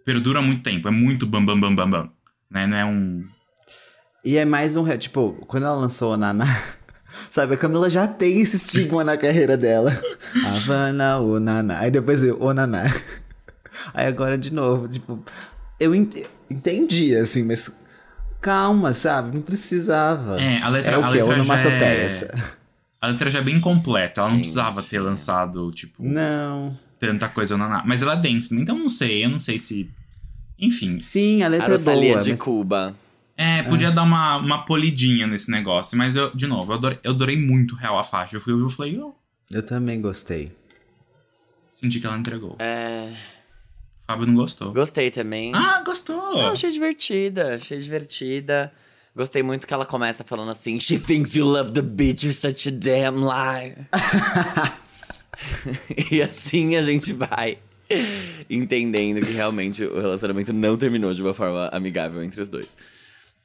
perdura 0.04 0.40
muito 0.40 0.62
tempo. 0.62 0.86
É 0.86 0.90
muito 0.90 1.26
Bambam 1.26 1.58
Bam 1.58 1.74
Bam 1.74 1.90
Bam. 1.90 2.10
Né? 2.50 2.66
Não 2.66 2.76
é 2.76 2.84
um. 2.84 3.26
E 4.24 4.36
é 4.36 4.44
mais 4.44 4.76
um. 4.76 4.84
Tipo, 4.96 5.32
quando 5.48 5.64
ela 5.64 5.74
lançou 5.74 6.14
o 6.14 6.16
Naná. 6.16 6.46
Sabe, 7.30 7.54
a 7.54 7.56
Camila 7.56 7.90
já 7.90 8.06
tem 8.06 8.40
esse 8.40 8.56
estigma 8.56 9.02
na 9.02 9.16
carreira 9.16 9.56
dela. 9.56 9.90
Havana, 10.46 11.18
o 11.18 11.40
Naná. 11.40 11.80
Aí 11.80 11.90
depois 11.90 12.22
eu, 12.22 12.40
o 12.40 12.52
Naná. 12.54 12.84
Aí 13.92 14.06
agora 14.06 14.38
de 14.38 14.52
novo, 14.52 14.88
tipo. 14.88 15.22
Eu 15.78 15.94
ent- 15.94 16.26
entendi, 16.50 17.14
assim, 17.16 17.42
mas. 17.44 17.74
Calma, 18.40 18.92
sabe? 18.92 19.34
Não 19.34 19.42
precisava. 19.42 20.40
É, 20.40 20.62
a 20.62 20.68
letra, 20.68 20.92
É 20.92 20.98
o 20.98 21.04
a 21.04 21.08
quê? 21.08 21.14
letra 21.16 21.30
já 21.36 21.42
Onomatopeia. 21.42 21.84
é... 21.84 22.04
essa. 22.04 22.56
A 23.00 23.06
letra 23.08 23.30
já 23.30 23.38
é 23.40 23.42
bem 23.42 23.60
completa. 23.60 24.20
Ela 24.20 24.28
não 24.30 24.36
Gente. 24.36 24.44
precisava 24.44 24.82
ter 24.82 24.98
lançado, 25.00 25.70
tipo, 25.72 26.02
Não. 26.02 26.76
tanta 26.98 27.28
coisa 27.28 27.56
na 27.56 27.68
na- 27.68 27.84
Mas 27.84 28.02
ela 28.02 28.14
é 28.14 28.16
densa, 28.16 28.54
então 28.54 28.76
não 28.78 28.88
sei. 28.88 29.24
Eu 29.24 29.28
não 29.30 29.38
sei 29.38 29.58
se. 29.58 29.90
Enfim. 30.58 30.98
Sim, 31.00 31.42
a 31.42 31.46
A 31.46 31.48
letra 31.48 31.68
é 31.68 31.70
Rosalia 31.70 32.12
boa. 32.14 32.22
de 32.22 32.30
mas- 32.30 32.40
Cuba. 32.40 32.94
É, 33.36 33.62
podia 33.62 33.92
dar 33.92 34.02
uma, 34.02 34.36
uma 34.38 34.64
polidinha 34.64 35.26
nesse 35.28 35.48
negócio. 35.48 35.96
Mas 35.96 36.16
eu, 36.16 36.34
de 36.34 36.46
novo, 36.48 36.72
eu 36.72 36.76
adorei, 36.76 36.98
eu 37.04 37.10
adorei 37.12 37.36
muito 37.36 37.76
real 37.76 37.96
a 37.98 38.02
faixa. 38.02 38.36
Eu 38.36 38.40
fui 38.40 38.52
ouvir 38.52 38.72
e 38.72 38.76
falei, 38.76 38.96
eu 38.98 39.14
Eu 39.52 39.62
também 39.64 40.00
gostei. 40.00 40.50
senti 41.72 42.00
que 42.00 42.06
ela 42.06 42.18
entregou. 42.18 42.56
É. 42.58 43.12
Fábio 44.08 44.26
não 44.26 44.34
gostou. 44.34 44.72
Gostei 44.72 45.10
também. 45.10 45.52
Ah, 45.54 45.82
gostou! 45.84 46.16
Não, 46.16 46.52
achei 46.52 46.70
divertida, 46.70 47.56
achei 47.56 47.78
divertida. 47.78 48.72
Gostei 49.14 49.42
muito 49.42 49.66
que 49.66 49.74
ela 49.74 49.84
começa 49.84 50.24
falando 50.24 50.50
assim: 50.50 50.80
She 50.80 50.98
thinks 50.98 51.34
you 51.34 51.44
love 51.44 51.72
the 51.72 51.82
bitch, 51.82 52.22
you're 52.22 52.32
such 52.32 52.68
a 52.68 52.72
damn 52.72 53.20
liar. 53.20 53.86
e 56.10 56.22
assim 56.22 56.76
a 56.76 56.82
gente 56.82 57.12
vai 57.12 57.58
entendendo 58.48 59.24
que 59.24 59.32
realmente 59.32 59.84
o 59.84 60.00
relacionamento 60.00 60.54
não 60.54 60.78
terminou 60.78 61.12
de 61.12 61.22
uma 61.22 61.34
forma 61.34 61.68
amigável 61.70 62.22
entre 62.22 62.40
os 62.40 62.48
dois. 62.48 62.74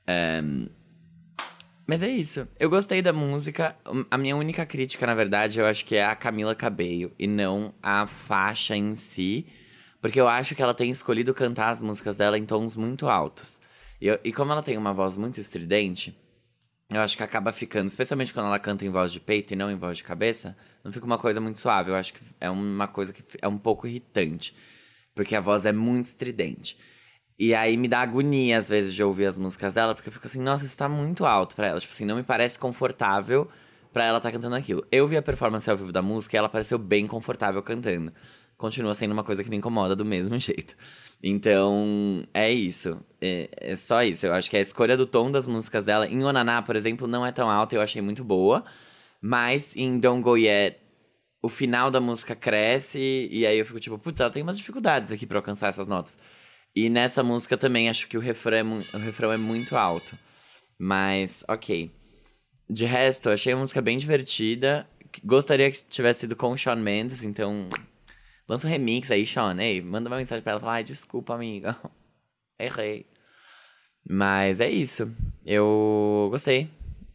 É, 0.07 0.41
Mas 1.85 2.01
é 2.01 2.07
isso. 2.07 2.47
Eu 2.57 2.69
gostei 2.69 3.01
da 3.01 3.11
música. 3.11 3.75
A 4.09 4.17
minha 4.17 4.37
única 4.37 4.65
crítica, 4.65 5.05
na 5.05 5.13
verdade, 5.13 5.59
eu 5.59 5.65
acho 5.65 5.83
que 5.83 5.97
é 5.97 6.05
a 6.05 6.15
Camila 6.15 6.55
Cabello 6.55 7.11
e 7.19 7.27
não 7.27 7.73
a 7.83 8.07
faixa 8.07 8.77
em 8.77 8.95
si. 8.95 9.45
Porque 10.03 10.19
eu 10.19 10.27
acho 10.27 10.53
que 10.53 10.61
ela 10.61 10.73
tem 10.73 10.91
escolhido 10.91 11.33
cantar 11.33 11.69
as 11.69 11.79
músicas 11.79 12.17
dela 12.17 12.37
em 12.37 12.45
tons 12.45 12.75
muito 12.75 13.07
altos. 13.07 13.61
E, 14.01 14.07
eu- 14.09 14.19
e 14.21 14.33
como 14.33 14.51
ela 14.51 14.61
tem 14.61 14.77
uma 14.77 14.93
voz 14.93 15.15
muito 15.15 15.39
estridente, 15.39 16.13
eu 16.91 16.99
acho 16.99 17.15
que 17.15 17.23
acaba 17.23 17.53
ficando, 17.53 17.87
especialmente 17.87 18.33
quando 18.33 18.47
ela 18.47 18.59
canta 18.59 18.83
em 18.83 18.89
voz 18.89 19.13
de 19.13 19.21
peito 19.21 19.53
e 19.53 19.55
não 19.55 19.71
em 19.71 19.77
voz 19.77 19.95
de 19.95 20.03
cabeça, 20.03 20.57
não 20.83 20.91
fica 20.91 21.05
uma 21.05 21.17
coisa 21.17 21.39
muito 21.39 21.57
suave. 21.57 21.89
Eu 21.89 21.95
acho 21.95 22.13
que 22.13 22.19
é 22.41 22.49
uma 22.49 22.85
coisa 22.85 23.13
que 23.13 23.23
é 23.41 23.47
um 23.47 23.57
pouco 23.57 23.87
irritante. 23.87 24.53
Porque 25.15 25.37
a 25.37 25.39
voz 25.39 25.65
é 25.65 25.71
muito 25.71 26.07
estridente. 26.07 26.75
E 27.39 27.55
aí 27.55 27.77
me 27.77 27.87
dá 27.87 28.01
agonia, 28.01 28.57
às 28.57 28.67
vezes, 28.67 28.93
de 28.93 29.01
ouvir 29.01 29.25
as 29.27 29.37
músicas 29.37 29.73
dela, 29.75 29.95
porque 29.95 30.09
eu 30.09 30.13
fico 30.13 30.27
assim, 30.27 30.41
nossa, 30.41 30.65
isso 30.65 30.77
tá 30.77 30.89
muito 30.89 31.25
alto 31.25 31.55
pra 31.55 31.67
ela. 31.67 31.79
Tipo 31.79 31.93
assim, 31.93 32.03
não 32.03 32.17
me 32.17 32.23
parece 32.23 32.59
confortável 32.59 33.49
pra 33.93 34.03
ela 34.03 34.17
estar 34.17 34.33
cantando 34.33 34.55
aquilo. 34.57 34.85
Eu 34.91 35.07
vi 35.07 35.15
a 35.15 35.21
performance 35.21 35.69
ao 35.69 35.77
vivo 35.77 35.93
da 35.93 36.01
música 36.01 36.35
e 36.35 36.37
ela 36.39 36.49
pareceu 36.49 36.77
bem 36.77 37.07
confortável 37.07 37.63
cantando. 37.63 38.11
Continua 38.57 38.93
sendo 38.93 39.11
uma 39.11 39.23
coisa 39.23 39.43
que 39.43 39.49
me 39.49 39.57
incomoda 39.57 39.95
do 39.95 40.05
mesmo 40.05 40.37
jeito. 40.39 40.75
Então, 41.21 42.23
é 42.33 42.51
isso. 42.51 42.99
É, 43.21 43.49
é 43.55 43.75
só 43.75 44.03
isso. 44.03 44.25
Eu 44.25 44.33
acho 44.33 44.49
que 44.49 44.57
a 44.57 44.61
escolha 44.61 44.97
do 44.97 45.05
tom 45.05 45.31
das 45.31 45.47
músicas 45.47 45.85
dela, 45.85 46.07
em 46.07 46.23
Onaná, 46.23 46.61
por 46.61 46.75
exemplo, 46.75 47.07
não 47.07 47.25
é 47.25 47.31
tão 47.31 47.49
alta, 47.49 47.75
eu 47.75 47.81
achei 47.81 48.01
muito 48.01 48.23
boa. 48.23 48.63
Mas 49.21 49.75
em 49.75 49.99
Don't 49.99 50.21
Go 50.21 50.37
Yet, 50.37 50.77
o 51.41 51.49
final 51.49 51.89
da 51.91 51.99
música 51.99 52.35
cresce 52.35 53.29
e 53.31 53.45
aí 53.45 53.57
eu 53.57 53.65
fico 53.65 53.79
tipo, 53.79 53.97
putz, 53.97 54.19
ela 54.19 54.29
tem 54.29 54.43
umas 54.43 54.57
dificuldades 54.57 55.11
aqui 55.11 55.25
pra 55.25 55.37
alcançar 55.37 55.67
essas 55.69 55.87
notas. 55.87 56.17
E 56.75 56.89
nessa 56.89 57.21
música 57.21 57.57
também 57.57 57.89
acho 57.89 58.07
que 58.07 58.17
o 58.17 58.21
refrão 58.21 58.81
é, 58.93 58.97
o 58.97 58.99
refrão 58.99 59.31
é 59.31 59.37
muito 59.37 59.75
alto. 59.75 60.17
Mas, 60.77 61.43
ok. 61.47 61.91
De 62.69 62.85
resto, 62.85 63.29
achei 63.29 63.53
a 63.53 63.57
música 63.57 63.81
bem 63.81 63.97
divertida. 63.97 64.87
Gostaria 65.23 65.71
que 65.71 65.85
tivesse 65.85 66.21
sido 66.21 66.35
com 66.35 66.51
o 66.51 66.57
Shawn 66.57 66.77
Mendes, 66.77 67.23
então. 67.23 67.69
Lança 68.47 68.67
um 68.67 68.69
remix 68.69 69.09
aí, 69.09 69.25
Shawn. 69.25 69.59
Ei, 69.59 69.81
manda 69.81 70.09
uma 70.09 70.17
mensagem 70.17 70.43
pra 70.43 70.51
ela 70.51 70.59
falar, 70.59 70.73
ai, 70.73 70.83
desculpa, 70.83 71.33
amiga. 71.33 71.77
Errei. 72.59 73.05
Mas 74.07 74.59
é 74.59 74.69
isso. 74.69 75.11
Eu 75.45 76.27
gostei. 76.29 76.69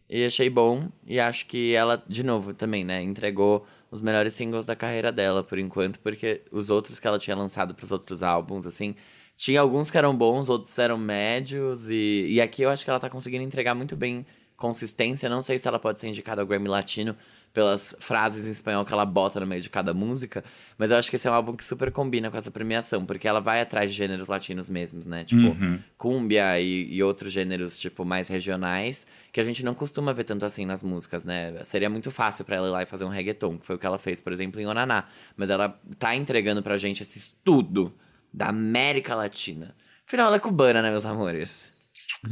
E 0.09 0.24
achei 0.24 0.49
bom. 0.49 0.89
E 1.07 1.20
acho 1.20 1.47
que 1.47 1.74
ela, 1.74 2.03
de 2.09 2.22
novo, 2.22 2.55
também, 2.55 2.83
né? 2.85 3.03
Entregou 3.03 3.66
os 3.91 4.01
melhores 4.01 4.33
singles 4.35 4.66
da 4.66 4.74
carreira 4.74 5.12
dela, 5.12 5.45
por 5.45 5.59
enquanto. 5.59 6.01
Porque 6.01 6.43
os 6.51 6.70
outros 6.70 6.99
que 6.99 7.07
ela 7.07 7.18
tinha 7.18 7.37
lançado 7.37 7.74
pros 7.74 7.93
outros 7.93 8.22
álbuns, 8.22 8.66
assim... 8.66 8.95
Tinha 9.37 9.61
alguns 9.61 9.89
que 9.89 9.97
eram 9.97 10.16
bons, 10.16 10.49
outros 10.49 10.76
eram 10.81 10.99
médios. 10.99 11.89
E, 11.89 12.26
e 12.33 12.41
aqui 12.41 12.62
eu 12.62 12.70
acho 12.70 12.83
que 12.83 12.91
ela 12.91 12.99
tá 12.99 13.09
conseguindo 13.09 13.45
entregar 13.45 13.72
muito 13.72 13.95
bem 13.95 14.26
consistência. 14.57 15.29
Não 15.29 15.41
sei 15.41 15.61
se 15.61 15.68
ela 15.68 15.79
pode 15.79 16.01
ser 16.01 16.09
indicada 16.09 16.43
ao 16.43 16.47
Grammy 16.47 16.68
Latino 16.68 17.14
pelas 17.53 17.94
frases 17.99 18.46
em 18.46 18.51
espanhol 18.51 18.84
que 18.84 18.92
ela 18.92 19.05
bota 19.05 19.40
no 19.40 19.46
meio 19.46 19.61
de 19.61 19.68
cada 19.70 19.92
música, 19.92 20.44
mas 20.76 20.90
eu 20.90 20.96
acho 20.96 21.11
que 21.11 21.16
esse 21.16 21.26
é 21.26 21.30
um 21.30 21.34
álbum 21.34 21.55
que 21.57 21.64
super 21.64 21.90
combina 21.90 22.30
com 22.30 22.36
essa 22.36 22.51
premiação, 22.51 23.05
porque 23.05 23.26
ela 23.26 23.40
vai 23.40 23.61
atrás 23.61 23.90
de 23.90 23.96
gêneros 23.96 24.28
latinos 24.28 24.68
mesmos, 24.68 25.07
né? 25.07 25.24
Tipo, 25.24 25.49
Uhum. 25.49 25.78
cúmbia 25.96 26.61
e, 26.61 26.92
e 26.94 27.03
outros 27.03 27.32
gêneros, 27.32 27.78
tipo, 27.78 28.05
mais 28.05 28.28
regionais, 28.28 29.07
que 29.32 29.40
a 29.40 29.44
gente 29.44 29.64
não 29.64 29.74
costuma 29.74 30.12
ver 30.12 30.24
tanto 30.24 30.44
assim 30.44 30.64
nas 30.66 30.82
músicas, 30.82 31.24
né? 31.24 31.55
Seria 31.64 31.90
muito 31.90 32.11
fácil 32.11 32.44
pra 32.44 32.57
ela 32.57 32.68
ir 32.68 32.70
lá 32.70 32.82
e 32.82 32.86
fazer 32.86 33.05
um 33.05 33.09
reggaeton, 33.09 33.59
que 33.59 33.66
foi 33.66 33.76
o 33.76 33.78
que 33.78 33.86
ela 33.86 33.99
fez, 33.99 34.20
por 34.20 34.32
exemplo, 34.32 34.61
em 34.61 34.66
Onaná. 34.66 35.05
Mas 35.36 35.51
ela 35.51 35.78
tá 35.99 36.14
entregando 36.14 36.62
pra 36.62 36.76
gente 36.76 37.03
esse 37.03 37.18
estudo 37.18 37.92
da 38.32 38.49
América 38.49 39.14
Latina. 39.14 39.74
Afinal, 40.07 40.26
ela 40.28 40.36
é 40.36 40.40
cubana, 40.40 40.80
né, 40.82 40.90
meus 40.90 41.05
amores? 41.05 41.72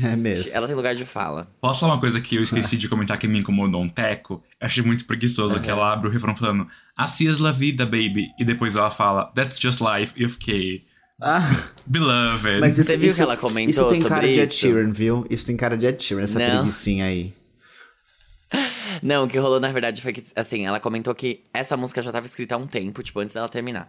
É 0.02 0.16
mesmo. 0.16 0.50
Ela 0.54 0.66
tem 0.66 0.74
lugar 0.76 0.94
de 0.94 1.04
fala. 1.04 1.46
Posso 1.60 1.80
falar 1.80 1.94
uma 1.94 2.00
coisa 2.00 2.20
que 2.20 2.36
eu 2.36 2.42
esqueci 2.42 2.76
de 2.76 2.88
comentar 2.88 3.18
que 3.18 3.28
me 3.28 3.40
incomodou 3.40 3.82
um 3.82 3.88
teco? 3.88 4.42
Eu 4.60 4.66
achei 4.66 4.82
muito 4.82 5.04
preguiçoso 5.04 5.60
que 5.60 5.70
ela 5.70 5.92
abre 5.92 6.08
o 6.08 6.10
refrão 6.10 6.34
falando 6.34 6.66
Así 6.96 7.28
es 7.28 7.38
la 7.38 7.52
vida, 7.52 7.84
baby. 7.84 8.28
E 8.38 8.44
depois 8.44 8.74
ela 8.74 8.90
fala 8.90 9.26
That's 9.34 9.58
just 9.60 9.80
life, 9.80 10.12
eu 10.16 10.28
fiquei 10.28 10.84
Ah, 11.20 11.40
beloved. 11.86 12.60
mas 12.60 12.78
isso, 12.78 12.90
Você 12.90 12.96
viu 12.96 13.06
isso, 13.08 13.16
que 13.16 13.22
ela 13.22 13.36
comentou 13.36 13.70
Isso 13.70 13.88
tem 13.88 14.02
cara 14.02 14.14
sobre 14.22 14.32
de 14.32 14.40
Ed 14.40 14.50
isso? 14.50 14.58
Sheeran, 14.60 14.92
viu? 14.92 15.26
Isso 15.30 15.46
tem 15.46 15.56
cara 15.56 15.76
de 15.76 15.86
Ed 15.86 16.02
Sheeran, 16.02 16.22
essa 16.22 16.38
Não. 16.38 16.50
preguiçinha 16.58 17.04
aí. 17.06 17.32
Não, 19.02 19.24
o 19.24 19.28
que 19.28 19.38
rolou 19.38 19.60
na 19.60 19.70
verdade 19.72 20.00
foi 20.00 20.12
que, 20.12 20.22
assim, 20.34 20.64
ela 20.66 20.80
comentou 20.80 21.14
que 21.14 21.40
essa 21.52 21.76
música 21.76 22.02
já 22.02 22.12
tava 22.12 22.26
escrita 22.26 22.54
há 22.54 22.58
um 22.58 22.66
tempo, 22.66 23.02
tipo, 23.02 23.20
antes 23.20 23.34
dela 23.34 23.48
terminar. 23.48 23.88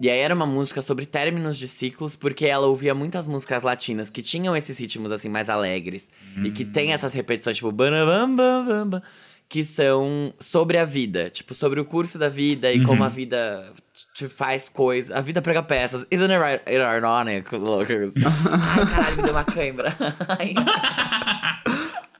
E 0.00 0.08
aí 0.08 0.18
era 0.20 0.32
uma 0.34 0.46
música 0.46 0.80
sobre 0.80 1.04
términos 1.04 1.58
de 1.58 1.66
ciclos, 1.66 2.14
porque 2.14 2.46
ela 2.46 2.68
ouvia 2.68 2.94
muitas 2.94 3.26
músicas 3.26 3.64
latinas 3.64 4.08
que 4.08 4.22
tinham 4.22 4.56
esses 4.56 4.78
ritmos, 4.78 5.10
assim, 5.10 5.28
mais 5.28 5.48
alegres. 5.48 6.08
E 6.44 6.52
que 6.52 6.64
tem 6.64 6.92
essas 6.92 7.12
repetições, 7.12 7.56
tipo, 7.56 7.72
banabambambamba, 7.72 9.02
que 9.48 9.64
são 9.64 10.32
sobre 10.38 10.78
a 10.78 10.84
vida. 10.84 11.30
Tipo, 11.30 11.52
sobre 11.52 11.80
o 11.80 11.84
curso 11.84 12.16
da 12.16 12.28
vida 12.28 12.72
e 12.72 12.84
como 12.84 13.02
a 13.02 13.08
vida 13.08 13.72
te 14.14 14.28
faz 14.28 14.68
coisas. 14.68 15.10
A 15.16 15.20
vida 15.20 15.42
prega 15.42 15.64
peças. 15.64 16.06
Isn't 16.12 16.32
it 16.32 16.62
ironic? 16.68 17.52
Lucas? 17.56 18.12
Ai, 18.24 18.86
caralho, 18.86 19.16
me 19.16 19.22
deu 19.22 19.32
uma 19.32 19.44
cãibra. 19.44 19.96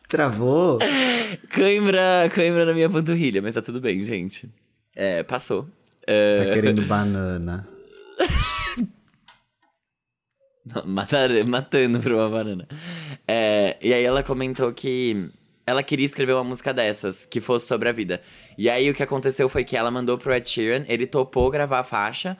Travou? 0.08 0.78
Cãibra, 1.50 2.30
cãibra 2.34 2.64
na 2.64 2.72
minha 2.72 2.88
panturrilha, 2.88 3.42
mas 3.42 3.54
tá 3.54 3.62
tudo 3.62 3.80
bem, 3.80 4.04
gente. 4.04 4.48
É, 4.96 5.22
passou. 5.22 5.68
É, 6.10 6.44
Tá 6.44 6.54
querendo 6.54 6.82
banana. 6.88 7.68
matar, 10.86 11.28
matando 11.46 12.00
pra 12.00 12.14
uma 12.14 12.28
banana. 12.28 12.66
É, 13.26 13.76
e 13.80 13.92
aí 13.92 14.02
ela 14.04 14.22
comentou 14.22 14.72
que 14.72 15.30
ela 15.66 15.82
queria 15.82 16.06
escrever 16.06 16.32
uma 16.32 16.44
música 16.44 16.72
dessas, 16.72 17.26
que 17.26 17.40
fosse 17.40 17.66
sobre 17.66 17.88
a 17.88 17.92
vida. 17.92 18.22
E 18.56 18.70
aí 18.70 18.88
o 18.88 18.94
que 18.94 19.02
aconteceu 19.02 19.48
foi 19.48 19.64
que 19.64 19.76
ela 19.76 19.90
mandou 19.90 20.16
pro 20.16 20.32
Ed 20.34 20.48
Sheeran, 20.48 20.84
ele 20.88 21.06
topou 21.06 21.50
gravar 21.50 21.80
a 21.80 21.84
faixa. 21.84 22.36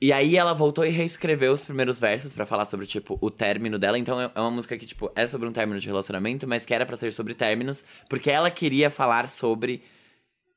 E 0.00 0.12
aí 0.12 0.36
ela 0.36 0.52
voltou 0.52 0.84
e 0.84 0.90
reescreveu 0.90 1.54
os 1.54 1.64
primeiros 1.64 1.98
versos 1.98 2.34
pra 2.34 2.44
falar 2.44 2.66
sobre, 2.66 2.84
tipo, 2.86 3.16
o 3.18 3.30
término 3.30 3.78
dela. 3.78 3.98
Então 3.98 4.20
é 4.20 4.30
é 4.34 4.40
uma 4.40 4.50
música 4.50 4.76
que, 4.76 4.84
tipo, 4.84 5.10
é 5.16 5.26
sobre 5.26 5.48
um 5.48 5.52
término 5.52 5.80
de 5.80 5.86
relacionamento, 5.86 6.46
mas 6.46 6.66
que 6.66 6.74
era 6.74 6.84
pra 6.84 6.98
ser 6.98 7.14
sobre 7.14 7.32
términos, 7.32 7.82
porque 8.06 8.30
ela 8.30 8.50
queria 8.50 8.90
falar 8.90 9.30
sobre 9.30 9.82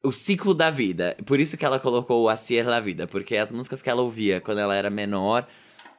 o 0.03 0.11
ciclo 0.11 0.53
da 0.53 0.69
vida. 0.69 1.15
Por 1.25 1.39
isso 1.39 1.57
que 1.57 1.65
ela 1.65 1.79
colocou 1.79 2.23
o 2.23 2.29
Acier 2.29 2.67
la 2.67 2.79
Vida, 2.79 3.07
porque 3.07 3.35
as 3.37 3.51
músicas 3.51 3.81
que 3.81 3.89
ela 3.89 4.01
ouvia 4.01 4.39
quando 4.39 4.59
ela 4.59 4.75
era 4.75 4.89
menor, 4.89 5.47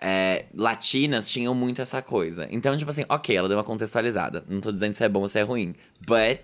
é, 0.01 0.47
latinas, 0.55 1.29
tinham 1.31 1.55
muito 1.55 1.83
essa 1.83 2.01
coisa. 2.01 2.49
Então, 2.51 2.77
tipo 2.77 2.91
assim, 2.91 3.05
ok, 3.09 3.37
ela 3.37 3.49
deu 3.49 3.59
uma 3.59 3.65
contextualizada. 3.65 4.45
Não 4.49 4.61
tô 4.61 4.73
dizendo 4.73 4.95
se 4.95 5.05
é 5.05 5.09
bom 5.09 5.21
ou 5.21 5.29
se 5.29 5.39
é 5.39 5.43
ruim, 5.43 5.75
but 6.07 6.41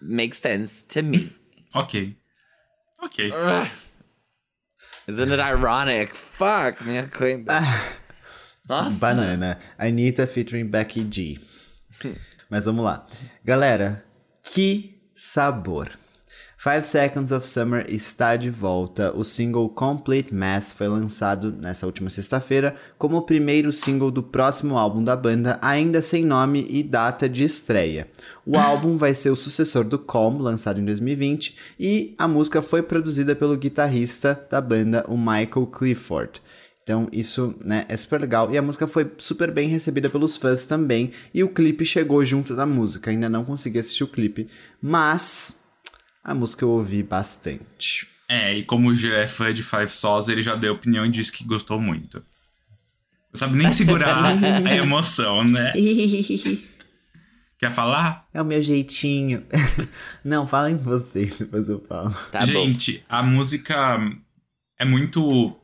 makes 0.00 0.38
sense 0.38 0.86
to 0.86 1.02
me. 1.02 1.30
Ok. 1.76 2.16
Ok. 3.02 3.32
Isn't 5.08 5.32
it 5.32 5.42
ironic? 5.42 6.14
Fuck, 6.14 6.84
minha 6.84 7.08
coisa. 7.08 7.42
Nossa. 8.68 8.96
Banana. 8.96 9.58
Anitta 9.76 10.24
featuring 10.24 10.66
Becky 10.66 11.04
G. 11.10 11.40
Mas 12.48 12.66
vamos 12.66 12.84
lá. 12.84 13.04
Galera, 13.44 14.04
que 14.40 15.02
sabor. 15.16 15.90
Five 16.64 16.82
Seconds 16.86 17.30
of 17.30 17.46
Summer 17.46 17.84
está 17.90 18.36
de 18.36 18.48
volta. 18.48 19.14
O 19.14 19.22
single 19.22 19.68
Complete 19.68 20.34
Mess 20.34 20.72
foi 20.72 20.88
lançado 20.88 21.52
nessa 21.52 21.84
última 21.84 22.08
sexta-feira 22.08 22.74
como 22.96 23.18
o 23.18 23.22
primeiro 23.22 23.70
single 23.70 24.10
do 24.10 24.22
próximo 24.22 24.78
álbum 24.78 25.04
da 25.04 25.14
banda, 25.14 25.58
ainda 25.60 26.00
sem 26.00 26.24
nome 26.24 26.66
e 26.70 26.82
data 26.82 27.28
de 27.28 27.44
estreia. 27.44 28.08
O 28.46 28.56
álbum 28.56 28.96
vai 28.96 29.12
ser 29.12 29.28
o 29.28 29.36
sucessor 29.36 29.84
do 29.84 29.98
Calm, 29.98 30.40
lançado 30.40 30.80
em 30.80 30.86
2020, 30.86 31.54
e 31.78 32.14
a 32.16 32.26
música 32.26 32.62
foi 32.62 32.82
produzida 32.82 33.36
pelo 33.36 33.58
guitarrista 33.58 34.46
da 34.48 34.58
banda, 34.58 35.04
o 35.06 35.18
Michael 35.18 35.66
Clifford. 35.66 36.40
Então 36.82 37.08
isso 37.12 37.54
né, 37.62 37.84
é 37.90 37.96
super 37.98 38.22
legal. 38.22 38.50
E 38.50 38.56
a 38.56 38.62
música 38.62 38.86
foi 38.86 39.12
super 39.18 39.50
bem 39.50 39.68
recebida 39.68 40.08
pelos 40.08 40.38
fãs 40.38 40.64
também. 40.64 41.10
E 41.34 41.44
o 41.44 41.48
clipe 41.50 41.84
chegou 41.84 42.24
junto 42.24 42.56
da 42.56 42.64
música. 42.64 43.10
Ainda 43.10 43.28
não 43.28 43.44
consegui 43.44 43.78
assistir 43.78 44.04
o 44.04 44.08
clipe. 44.08 44.48
Mas 44.82 45.62
a 46.24 46.34
música 46.34 46.64
eu 46.64 46.70
ouvi 46.70 47.02
bastante. 47.02 48.08
É, 48.28 48.56
e 48.56 48.64
como 48.64 48.88
o 48.88 48.94
G 48.94 49.12
é 49.12 49.28
fã 49.28 49.52
de 49.52 49.62
Five 49.62 49.90
Sauce, 49.90 50.32
ele 50.32 50.40
já 50.40 50.56
deu 50.56 50.72
opinião 50.72 51.04
e 51.04 51.10
disse 51.10 51.30
que 51.30 51.44
gostou 51.44 51.78
muito. 51.78 52.22
Não 53.32 53.38
sabe 53.38 53.56
nem 53.56 53.70
segurar 53.70 54.24
a 54.66 54.74
emoção, 54.74 55.44
né? 55.44 55.72
Quer 57.58 57.70
falar? 57.70 58.28
é 58.32 58.40
o 58.40 58.44
meu 58.44 58.60
jeitinho. 58.62 59.44
não, 60.24 60.46
falem 60.46 60.76
vocês, 60.76 61.36
depois 61.38 61.68
eu 61.68 61.84
falo. 61.86 62.10
Tá 62.32 62.40
bom. 62.40 62.46
Gente, 62.46 63.04
a 63.08 63.22
música 63.22 63.98
é 64.78 64.84
muito 64.84 65.58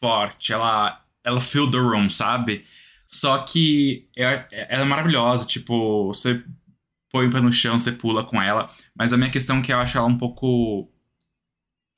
forte. 0.00 0.52
Ela, 0.52 1.04
ela 1.24 1.40
fill 1.40 1.70
the 1.70 1.78
room, 1.78 2.08
sabe? 2.10 2.64
Só 3.06 3.38
que 3.38 4.08
é- 4.16 4.66
ela 4.68 4.82
é 4.82 4.84
maravilhosa. 4.84 5.46
Tipo, 5.46 6.08
você 6.08 6.42
põe 7.10 7.26
o 7.26 7.30
pé 7.30 7.40
no 7.40 7.52
chão, 7.52 7.78
você 7.78 7.92
pula 7.92 8.24
com 8.24 8.40
ela. 8.40 8.70
Mas 8.94 9.12
a 9.12 9.16
minha 9.16 9.30
questão 9.30 9.58
é 9.58 9.62
que 9.62 9.72
eu 9.72 9.78
acho 9.78 9.96
ela 9.96 10.06
um 10.06 10.18
pouco 10.18 10.90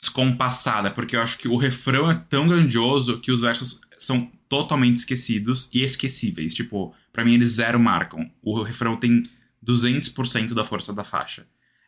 descompassada, 0.01 0.91
porque 0.91 1.15
eu 1.15 1.21
acho 1.23 1.39
que 1.39 1.47
o 1.47 1.57
refrão 1.57 2.11
é 2.11 2.15
tão 2.15 2.49
grandioso 2.49 3.21
que 3.21 3.31
os 3.31 3.41
versos 3.41 3.81
são 3.99 4.31
totalmente 4.49 4.97
esquecidos 4.97 5.69
e 5.73 5.83
esquecíveis. 5.83 6.55
Tipo, 6.55 6.95
pra 7.13 7.25
mim 7.25 7.35
eles 7.35 7.51
zero 7.51 7.79
marcam. 7.79 8.31
O 8.43 8.63
refrão 8.63 8.97
tem 8.97 9.23
200% 9.65 10.55
da 10.55 10.65
força 10.65 10.93
da 10.93 11.05
faixa. 11.05 11.47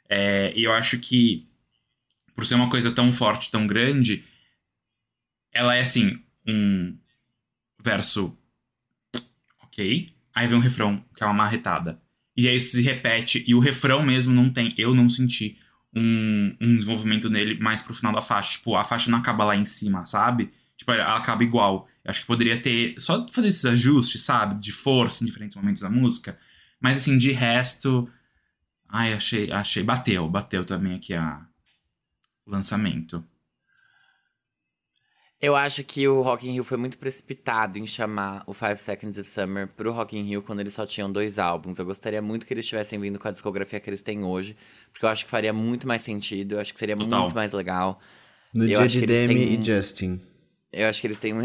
É, 0.08 0.52
e 0.54 0.64
eu 0.64 0.72
acho 0.72 0.98
que, 0.98 1.48
por 2.34 2.44
ser 2.44 2.54
uma 2.54 2.68
coisa 2.68 2.92
tão 2.92 3.12
forte, 3.12 3.50
tão 3.50 3.66
grande, 3.66 4.24
ela 5.50 5.74
é 5.74 5.80
assim, 5.80 6.22
um 6.46 6.96
verso 7.82 8.36
ok, 9.62 10.08
aí 10.34 10.46
vem 10.46 10.56
um 10.56 10.60
refrão 10.60 11.02
que 11.16 11.22
é 11.22 11.26
uma 11.26 11.34
marretada. 11.34 12.00
E 12.42 12.48
aí 12.48 12.56
isso 12.56 12.72
se 12.72 12.82
repete, 12.82 13.44
e 13.46 13.54
o 13.54 13.60
refrão 13.60 14.02
mesmo 14.02 14.34
não 14.34 14.50
tem, 14.50 14.74
eu 14.76 14.92
não 14.92 15.08
senti 15.08 15.56
um, 15.94 16.52
um 16.60 16.74
desenvolvimento 16.74 17.30
nele 17.30 17.56
mais 17.60 17.80
pro 17.80 17.94
final 17.94 18.12
da 18.12 18.20
faixa. 18.20 18.58
Tipo, 18.58 18.74
a 18.74 18.84
faixa 18.84 19.08
não 19.08 19.18
acaba 19.18 19.44
lá 19.44 19.54
em 19.54 19.64
cima, 19.64 20.04
sabe? 20.06 20.50
Tipo, 20.76 20.90
ela 20.90 21.16
acaba 21.16 21.44
igual. 21.44 21.88
Eu 22.04 22.10
acho 22.10 22.22
que 22.22 22.26
poderia 22.26 22.60
ter, 22.60 22.96
só 22.98 23.24
fazer 23.28 23.46
esses 23.46 23.64
ajustes, 23.64 24.22
sabe? 24.22 24.60
De 24.60 24.72
força 24.72 25.22
em 25.22 25.26
diferentes 25.28 25.54
momentos 25.54 25.82
da 25.82 25.88
música. 25.88 26.36
Mas 26.80 26.96
assim, 26.96 27.16
de 27.16 27.30
resto. 27.30 28.10
Ai, 28.88 29.12
achei, 29.12 29.52
achei. 29.52 29.84
Bateu, 29.84 30.28
bateu 30.28 30.64
também 30.64 30.94
aqui 30.94 31.14
a 31.14 31.46
o 32.44 32.50
lançamento. 32.50 33.24
Eu 35.42 35.56
acho 35.56 35.82
que 35.82 36.06
o 36.06 36.22
Rock 36.22 36.48
in 36.48 36.52
Rio 36.52 36.62
foi 36.62 36.76
muito 36.78 36.96
precipitado 36.96 37.76
em 37.76 37.84
chamar 37.84 38.44
o 38.46 38.54
Five 38.54 38.76
Seconds 38.80 39.18
of 39.18 39.28
Summer 39.28 39.66
pro 39.76 39.90
Rock 39.92 40.16
in 40.16 40.22
Rio 40.22 40.40
quando 40.40 40.60
eles 40.60 40.72
só 40.72 40.86
tinham 40.86 41.10
dois 41.10 41.36
álbuns. 41.36 41.80
Eu 41.80 41.84
gostaria 41.84 42.22
muito 42.22 42.46
que 42.46 42.54
eles 42.54 42.64
tivessem 42.64 43.00
vindo 43.00 43.18
com 43.18 43.26
a 43.26 43.32
discografia 43.32 43.80
que 43.80 43.90
eles 43.90 44.02
têm 44.02 44.22
hoje, 44.22 44.56
porque 44.92 45.04
eu 45.04 45.08
acho 45.10 45.24
que 45.24 45.30
faria 45.32 45.52
muito 45.52 45.84
mais 45.88 46.02
sentido, 46.02 46.52
eu 46.54 46.60
acho 46.60 46.72
que 46.72 46.78
seria 46.78 46.96
Total. 46.96 47.20
muito 47.22 47.34
mais 47.34 47.52
legal. 47.52 47.98
No 48.54 48.62
Eu 48.62 48.68
dia 48.68 48.78
acho 48.78 48.88
de 48.90 48.98
que 49.00 49.04
eles 49.12 49.28
Demi 49.28 49.34
têm- 49.46 49.60
e 49.60 49.64
Justin. 49.64 50.20
Eu 50.72 50.88
acho 50.88 51.00
que 51.00 51.06
eles 51.08 51.18
têm 51.18 51.34
um... 51.34 51.40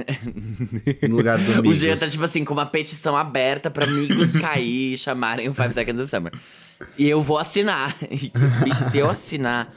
No 1.09 1.15
lugar 1.17 1.37
do 1.39 1.51
O 1.59 1.61
Migos. 1.63 1.77
Jean 1.77 1.97
tá, 1.97 2.07
tipo 2.07 2.23
assim, 2.23 2.45
com 2.45 2.53
uma 2.53 2.65
petição 2.67 3.17
aberta 3.17 3.69
pra 3.71 3.85
amigos 3.85 4.31
cair 4.33 4.93
e 4.93 4.97
chamarem 4.97 5.49
o 5.49 5.53
Five 5.55 5.73
Seconds 5.73 5.99
of 5.99 6.09
Summer. 6.09 6.31
E 6.97 7.09
eu 7.09 7.19
vou 7.21 7.37
assinar. 7.39 7.93
Bicho, 8.63 8.89
se 8.91 8.99
eu 8.99 9.09
assinar. 9.09 9.73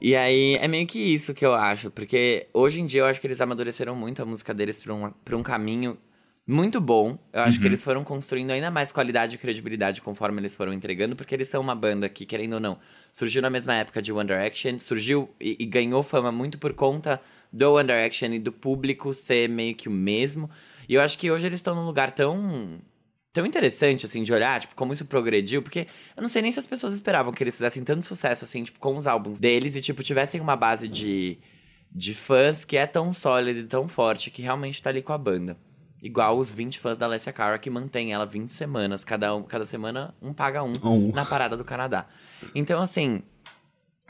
E 0.00 0.16
aí 0.16 0.54
é 0.56 0.66
meio 0.66 0.86
que 0.86 0.98
isso 0.98 1.34
que 1.34 1.44
eu 1.44 1.54
acho. 1.54 1.90
Porque 1.90 2.46
hoje 2.54 2.80
em 2.80 2.86
dia 2.86 3.02
eu 3.02 3.06
acho 3.06 3.20
que 3.20 3.26
eles 3.26 3.40
amadureceram 3.40 3.94
muito 3.94 4.22
a 4.22 4.24
música 4.24 4.54
deles 4.54 4.82
pra 4.82 4.94
um, 4.94 5.10
pra 5.24 5.36
um 5.36 5.42
caminho 5.42 5.98
muito 6.46 6.80
bom. 6.80 7.18
Eu 7.32 7.42
acho 7.42 7.56
Uhum. 7.56 7.60
que 7.62 7.68
eles 7.68 7.82
foram 7.84 8.02
construindo 8.02 8.50
ainda 8.50 8.70
mais 8.70 8.90
qualidade 8.90 9.36
e 9.36 9.38
credibilidade 9.38 10.02
conforme 10.02 10.40
eles 10.40 10.54
foram 10.54 10.72
entregando, 10.72 11.14
porque 11.14 11.34
eles 11.34 11.48
são 11.48 11.60
uma 11.60 11.74
banda 11.74 12.08
que, 12.08 12.24
querendo 12.26 12.54
ou 12.54 12.60
não, 12.60 12.78
surgiu 13.12 13.40
na 13.42 13.50
mesma 13.50 13.74
época 13.74 14.02
de 14.02 14.12
One 14.12 14.26
Direction, 14.26 14.78
surgiu 14.78 15.30
e, 15.40 15.56
e 15.60 15.66
ganhou 15.66 16.02
fama 16.02 16.32
muito 16.32 16.58
por 16.58 16.72
conta 16.72 17.20
do 17.52 17.72
One 17.74 17.86
Direction 17.86 18.32
e 18.32 18.38
do 18.38 18.50
público 18.52 19.14
ser 19.14 19.48
meio 19.48 19.74
que 19.76 19.88
o 19.88 19.92
mesmo. 19.92 20.50
E 20.88 20.94
eu 20.94 21.00
acho 21.02 21.16
que 21.18 21.30
hoje 21.30 21.46
eles 21.46 21.58
estão 21.58 21.74
num 21.74 21.84
lugar 21.86 22.10
tão. 22.10 22.80
Tão 23.32 23.46
interessante, 23.46 24.06
assim, 24.06 24.24
de 24.24 24.32
olhar, 24.32 24.60
tipo, 24.60 24.74
como 24.74 24.92
isso 24.92 25.04
progrediu, 25.04 25.62
porque 25.62 25.86
eu 26.16 26.22
não 26.22 26.28
sei 26.28 26.42
nem 26.42 26.50
se 26.50 26.58
as 26.58 26.66
pessoas 26.66 26.92
esperavam 26.92 27.32
que 27.32 27.42
eles 27.44 27.54
fizessem 27.54 27.84
tanto 27.84 28.04
sucesso, 28.04 28.44
assim, 28.44 28.64
tipo, 28.64 28.80
com 28.80 28.96
os 28.96 29.06
álbuns 29.06 29.38
deles 29.38 29.76
e, 29.76 29.80
tipo, 29.80 30.02
tivessem 30.02 30.40
uma 30.40 30.56
base 30.56 30.88
de, 30.88 31.38
de 31.92 32.12
fãs 32.12 32.64
que 32.64 32.76
é 32.76 32.86
tão 32.86 33.12
sólida 33.12 33.60
e 33.60 33.64
tão 33.64 33.86
forte 33.86 34.32
que 34.32 34.42
realmente 34.42 34.82
tá 34.82 34.90
ali 34.90 35.00
com 35.00 35.12
a 35.12 35.18
banda. 35.18 35.56
Igual 36.02 36.38
os 36.38 36.52
20 36.52 36.80
fãs 36.80 36.98
da 36.98 37.06
Alessia 37.06 37.32
Cara, 37.32 37.58
que 37.58 37.70
mantém 37.70 38.12
ela 38.12 38.24
20 38.26 38.48
semanas. 38.48 39.04
Cada, 39.04 39.34
um, 39.36 39.42
cada 39.42 39.66
semana, 39.66 40.14
um 40.20 40.32
paga 40.32 40.62
um 40.64 40.72
Um. 40.82 41.12
na 41.12 41.24
parada 41.24 41.56
do 41.56 41.64
Canadá. 41.64 42.06
Então, 42.54 42.80
assim, 42.80 43.22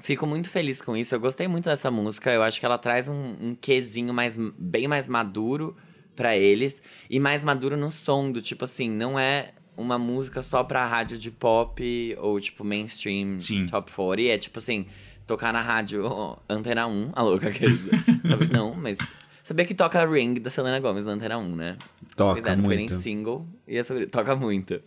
fico 0.02 0.26
muito 0.26 0.48
feliz 0.48 0.80
com 0.80 0.96
isso. 0.96 1.14
Eu 1.14 1.20
gostei 1.20 1.48
muito 1.48 1.64
dessa 1.64 1.90
música. 1.90 2.30
Eu 2.32 2.42
acho 2.42 2.60
que 2.60 2.64
ela 2.64 2.78
traz 2.78 3.08
um, 3.08 3.36
um 3.40 3.54
quesinho 3.54 4.14
mais, 4.14 4.36
bem 4.36 4.86
mais 4.86 5.08
maduro 5.08 5.76
pra 6.20 6.36
eles. 6.36 6.82
E 7.08 7.18
mais 7.18 7.42
maduro 7.42 7.78
no 7.78 7.90
som, 7.90 8.30
do 8.30 8.42
tipo 8.42 8.66
assim, 8.66 8.90
não 8.90 9.18
é 9.18 9.52
uma 9.74 9.98
música 9.98 10.42
só 10.42 10.62
pra 10.62 10.86
rádio 10.86 11.16
de 11.16 11.30
pop 11.30 11.82
ou 12.20 12.38
tipo 12.38 12.62
mainstream 12.62 13.38
Sim. 13.38 13.64
top 13.66 13.90
40. 13.90 14.34
É 14.34 14.36
tipo 14.36 14.58
assim, 14.58 14.84
tocar 15.26 15.50
na 15.50 15.62
rádio 15.62 16.04
ó, 16.04 16.36
Antena 16.46 16.86
1. 16.86 17.12
A 17.14 17.22
louca, 17.22 17.50
querida. 17.50 17.90
Talvez 18.28 18.50
não, 18.50 18.74
mas. 18.74 18.98
Sabia 19.42 19.64
que 19.64 19.74
toca 19.74 20.04
Ring 20.06 20.34
da 20.34 20.50
Selena 20.50 20.78
Gomez 20.78 21.06
na 21.06 21.12
Antena 21.12 21.38
1, 21.38 21.56
né? 21.56 21.78
Toca 22.14 22.52
é, 22.52 22.54
não 22.54 22.64
foi 22.64 22.76
nem 22.76 22.86
muito. 22.86 23.02
single. 23.02 23.48
E 23.66 23.78
é 23.78 23.82
sobre... 23.82 24.06
toca 24.06 24.36
muito. 24.36 24.80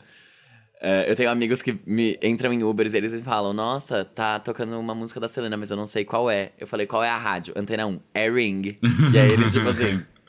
É, 0.79 1.09
eu 1.09 1.15
tenho 1.15 1.31
amigos 1.31 1.61
que 1.61 1.79
me 1.88 2.19
entram 2.21 2.53
em 2.53 2.63
Ubers 2.63 2.93
e 2.93 2.97
eles 2.97 3.11
me 3.11 3.23
falam: 3.23 3.53
Nossa, 3.53 4.05
tá 4.05 4.39
tocando 4.39 4.79
uma 4.79 4.93
música 4.93 5.19
da 5.19 5.27
Selena, 5.27 5.57
mas 5.57 5.71
eu 5.71 5.77
não 5.77 5.88
sei 5.88 6.05
qual 6.05 6.29
é. 6.29 6.51
Eu 6.59 6.67
falei: 6.67 6.86
Qual 6.86 7.03
é 7.03 7.09
a 7.09 7.17
rádio? 7.17 7.55
Antena 7.57 7.88
1. 7.88 7.99
É 8.13 8.29
Ring. 8.29 8.77
e 9.11 9.17
aí 9.17 9.31
eles, 9.31 9.51
tipo 9.51 9.67
assim: 9.67 10.05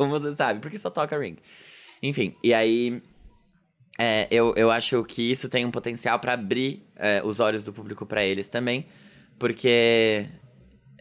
Como 0.00 0.18
você 0.18 0.34
sabe? 0.34 0.60
Porque 0.60 0.78
só 0.78 0.88
toca 0.88 1.18
Ring. 1.18 1.36
Enfim, 2.02 2.34
e 2.42 2.54
aí. 2.54 3.02
é, 3.98 4.26
eu, 4.30 4.54
eu 4.56 4.70
acho 4.70 5.04
que 5.04 5.30
isso 5.30 5.46
tem 5.46 5.66
um 5.66 5.70
potencial 5.70 6.18
pra 6.18 6.32
abrir 6.32 6.82
é, 6.96 7.20
os 7.22 7.38
olhos 7.38 7.64
do 7.64 7.72
público 7.72 8.06
pra 8.06 8.24
eles 8.24 8.48
também. 8.48 8.86
Porque 9.38 10.26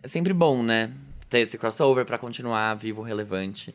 é 0.03 0.07
sempre 0.07 0.33
bom, 0.33 0.61
né? 0.61 0.91
Ter 1.29 1.39
esse 1.39 1.57
crossover 1.57 2.05
pra 2.05 2.17
continuar 2.17 2.73
vivo, 2.75 3.01
relevante, 3.01 3.73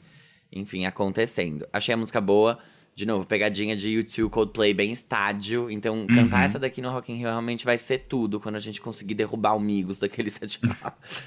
enfim, 0.52 0.84
acontecendo. 0.84 1.66
Achei 1.72 1.94
a 1.94 1.96
música 1.96 2.20
boa. 2.20 2.58
De 2.95 3.05
novo, 3.05 3.26
pegadinha 3.26 3.74
de 3.74 3.88
YouTube, 3.88 4.30
Coldplay, 4.30 4.72
bem 4.72 4.92
estádio. 4.92 5.68
Então, 5.68 6.07
cantar 6.07 6.45
essa 6.47 6.61
daqui 6.61 6.80
no 6.80 6.90
Rock 6.90 7.12
in 7.12 7.16
Rio 7.16 7.26
realmente 7.26 7.64
vai 7.64 7.76
ser 7.76 7.99
tudo. 8.09 8.38
Quando 8.38 8.55
a 8.55 8.61
gente 8.61 8.80
conseguir 8.80 9.14
derrubar 9.14 9.57
o 9.57 9.61
Migos 9.61 9.99
daquele 9.99 10.30
set 10.30 10.61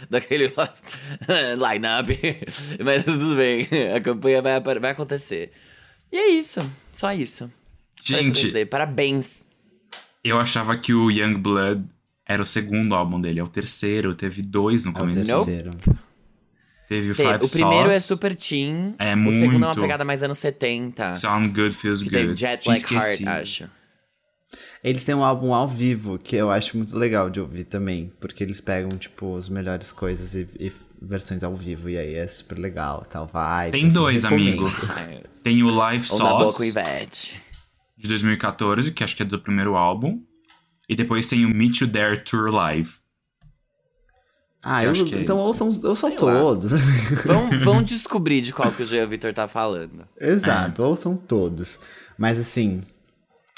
daquele 0.10 0.46
line-up. 1.60 2.18
Mas 2.84 3.04
tudo 3.04 3.36
bem, 3.36 3.68
a 3.94 4.00
campanha 4.00 4.42
vai, 4.42 4.62
vai 4.80 4.92
acontecer. 4.92 5.52
E 6.10 6.16
é 6.18 6.30
isso, 6.30 6.62
só 6.94 7.12
isso. 7.12 7.52
Só 8.02 8.16
isso 8.16 8.24
Gente, 8.24 8.34
queria 8.36 8.48
dizer. 8.48 8.66
Parabéns. 8.68 9.46
eu 10.24 10.40
achava 10.40 10.78
que 10.78 10.94
o 10.94 11.12
Young 11.12 11.36
Blood 11.36 11.84
era 12.26 12.42
o 12.42 12.46
segundo 12.46 12.96
álbum 12.96 13.20
dele, 13.20 13.42
é 13.42 13.44
o 13.44 13.48
terceiro, 13.48 14.16
teve 14.16 14.42
dois 14.42 14.86
no 14.86 14.92
É 14.92 14.96
o 14.96 15.00
começo. 15.00 15.28
Nope. 15.28 15.46
terceiro. 15.52 15.72
Teve 16.88 17.12
o 17.12 17.16
Five 17.16 17.46
o 17.46 17.50
primeiro 17.50 17.90
é 17.90 17.94
Sauce, 17.94 18.08
super 18.08 18.36
teen. 18.36 18.96
É 18.98 19.14
O 19.16 19.32
segundo 19.32 19.54
é 19.56 19.58
uma 19.58 19.68
muito. 19.68 19.82
pegada 19.82 20.06
mais 20.06 20.24
anos 20.24 20.38
70. 20.40 21.16
Sound 21.16 21.50
Good 21.50 21.76
Feels 21.76 22.02
Que 22.02 22.10
Good. 22.10 22.26
tem 22.28 22.36
Jet 22.36 22.68
Like 22.68 22.94
Heart, 22.94 23.22
acho. 23.28 23.70
Eles 24.84 25.04
têm 25.04 25.14
um 25.16 25.24
álbum 25.24 25.54
ao 25.54 25.68
vivo 25.68 26.18
que 26.18 26.36
eu 26.36 26.50
acho 26.50 26.78
muito 26.78 26.98
legal 26.98 27.30
de 27.30 27.42
ouvir 27.42 27.66
também, 27.66 28.12
porque 28.22 28.44
eles 28.44 28.62
pegam, 28.62 28.90
tipo, 28.98 29.36
as 29.36 29.50
melhores 29.50 29.92
coisas 29.92 30.34
e, 30.36 30.48
e 30.60 30.72
versões 31.02 31.44
ao 31.44 31.54
vivo, 31.54 31.90
e 31.90 31.98
aí 31.98 32.16
é 32.16 32.26
super 32.26 32.58
legal, 32.58 33.06
tal, 33.10 33.28
vai. 33.28 33.70
Tem 33.72 33.90
dois, 33.90 34.24
amigo. 34.24 34.68
É. 35.10 35.24
Tem 35.44 35.62
o 35.64 35.70
Live 35.70 36.08
Sauce, 36.08 36.66
Ivete. 36.66 37.42
de 37.98 38.08
2014, 38.08 38.92
que 38.92 39.04
acho 39.04 39.16
que 39.16 39.24
é 39.24 39.26
do 39.26 39.40
primeiro 39.40 39.76
álbum. 39.76 40.22
E 40.90 40.96
depois 40.96 41.28
tem 41.28 41.44
o 41.46 41.50
Meet 41.50 41.82
You 41.82 41.88
There 41.90 42.18
Tour 42.22 42.50
Live. 42.50 42.92
Ah, 44.70 44.84
Eu 44.84 44.88
eu, 44.88 44.92
acho 44.92 45.06
que 45.06 45.16
é 45.16 45.22
então 45.22 45.38
isso. 45.38 45.46
ouçam, 45.46 45.68
ouçam 45.68 46.10
Sei 46.10 46.18
todos. 46.18 46.72
Vão, 47.26 47.50
vão 47.62 47.82
descobrir 47.82 48.42
de 48.42 48.52
qual 48.52 48.70
que 48.72 48.84
o 48.84 48.86
Jean 48.86 49.08
Vitor 49.08 49.34
tá 49.34 49.48
falando. 49.48 50.06
Exato, 50.20 50.84
ouçam 50.84 51.16
todos. 51.16 51.80
Mas 52.18 52.38
assim, 52.38 52.82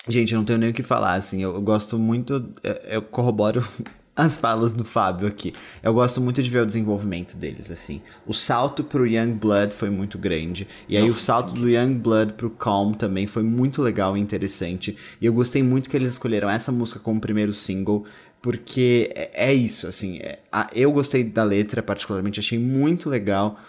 gente, 0.08 0.34
eu 0.34 0.38
não 0.38 0.46
tenho 0.46 0.60
nem 0.60 0.70
o 0.70 0.74
que 0.74 0.84
falar, 0.84 1.14
assim, 1.16 1.42
eu, 1.42 1.56
eu 1.56 1.62
gosto 1.62 1.98
muito, 1.98 2.34
eu, 2.64 2.74
eu 2.90 3.02
corroboro 3.02 3.66
as 4.16 4.38
falas 4.38 4.74
do 4.74 4.84
Fábio 4.84 5.28
aqui. 5.28 5.54
Eu 5.82 5.94
gosto 5.94 6.20
muito 6.20 6.44
de 6.44 6.50
ver 6.50 6.62
o 6.62 6.66
desenvolvimento 6.66 7.38
deles, 7.38 7.72
assim. 7.72 8.02
O 8.28 8.34
salto 8.34 8.84
pro 8.84 9.08
Young 9.08 9.32
Blood 9.34 9.74
foi 9.74 9.90
muito 9.90 10.18
grande, 10.18 10.68
e 10.90 10.98
aí 10.98 11.10
o 11.10 11.16
salto 11.16 11.54
do 11.54 11.70
Young 11.70 11.94
Blood 11.96 12.34
pro 12.34 12.50
Calm 12.50 12.92
também 12.94 13.26
foi 13.28 13.44
muito 13.44 13.82
legal 13.82 14.16
e 14.18 14.20
interessante. 14.20 14.96
E 15.22 15.26
eu 15.26 15.34
gostei 15.34 15.64
muito 15.64 15.90
que 15.90 15.96
eles 15.96 16.12
escolheram 16.12 16.50
essa 16.50 16.72
música 16.72 17.00
como 17.00 17.20
primeiro 17.22 17.54
single, 17.54 18.04
porque 18.42 19.12
é, 19.16 19.50
é 19.52 19.54
isso, 19.54 19.88
assim, 19.88 20.18
é- 20.18 20.40
a- 20.52 20.70
eu 20.74 20.92
gostei 20.92 21.24
da 21.24 21.44
letra 21.44 21.82
particularmente, 21.84 22.40
achei 22.40 22.58
muito 22.60 23.10
legal. 23.10 23.60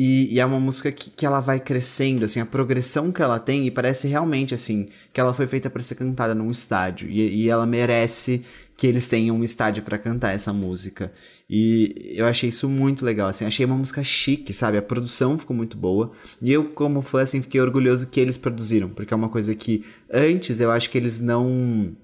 E, 0.00 0.32
e 0.32 0.38
é 0.38 0.46
uma 0.46 0.60
música 0.60 0.92
que, 0.92 1.10
que 1.10 1.26
ela 1.26 1.40
vai 1.40 1.58
crescendo, 1.58 2.24
assim, 2.24 2.38
a 2.38 2.46
progressão 2.46 3.10
que 3.10 3.20
ela 3.20 3.36
tem, 3.40 3.66
e 3.66 3.70
parece 3.70 4.06
realmente, 4.06 4.54
assim, 4.54 4.86
que 5.12 5.20
ela 5.20 5.34
foi 5.34 5.44
feita 5.48 5.68
para 5.68 5.82
ser 5.82 5.96
cantada 5.96 6.36
num 6.36 6.52
estádio. 6.52 7.08
E, 7.10 7.46
e 7.46 7.48
ela 7.48 7.66
merece 7.66 8.42
que 8.76 8.86
eles 8.86 9.08
tenham 9.08 9.34
um 9.36 9.42
estádio 9.42 9.82
para 9.82 9.98
cantar 9.98 10.32
essa 10.32 10.52
música. 10.52 11.12
E 11.50 12.12
eu 12.14 12.26
achei 12.26 12.48
isso 12.48 12.68
muito 12.68 13.04
legal, 13.04 13.26
assim, 13.28 13.44
achei 13.44 13.66
uma 13.66 13.74
música 13.74 14.04
chique, 14.04 14.52
sabe? 14.52 14.78
A 14.78 14.82
produção 14.82 15.36
ficou 15.36 15.56
muito 15.56 15.76
boa. 15.76 16.12
E 16.40 16.52
eu, 16.52 16.66
como 16.66 17.02
fã, 17.02 17.22
assim, 17.22 17.42
fiquei 17.42 17.60
orgulhoso 17.60 18.06
que 18.06 18.20
eles 18.20 18.36
produziram, 18.36 18.88
porque 18.90 19.12
é 19.12 19.16
uma 19.16 19.28
coisa 19.28 19.52
que 19.56 19.84
antes 20.12 20.60
eu 20.60 20.70
acho 20.70 20.90
que 20.90 20.96
eles 20.98 21.18
não 21.18 21.96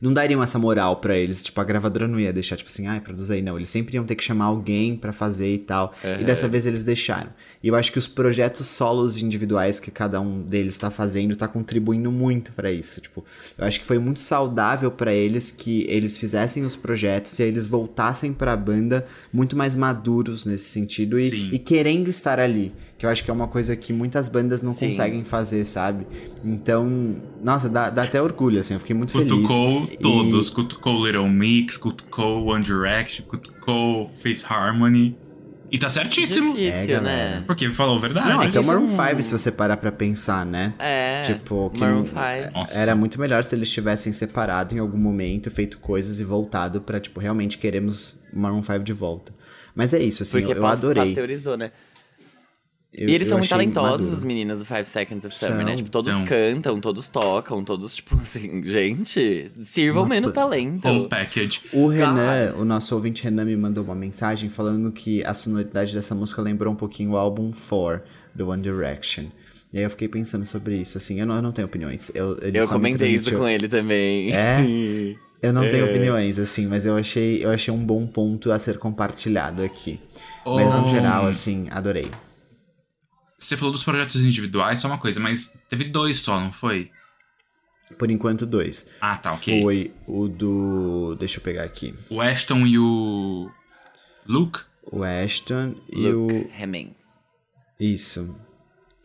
não 0.00 0.12
dariam 0.12 0.42
essa 0.42 0.58
moral 0.58 0.96
pra 0.96 1.16
eles. 1.16 1.42
Tipo, 1.42 1.60
a 1.60 1.64
gravadora 1.64 2.06
não 2.06 2.20
ia 2.20 2.32
deixar, 2.32 2.56
tipo 2.56 2.70
assim, 2.70 2.86
ai, 2.86 3.00
produz 3.00 3.30
aí. 3.30 3.42
Não, 3.42 3.56
eles 3.56 3.68
sempre 3.68 3.96
iam 3.96 4.04
ter 4.04 4.14
que 4.14 4.22
chamar 4.22 4.46
alguém 4.46 4.96
pra 4.96 5.12
fazer 5.12 5.52
e 5.54 5.58
tal. 5.58 5.92
E 6.20 6.24
dessa 6.24 6.46
vez 6.48 6.66
eles 6.66 6.84
deixaram. 6.84 7.30
E 7.62 7.68
eu 7.68 7.74
acho 7.74 7.90
que 7.90 7.98
os 7.98 8.06
projetos 8.06 8.66
solos 8.66 9.20
individuais 9.20 9.80
que 9.80 9.90
cada 9.90 10.20
um 10.20 10.40
deles 10.42 10.76
tá 10.76 10.90
fazendo 10.90 11.34
tá 11.34 11.48
contribuindo 11.48 12.12
muito 12.12 12.52
pra 12.52 12.70
isso. 12.70 13.00
Tipo, 13.00 13.24
eu 13.56 13.64
acho 13.64 13.80
que 13.80 13.86
foi 13.86 13.98
muito 13.98 14.20
saudável 14.20 14.90
pra 14.90 15.12
eles 15.12 15.50
que 15.50 15.84
eles 15.88 16.16
fizessem 16.16 16.64
os 16.64 16.76
projetos 16.76 17.36
e 17.38 17.42
aí 17.42 17.48
eles 17.48 17.66
voltassem 17.66 18.32
pra 18.32 18.56
banda 18.56 19.04
muito 19.32 19.56
mais 19.56 19.74
maduros 19.74 20.44
nesse 20.44 20.66
sentido 20.66 21.18
e, 21.18 21.54
e 21.54 21.58
querendo 21.58 22.08
estar 22.08 22.38
ali. 22.38 22.72
Que 22.98 23.06
eu 23.06 23.10
acho 23.10 23.22
que 23.24 23.30
é 23.30 23.34
uma 23.34 23.46
coisa 23.46 23.76
que 23.76 23.92
muitas 23.92 24.28
bandas 24.28 24.60
não 24.60 24.74
Sim. 24.74 24.88
conseguem 24.88 25.22
fazer, 25.22 25.64
sabe? 25.64 26.04
Então, 26.44 27.16
nossa, 27.42 27.68
dá, 27.68 27.90
dá 27.90 28.02
até 28.02 28.20
orgulho, 28.20 28.58
assim. 28.58 28.74
Eu 28.74 28.80
fiquei 28.80 28.96
muito 28.96 29.12
feliz. 29.12 29.30
Cutucou 29.32 29.88
E- 29.92 29.96
todos. 29.98 30.50
Cutucou 30.50 31.06
Little 31.06 31.28
Mix, 31.28 31.76
cutucou 31.76 32.46
One 32.46 32.64
Direction, 32.64 33.24
cutucou 33.26 34.04
Fifth 34.20 34.44
Harmony. 34.50 35.16
E 35.70 35.78
tá 35.78 35.88
certíssimo. 35.90 36.54
Difícil, 36.54 36.72
É, 36.72 36.86
galera. 36.86 37.30
né? 37.40 37.44
Porque 37.46 37.68
falou 37.68 37.96
a 37.98 38.00
verdade. 38.00 38.28
Não, 38.30 38.40
até 38.40 38.58
o 38.58 38.62
é 38.62 38.66
Maroon 38.66 38.84
um- 38.84 38.88
5, 38.88 39.22
se 39.22 39.32
você 39.32 39.52
parar 39.52 39.76
pra 39.76 39.92
pensar, 39.92 40.44
né? 40.46 40.72
É. 40.78 41.22
Tipo, 41.22 41.68
que 41.70 41.78
Maroon 41.78 41.98
não- 41.98 42.06
5. 42.06 42.52
Nossa. 42.54 42.78
Era 42.80 42.96
muito 42.96 43.20
melhor 43.20 43.44
se 43.44 43.54
eles 43.54 43.70
tivessem 43.70 44.12
separado 44.12 44.74
em 44.74 44.78
algum 44.78 44.96
momento, 44.98 45.50
feito 45.50 45.78
coisas 45.78 46.20
e 46.20 46.24
voltado 46.24 46.80
pra, 46.80 46.98
tipo, 46.98 47.20
realmente 47.20 47.58
queremos 47.58 48.16
Maroon 48.32 48.62
5 48.62 48.82
de 48.82 48.92
volta. 48.94 49.32
Mas 49.74 49.94
é 49.94 50.02
isso, 50.02 50.22
assim, 50.24 50.38
Porque 50.40 50.52
eu, 50.54 50.56
eu 50.56 50.66
adorei. 50.66 51.04
pasteurizou, 51.04 51.56
né? 51.56 51.70
Eu- 52.92 53.08
e 53.08 53.14
eles 53.14 53.28
eu 53.28 53.32
são 53.32 53.38
muito 53.38 53.50
talentosos, 53.50 54.00
maduro. 54.00 54.16
os 54.16 54.22
meninos 54.22 54.58
do 54.60 54.64
Five 54.64 54.86
Seconds 54.86 55.24
of 55.26 55.36
Summer, 55.36 55.56
São, 55.58 55.64
né? 55.64 55.76
Tipo, 55.76 55.90
todos 55.90 56.14
são. 56.16 56.24
cantam, 56.24 56.80
todos 56.80 57.06
tocam, 57.08 57.62
todos, 57.62 57.94
tipo 57.96 58.14
assim, 58.16 58.62
gente, 58.64 59.50
sirvam 59.62 60.02
Uma 60.04 60.08
menos 60.08 60.30
talento. 60.32 60.88
Whole 60.88 61.08
package. 61.08 61.60
O 61.72 61.86
Renan, 61.88 62.54
o 62.56 62.64
nosso 62.64 62.94
ouvinte 62.94 63.22
Renan 63.24 63.44
me 63.44 63.56
mandou 63.56 63.84
uma 63.84 63.94
mensagem 63.94 64.48
falando 64.48 64.90
que 64.90 65.22
a 65.24 65.34
sonoridade 65.34 65.94
dessa 65.94 66.14
música 66.14 66.40
lembrou 66.40 66.72
um 66.72 66.76
pouquinho 66.76 67.10
o 67.10 67.16
álbum 67.16 67.50
4 67.52 68.00
do 68.34 68.48
One 68.48 68.62
Direction. 68.62 69.26
E 69.70 69.76
aí 69.78 69.84
eu 69.84 69.90
fiquei 69.90 70.08
pensando 70.08 70.46
sobre 70.46 70.76
isso, 70.76 70.96
assim, 70.96 71.20
eu 71.20 71.26
não, 71.26 71.36
eu 71.36 71.42
não 71.42 71.52
tenho 71.52 71.66
opiniões. 71.66 72.10
Eu, 72.14 72.38
Eu 72.38 72.66
comentei 72.68 73.10
isso 73.10 73.36
com 73.36 73.46
ele 73.46 73.68
também. 73.68 74.32
É? 74.34 74.56
Eu 75.40 75.52
não 75.52 75.62
tenho 75.62 75.86
É. 75.86 75.90
opiniões, 75.90 76.36
assim, 76.36 76.66
mas 76.66 76.84
eu 76.84 76.96
achei, 76.96 77.44
eu 77.44 77.50
achei 77.50 77.72
um 77.72 77.78
bom 77.84 78.04
ponto 78.08 78.50
a 78.50 78.58
ser 78.58 78.76
compartilhado 78.76 79.62
aqui. 79.62 80.00
Mas 80.44 80.72
no 80.72 80.82
Oh. 80.82 80.88
geral, 80.88 81.26
assim, 81.26 81.68
adorei. 81.70 82.06
Você 83.48 83.56
falou 83.56 83.72
dos 83.72 83.82
projetos 83.82 84.22
individuais, 84.22 84.78
só 84.78 84.88
uma 84.88 84.98
coisa, 84.98 85.18
mas 85.18 85.58
teve 85.70 85.84
dois 85.84 86.18
só, 86.18 86.38
não 86.38 86.52
foi? 86.52 86.90
Por 87.96 88.10
enquanto, 88.10 88.44
dois. 88.44 88.84
Ah, 89.00 89.16
tá, 89.16 89.32
ok. 89.32 89.62
Foi 89.62 89.90
o 90.06 90.28
do. 90.28 91.16
Deixa 91.18 91.38
eu 91.38 91.42
pegar 91.42 91.62
aqui. 91.64 91.94
O 92.10 92.20
Ashton 92.20 92.66
e 92.66 92.78
o. 92.78 93.50
Luke? 94.26 94.60
O 94.92 95.02
Ashton 95.02 95.74
e 95.88 95.96
Luke 96.10 96.34
o. 96.34 96.62
Hemmings. 96.62 96.92
Isso. 97.80 98.36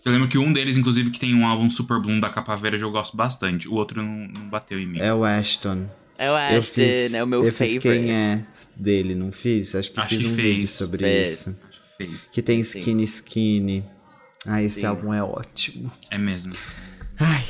Eu 0.04 0.12
lembro 0.12 0.28
que 0.28 0.38
um 0.38 0.52
deles, 0.52 0.76
inclusive, 0.76 1.10
que 1.10 1.22
tem 1.22 1.34
um 1.34 1.48
álbum 1.48 1.70
Super 1.70 1.98
Bloom 2.02 2.20
da 2.20 2.30
capa 2.30 2.54
verde, 2.58 2.84
eu 2.84 2.92
gosto 2.92 3.16
bastante. 3.16 3.70
O 3.70 3.76
outro 3.76 4.02
não, 4.04 4.28
não 4.28 4.50
bateu 4.50 4.78
em 4.78 4.86
mim. 4.86 5.00
É 5.00 5.14
o 5.14 5.24
Ashton. 5.24 5.88
É 6.18 6.30
o 6.30 6.34
Eu 6.34 6.60
Ashton, 6.60 6.76
fiz, 6.82 7.14
é 7.14 7.24
o 7.24 7.28
meu 7.28 7.46
eu 7.46 7.54
fiz 7.54 7.76
favorite. 7.76 7.80
quem 8.08 8.12
é 8.14 8.46
dele, 8.76 9.16
não 9.16 9.32
fiz? 9.32 9.74
Acho 9.74 9.90
que 9.90 10.00
Acho 10.02 10.10
fiz 10.10 10.22
que 10.22 10.28
um 10.28 10.36
fez. 10.36 10.56
vídeo 10.56 10.68
sobre 10.68 11.04
Fez. 11.04 11.32
isso. 11.32 11.50
Acho 11.70 11.82
que 11.82 12.06
fez. 12.06 12.30
Que 12.32 12.42
tem 12.42 12.62
Sim. 12.62 12.80
Skinny 12.80 13.04
Skinny. 13.06 13.84
Ah, 14.48 14.62
esse 14.62 14.82
Sim. 14.82 14.86
álbum 14.88 15.14
é 15.14 15.24
ótimo. 15.24 15.92
É 16.12 16.18
mesmo. 16.18 16.52
Ai, 17.20 17.44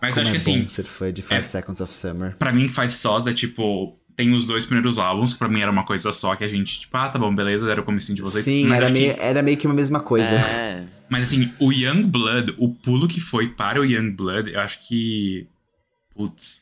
Mas 0.00 0.16
acho 0.16 0.28
é 0.28 0.30
que 0.32 0.36
assim, 0.36 0.68
ser 0.68 0.84
fã 0.84 1.12
de 1.12 1.22
Five 1.22 1.40
é- 1.40 1.42
Seconds 1.42 1.80
of 1.80 1.92
Summer. 1.94 2.36
pra 2.36 2.52
mim, 2.52 2.68
Five 2.68 2.92
Sauce 2.92 3.28
é 3.28 3.34
tipo. 3.34 3.96
Tem 4.16 4.32
os 4.32 4.46
dois 4.48 4.64
primeiros 4.66 4.98
álbuns, 4.98 5.32
que 5.32 5.38
pra 5.38 5.48
mim 5.48 5.60
era 5.60 5.70
uma 5.70 5.84
coisa 5.84 6.10
só, 6.10 6.34
que 6.34 6.42
a 6.42 6.48
gente, 6.48 6.80
tipo, 6.80 6.96
ah, 6.96 7.08
tá 7.08 7.18
bom, 7.20 7.32
beleza, 7.32 7.70
era 7.70 7.80
o 7.80 7.84
comecinho 7.84 8.16
de 8.16 8.22
vocês. 8.22 8.44
Sim, 8.44 8.64
mas 8.66 8.76
era 8.78 8.84
acho 8.86 8.94
que- 8.94 9.00
meio, 9.00 9.16
era 9.16 9.42
meio 9.42 9.56
que 9.56 9.66
uma 9.66 9.74
mesma 9.74 10.00
coisa. 10.00 10.34
É. 10.34 10.84
Mas 11.08 11.28
assim, 11.28 11.50
o 11.58 11.72
Young 11.72 12.02
Blood, 12.02 12.54
o 12.58 12.68
pulo 12.74 13.08
que 13.08 13.18
foi 13.18 13.48
para 13.48 13.80
o 13.80 13.84
Young 13.84 14.10
Blood, 14.10 14.52
eu 14.52 14.60
acho 14.60 14.86
que. 14.86 15.46
Putz. 16.14 16.60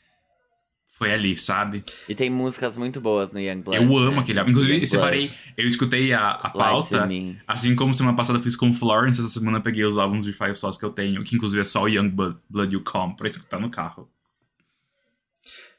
Foi 0.96 1.12
ali, 1.12 1.36
sabe? 1.36 1.84
E 2.08 2.14
tem 2.14 2.30
músicas 2.30 2.74
muito 2.74 3.02
boas 3.02 3.30
no 3.30 3.38
Young 3.38 3.60
Blood. 3.60 3.84
eu 3.84 3.98
amo 3.98 4.12
né? 4.12 4.18
aquele 4.20 4.38
álbum. 4.38 4.50
Inclusive, 4.52 4.74
Young 4.76 4.82
eu 4.82 4.86
separei, 4.86 5.30
eu 5.54 5.68
escutei 5.68 6.14
a, 6.14 6.30
a 6.30 6.48
pauta. 6.48 7.06
Assim 7.46 7.76
como 7.76 7.92
semana 7.92 8.16
passada 8.16 8.38
eu 8.38 8.42
fiz 8.42 8.56
com 8.56 8.72
Florence, 8.72 9.20
essa 9.20 9.28
semana 9.28 9.58
eu 9.58 9.62
peguei 9.62 9.84
os 9.84 9.98
álbuns 9.98 10.24
de 10.24 10.32
Five 10.32 10.54
Sauce 10.54 10.78
que 10.78 10.84
eu 10.86 10.90
tenho, 10.90 11.22
que 11.22 11.36
inclusive 11.36 11.60
é 11.60 11.66
só 11.66 11.82
o 11.82 11.88
Young 11.88 12.08
Blood, 12.08 12.38
Blood 12.48 12.74
You 12.74 12.82
Come, 12.82 13.14
pra 13.14 13.28
escutar 13.28 13.60
no 13.60 13.68
carro. 13.68 14.08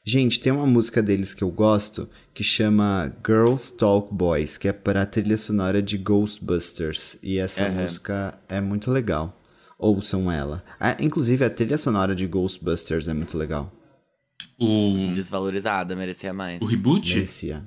Gente, 0.04 0.38
tem 0.38 0.52
uma 0.52 0.64
música 0.64 1.02
deles 1.02 1.34
que 1.34 1.42
eu 1.42 1.50
gosto 1.50 2.08
que 2.32 2.44
chama 2.44 3.12
Girls 3.26 3.76
Talk 3.76 4.14
Boys, 4.14 4.56
que 4.56 4.68
é 4.68 4.72
para 4.72 5.02
a 5.02 5.06
trilha 5.06 5.36
sonora 5.36 5.82
de 5.82 5.98
Ghostbusters. 5.98 7.18
E 7.22 7.38
essa 7.38 7.64
Aham. 7.64 7.82
música 7.82 8.38
é 8.48 8.60
muito 8.60 8.90
legal. 8.90 9.36
Ouçam 9.76 10.30
ela. 10.30 10.64
Ah, 10.78 10.96
inclusive, 11.00 11.44
a 11.44 11.50
trilha 11.50 11.76
sonora 11.76 12.14
de 12.14 12.26
Ghostbusters 12.26 13.08
é 13.08 13.12
muito 13.12 13.36
legal. 13.36 13.72
O, 14.58 15.10
Desvalorizada, 15.12 15.94
merecia 15.96 16.32
mais. 16.32 16.60
o 16.60 16.64
reboot? 16.66 17.14
Merecia. 17.14 17.62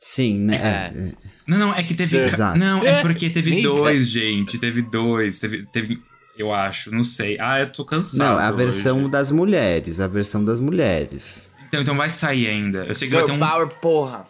Sim, 0.00 0.38
né? 0.40 0.56
É. 0.56 0.98
É, 0.98 1.12
Não, 1.46 1.58
não, 1.58 1.74
é 1.74 1.82
que 1.82 1.94
teve. 1.94 2.18
Exato. 2.18 2.58
Não, 2.58 2.84
é 2.84 3.00
porque 3.02 3.30
teve 3.30 3.60
dois, 3.62 4.08
gente. 4.08 4.58
Teve 4.58 4.82
dois. 4.82 5.38
Teve, 5.38 5.66
teve. 5.66 6.00
Eu 6.38 6.52
acho, 6.52 6.90
não 6.94 7.02
sei. 7.02 7.38
Ah, 7.40 7.60
eu 7.60 7.72
tô 7.72 7.84
cansado. 7.84 8.18
Não, 8.18 8.38
a 8.38 8.50
versão 8.52 9.00
hoje. 9.02 9.08
das 9.10 9.30
mulheres. 9.30 9.98
A 10.00 10.06
versão 10.06 10.44
das 10.44 10.60
mulheres. 10.60 11.50
Então, 11.66 11.80
então 11.80 11.96
vai 11.96 12.10
sair 12.10 12.46
ainda. 12.46 12.84
Eu 12.84 12.94
sei 12.94 13.08
que 13.08 13.14
vai 13.14 13.24
ter 13.24 13.32
Girl 13.32 13.42
um. 13.44 13.48
Power, 13.48 13.68
porra! 13.80 14.26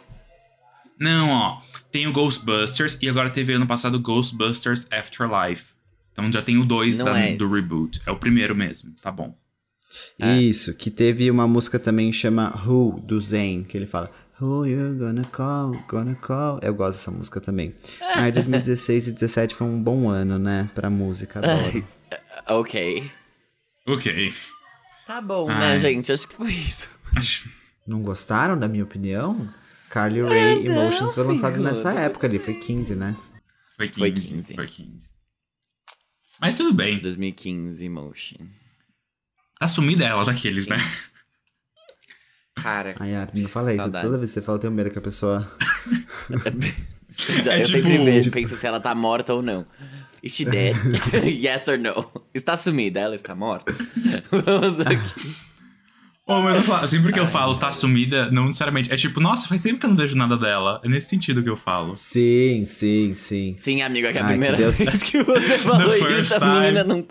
Não, 0.99 1.31
ó. 1.31 1.59
Tem 1.93 2.07
o 2.07 2.13
Ghostbusters 2.13 2.97
e 3.03 3.09
agora 3.09 3.29
teve 3.29 3.53
ano 3.53 3.67
passado 3.67 3.99
Ghostbusters 4.01 4.87
Afterlife. 4.91 5.75
Então 6.13 6.31
já 6.33 6.41
tem 6.41 6.57
o 6.59 6.65
dois 6.65 6.97
da- 6.99 7.19
é 7.19 7.35
do 7.35 7.51
reboot. 7.53 8.01
É 8.07 8.11
o 8.11 8.17
primeiro 8.17 8.55
mesmo, 8.55 8.93
tá 9.03 9.11
bom. 9.11 9.37
É. 10.19 10.37
Isso, 10.41 10.75
que 10.75 10.91
teve 10.91 11.31
uma 11.31 11.47
música 11.47 11.79
também 11.79 12.13
chama 12.13 12.53
Who, 12.67 13.01
do 13.01 13.21
Zen, 13.21 13.65
que 13.65 13.77
ele 13.77 13.87
fala 13.87 14.11
Who 14.41 14.67
you 14.67 14.97
gonna 14.99 15.25
call, 15.25 15.73
gonna 15.89 16.15
call. 16.15 16.61
Eu 16.63 16.75
gosto 16.75 16.99
dessa 16.99 17.11
música 17.11 17.41
também. 17.41 17.75
Ah, 18.19 18.31
2016 18.31 19.09
e 19.09 19.11
2017 19.11 19.55
foi 19.55 19.67
um 19.67 19.83
bom 19.83 20.09
ano, 20.09 20.39
né? 20.39 20.71
Pra 20.75 20.89
música, 20.89 21.39
adoro. 21.39 21.87
Ok. 22.49 23.11
Ok. 23.87 24.33
Tá 25.07 25.21
bom, 25.21 25.49
Ai. 25.51 25.59
né, 25.59 25.79
gente? 25.79 26.11
Acho 26.11 26.27
que 26.27 26.35
foi 26.35 26.51
isso. 26.51 26.89
Não 27.87 28.03
gostaram 28.03 28.59
da 28.59 28.67
minha 28.69 28.85
opinião? 28.85 29.49
Carly 29.91 30.23
Rae 30.23 30.65
não, 30.65 30.73
Emotions 30.83 31.15
foi 31.15 31.25
lançado 31.25 31.55
amigo. 31.55 31.69
nessa 31.69 31.93
época 31.93 32.27
ali, 32.27 32.39
foi 32.39 32.55
15, 32.55 32.97
né? 32.97 33.15
Foi 33.77 33.89
15. 33.89 33.99
Foi 33.99 34.11
15. 34.11 34.55
Foi 34.55 34.67
15. 34.67 35.11
Mas 36.41 36.57
tudo 36.57 36.73
bem. 36.73 36.99
2015 37.01 37.89
Motion. 37.89 38.47
Tá 39.59 39.69
sumida 39.69 40.05
ela 40.05 40.25
daqueles, 40.25 40.67
né? 40.67 40.77
Cara, 42.63 42.95
Ai, 42.99 43.15
Ari, 43.15 43.41
não 43.41 43.49
fala 43.49 43.73
isso. 43.73 43.83
Saudades. 43.83 44.07
Toda 44.07 44.19
vez 44.19 44.31
que 44.31 44.35
você 44.35 44.43
fala, 44.43 44.57
eu 44.57 44.61
tenho 44.61 44.73
medo 44.73 44.91
que 44.91 44.99
a 44.99 45.03
pessoa. 45.03 45.47
já, 47.45 47.53
É 47.55 47.61
eu 47.63 47.67
tipo- 47.67 47.79
sempre 47.83 47.99
vejo, 48.05 48.31
penso 48.31 48.57
se 48.57 48.67
ela 48.67 48.81
tá 48.81 48.95
morta 48.95 49.35
ou 49.35 49.43
não. 49.43 49.67
Is 50.23 50.35
she 50.35 50.45
dead? 50.45 50.75
yes 51.25 51.69
or 51.69 51.79
no? 51.79 52.11
Está 52.35 52.57
sumida, 52.57 53.01
ela 53.01 53.15
está 53.15 53.35
morta? 53.35 53.73
Vamos 54.33 54.81
aqui. 54.81 55.35
Ô, 56.27 56.41
mas 56.41 56.57
eu 56.57 56.63
falo, 56.65 56.89
sempre 56.89 57.13
que 57.13 57.21
eu 57.21 57.27
falo 57.29 57.57
tá 57.57 57.71
sumida, 57.71 58.29
não 58.33 58.47
necessariamente. 58.47 58.93
É 58.93 58.97
tipo, 58.97 59.21
nossa, 59.21 59.47
faz 59.47 59.63
tempo 59.63 59.79
que 59.79 59.87
eu 59.87 59.91
não 59.91 59.97
vejo 59.97 60.17
nada 60.17 60.37
dela. 60.37 60.81
É 60.83 60.89
nesse 60.89 61.09
sentido 61.11 61.41
que 61.43 61.49
eu 61.49 61.57
falo. 61.57 61.95
Sim, 61.95 62.65
sim, 62.67 63.15
sim. 63.15 63.55
Sim, 63.57 63.83
amigo, 63.83 64.09
é 64.09 64.13
que 64.13 64.19
a 64.19 64.23
Ai, 64.23 64.27
que 64.27 64.33
primeira 64.33 64.57
Deus. 64.57 64.79
vez 64.79 65.03
que 65.05 65.23
você 65.23 65.59
falou 65.59 65.95
isso, 66.19 66.35
a 66.35 66.61
menina 66.61 66.83
não. 66.83 67.07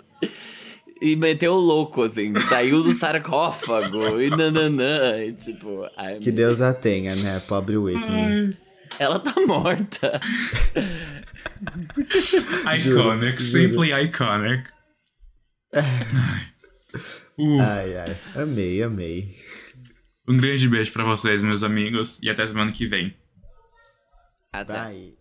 E 1.00 1.16
meteu 1.16 1.54
o 1.54 1.60
louco, 1.60 2.02
assim, 2.04 2.32
saiu 2.48 2.82
do 2.82 2.92
sarcófago 2.94 4.20
e 4.20 4.30
nananã. 4.30 5.18
E 5.22 5.32
tipo, 5.32 5.86
ai, 5.96 6.18
Que 6.18 6.30
meu 6.32 6.46
Deus 6.46 6.60
a 6.60 6.72
tenha, 6.72 7.14
né? 7.16 7.40
Pobre 7.48 7.76
Whitney. 7.76 8.56
Ela 8.98 9.18
tá 9.18 9.34
morta. 9.46 10.20
Iconic, 12.78 13.42
juro. 13.42 13.42
simply 13.42 13.92
iconic. 13.92 14.70
Uh, 17.38 17.60
Ai, 17.60 17.96
ai. 17.98 18.16
Amei, 18.34 18.82
amei. 18.82 19.36
um 20.26 20.36
grande 20.38 20.66
beijo 20.68 20.90
pra 20.92 21.04
vocês, 21.04 21.44
meus 21.44 21.62
amigos, 21.62 22.18
e 22.22 22.30
até 22.30 22.46
semana 22.46 22.72
que 22.72 22.86
vem. 22.86 23.14
Até. 24.52 24.72
Bye. 24.72 25.14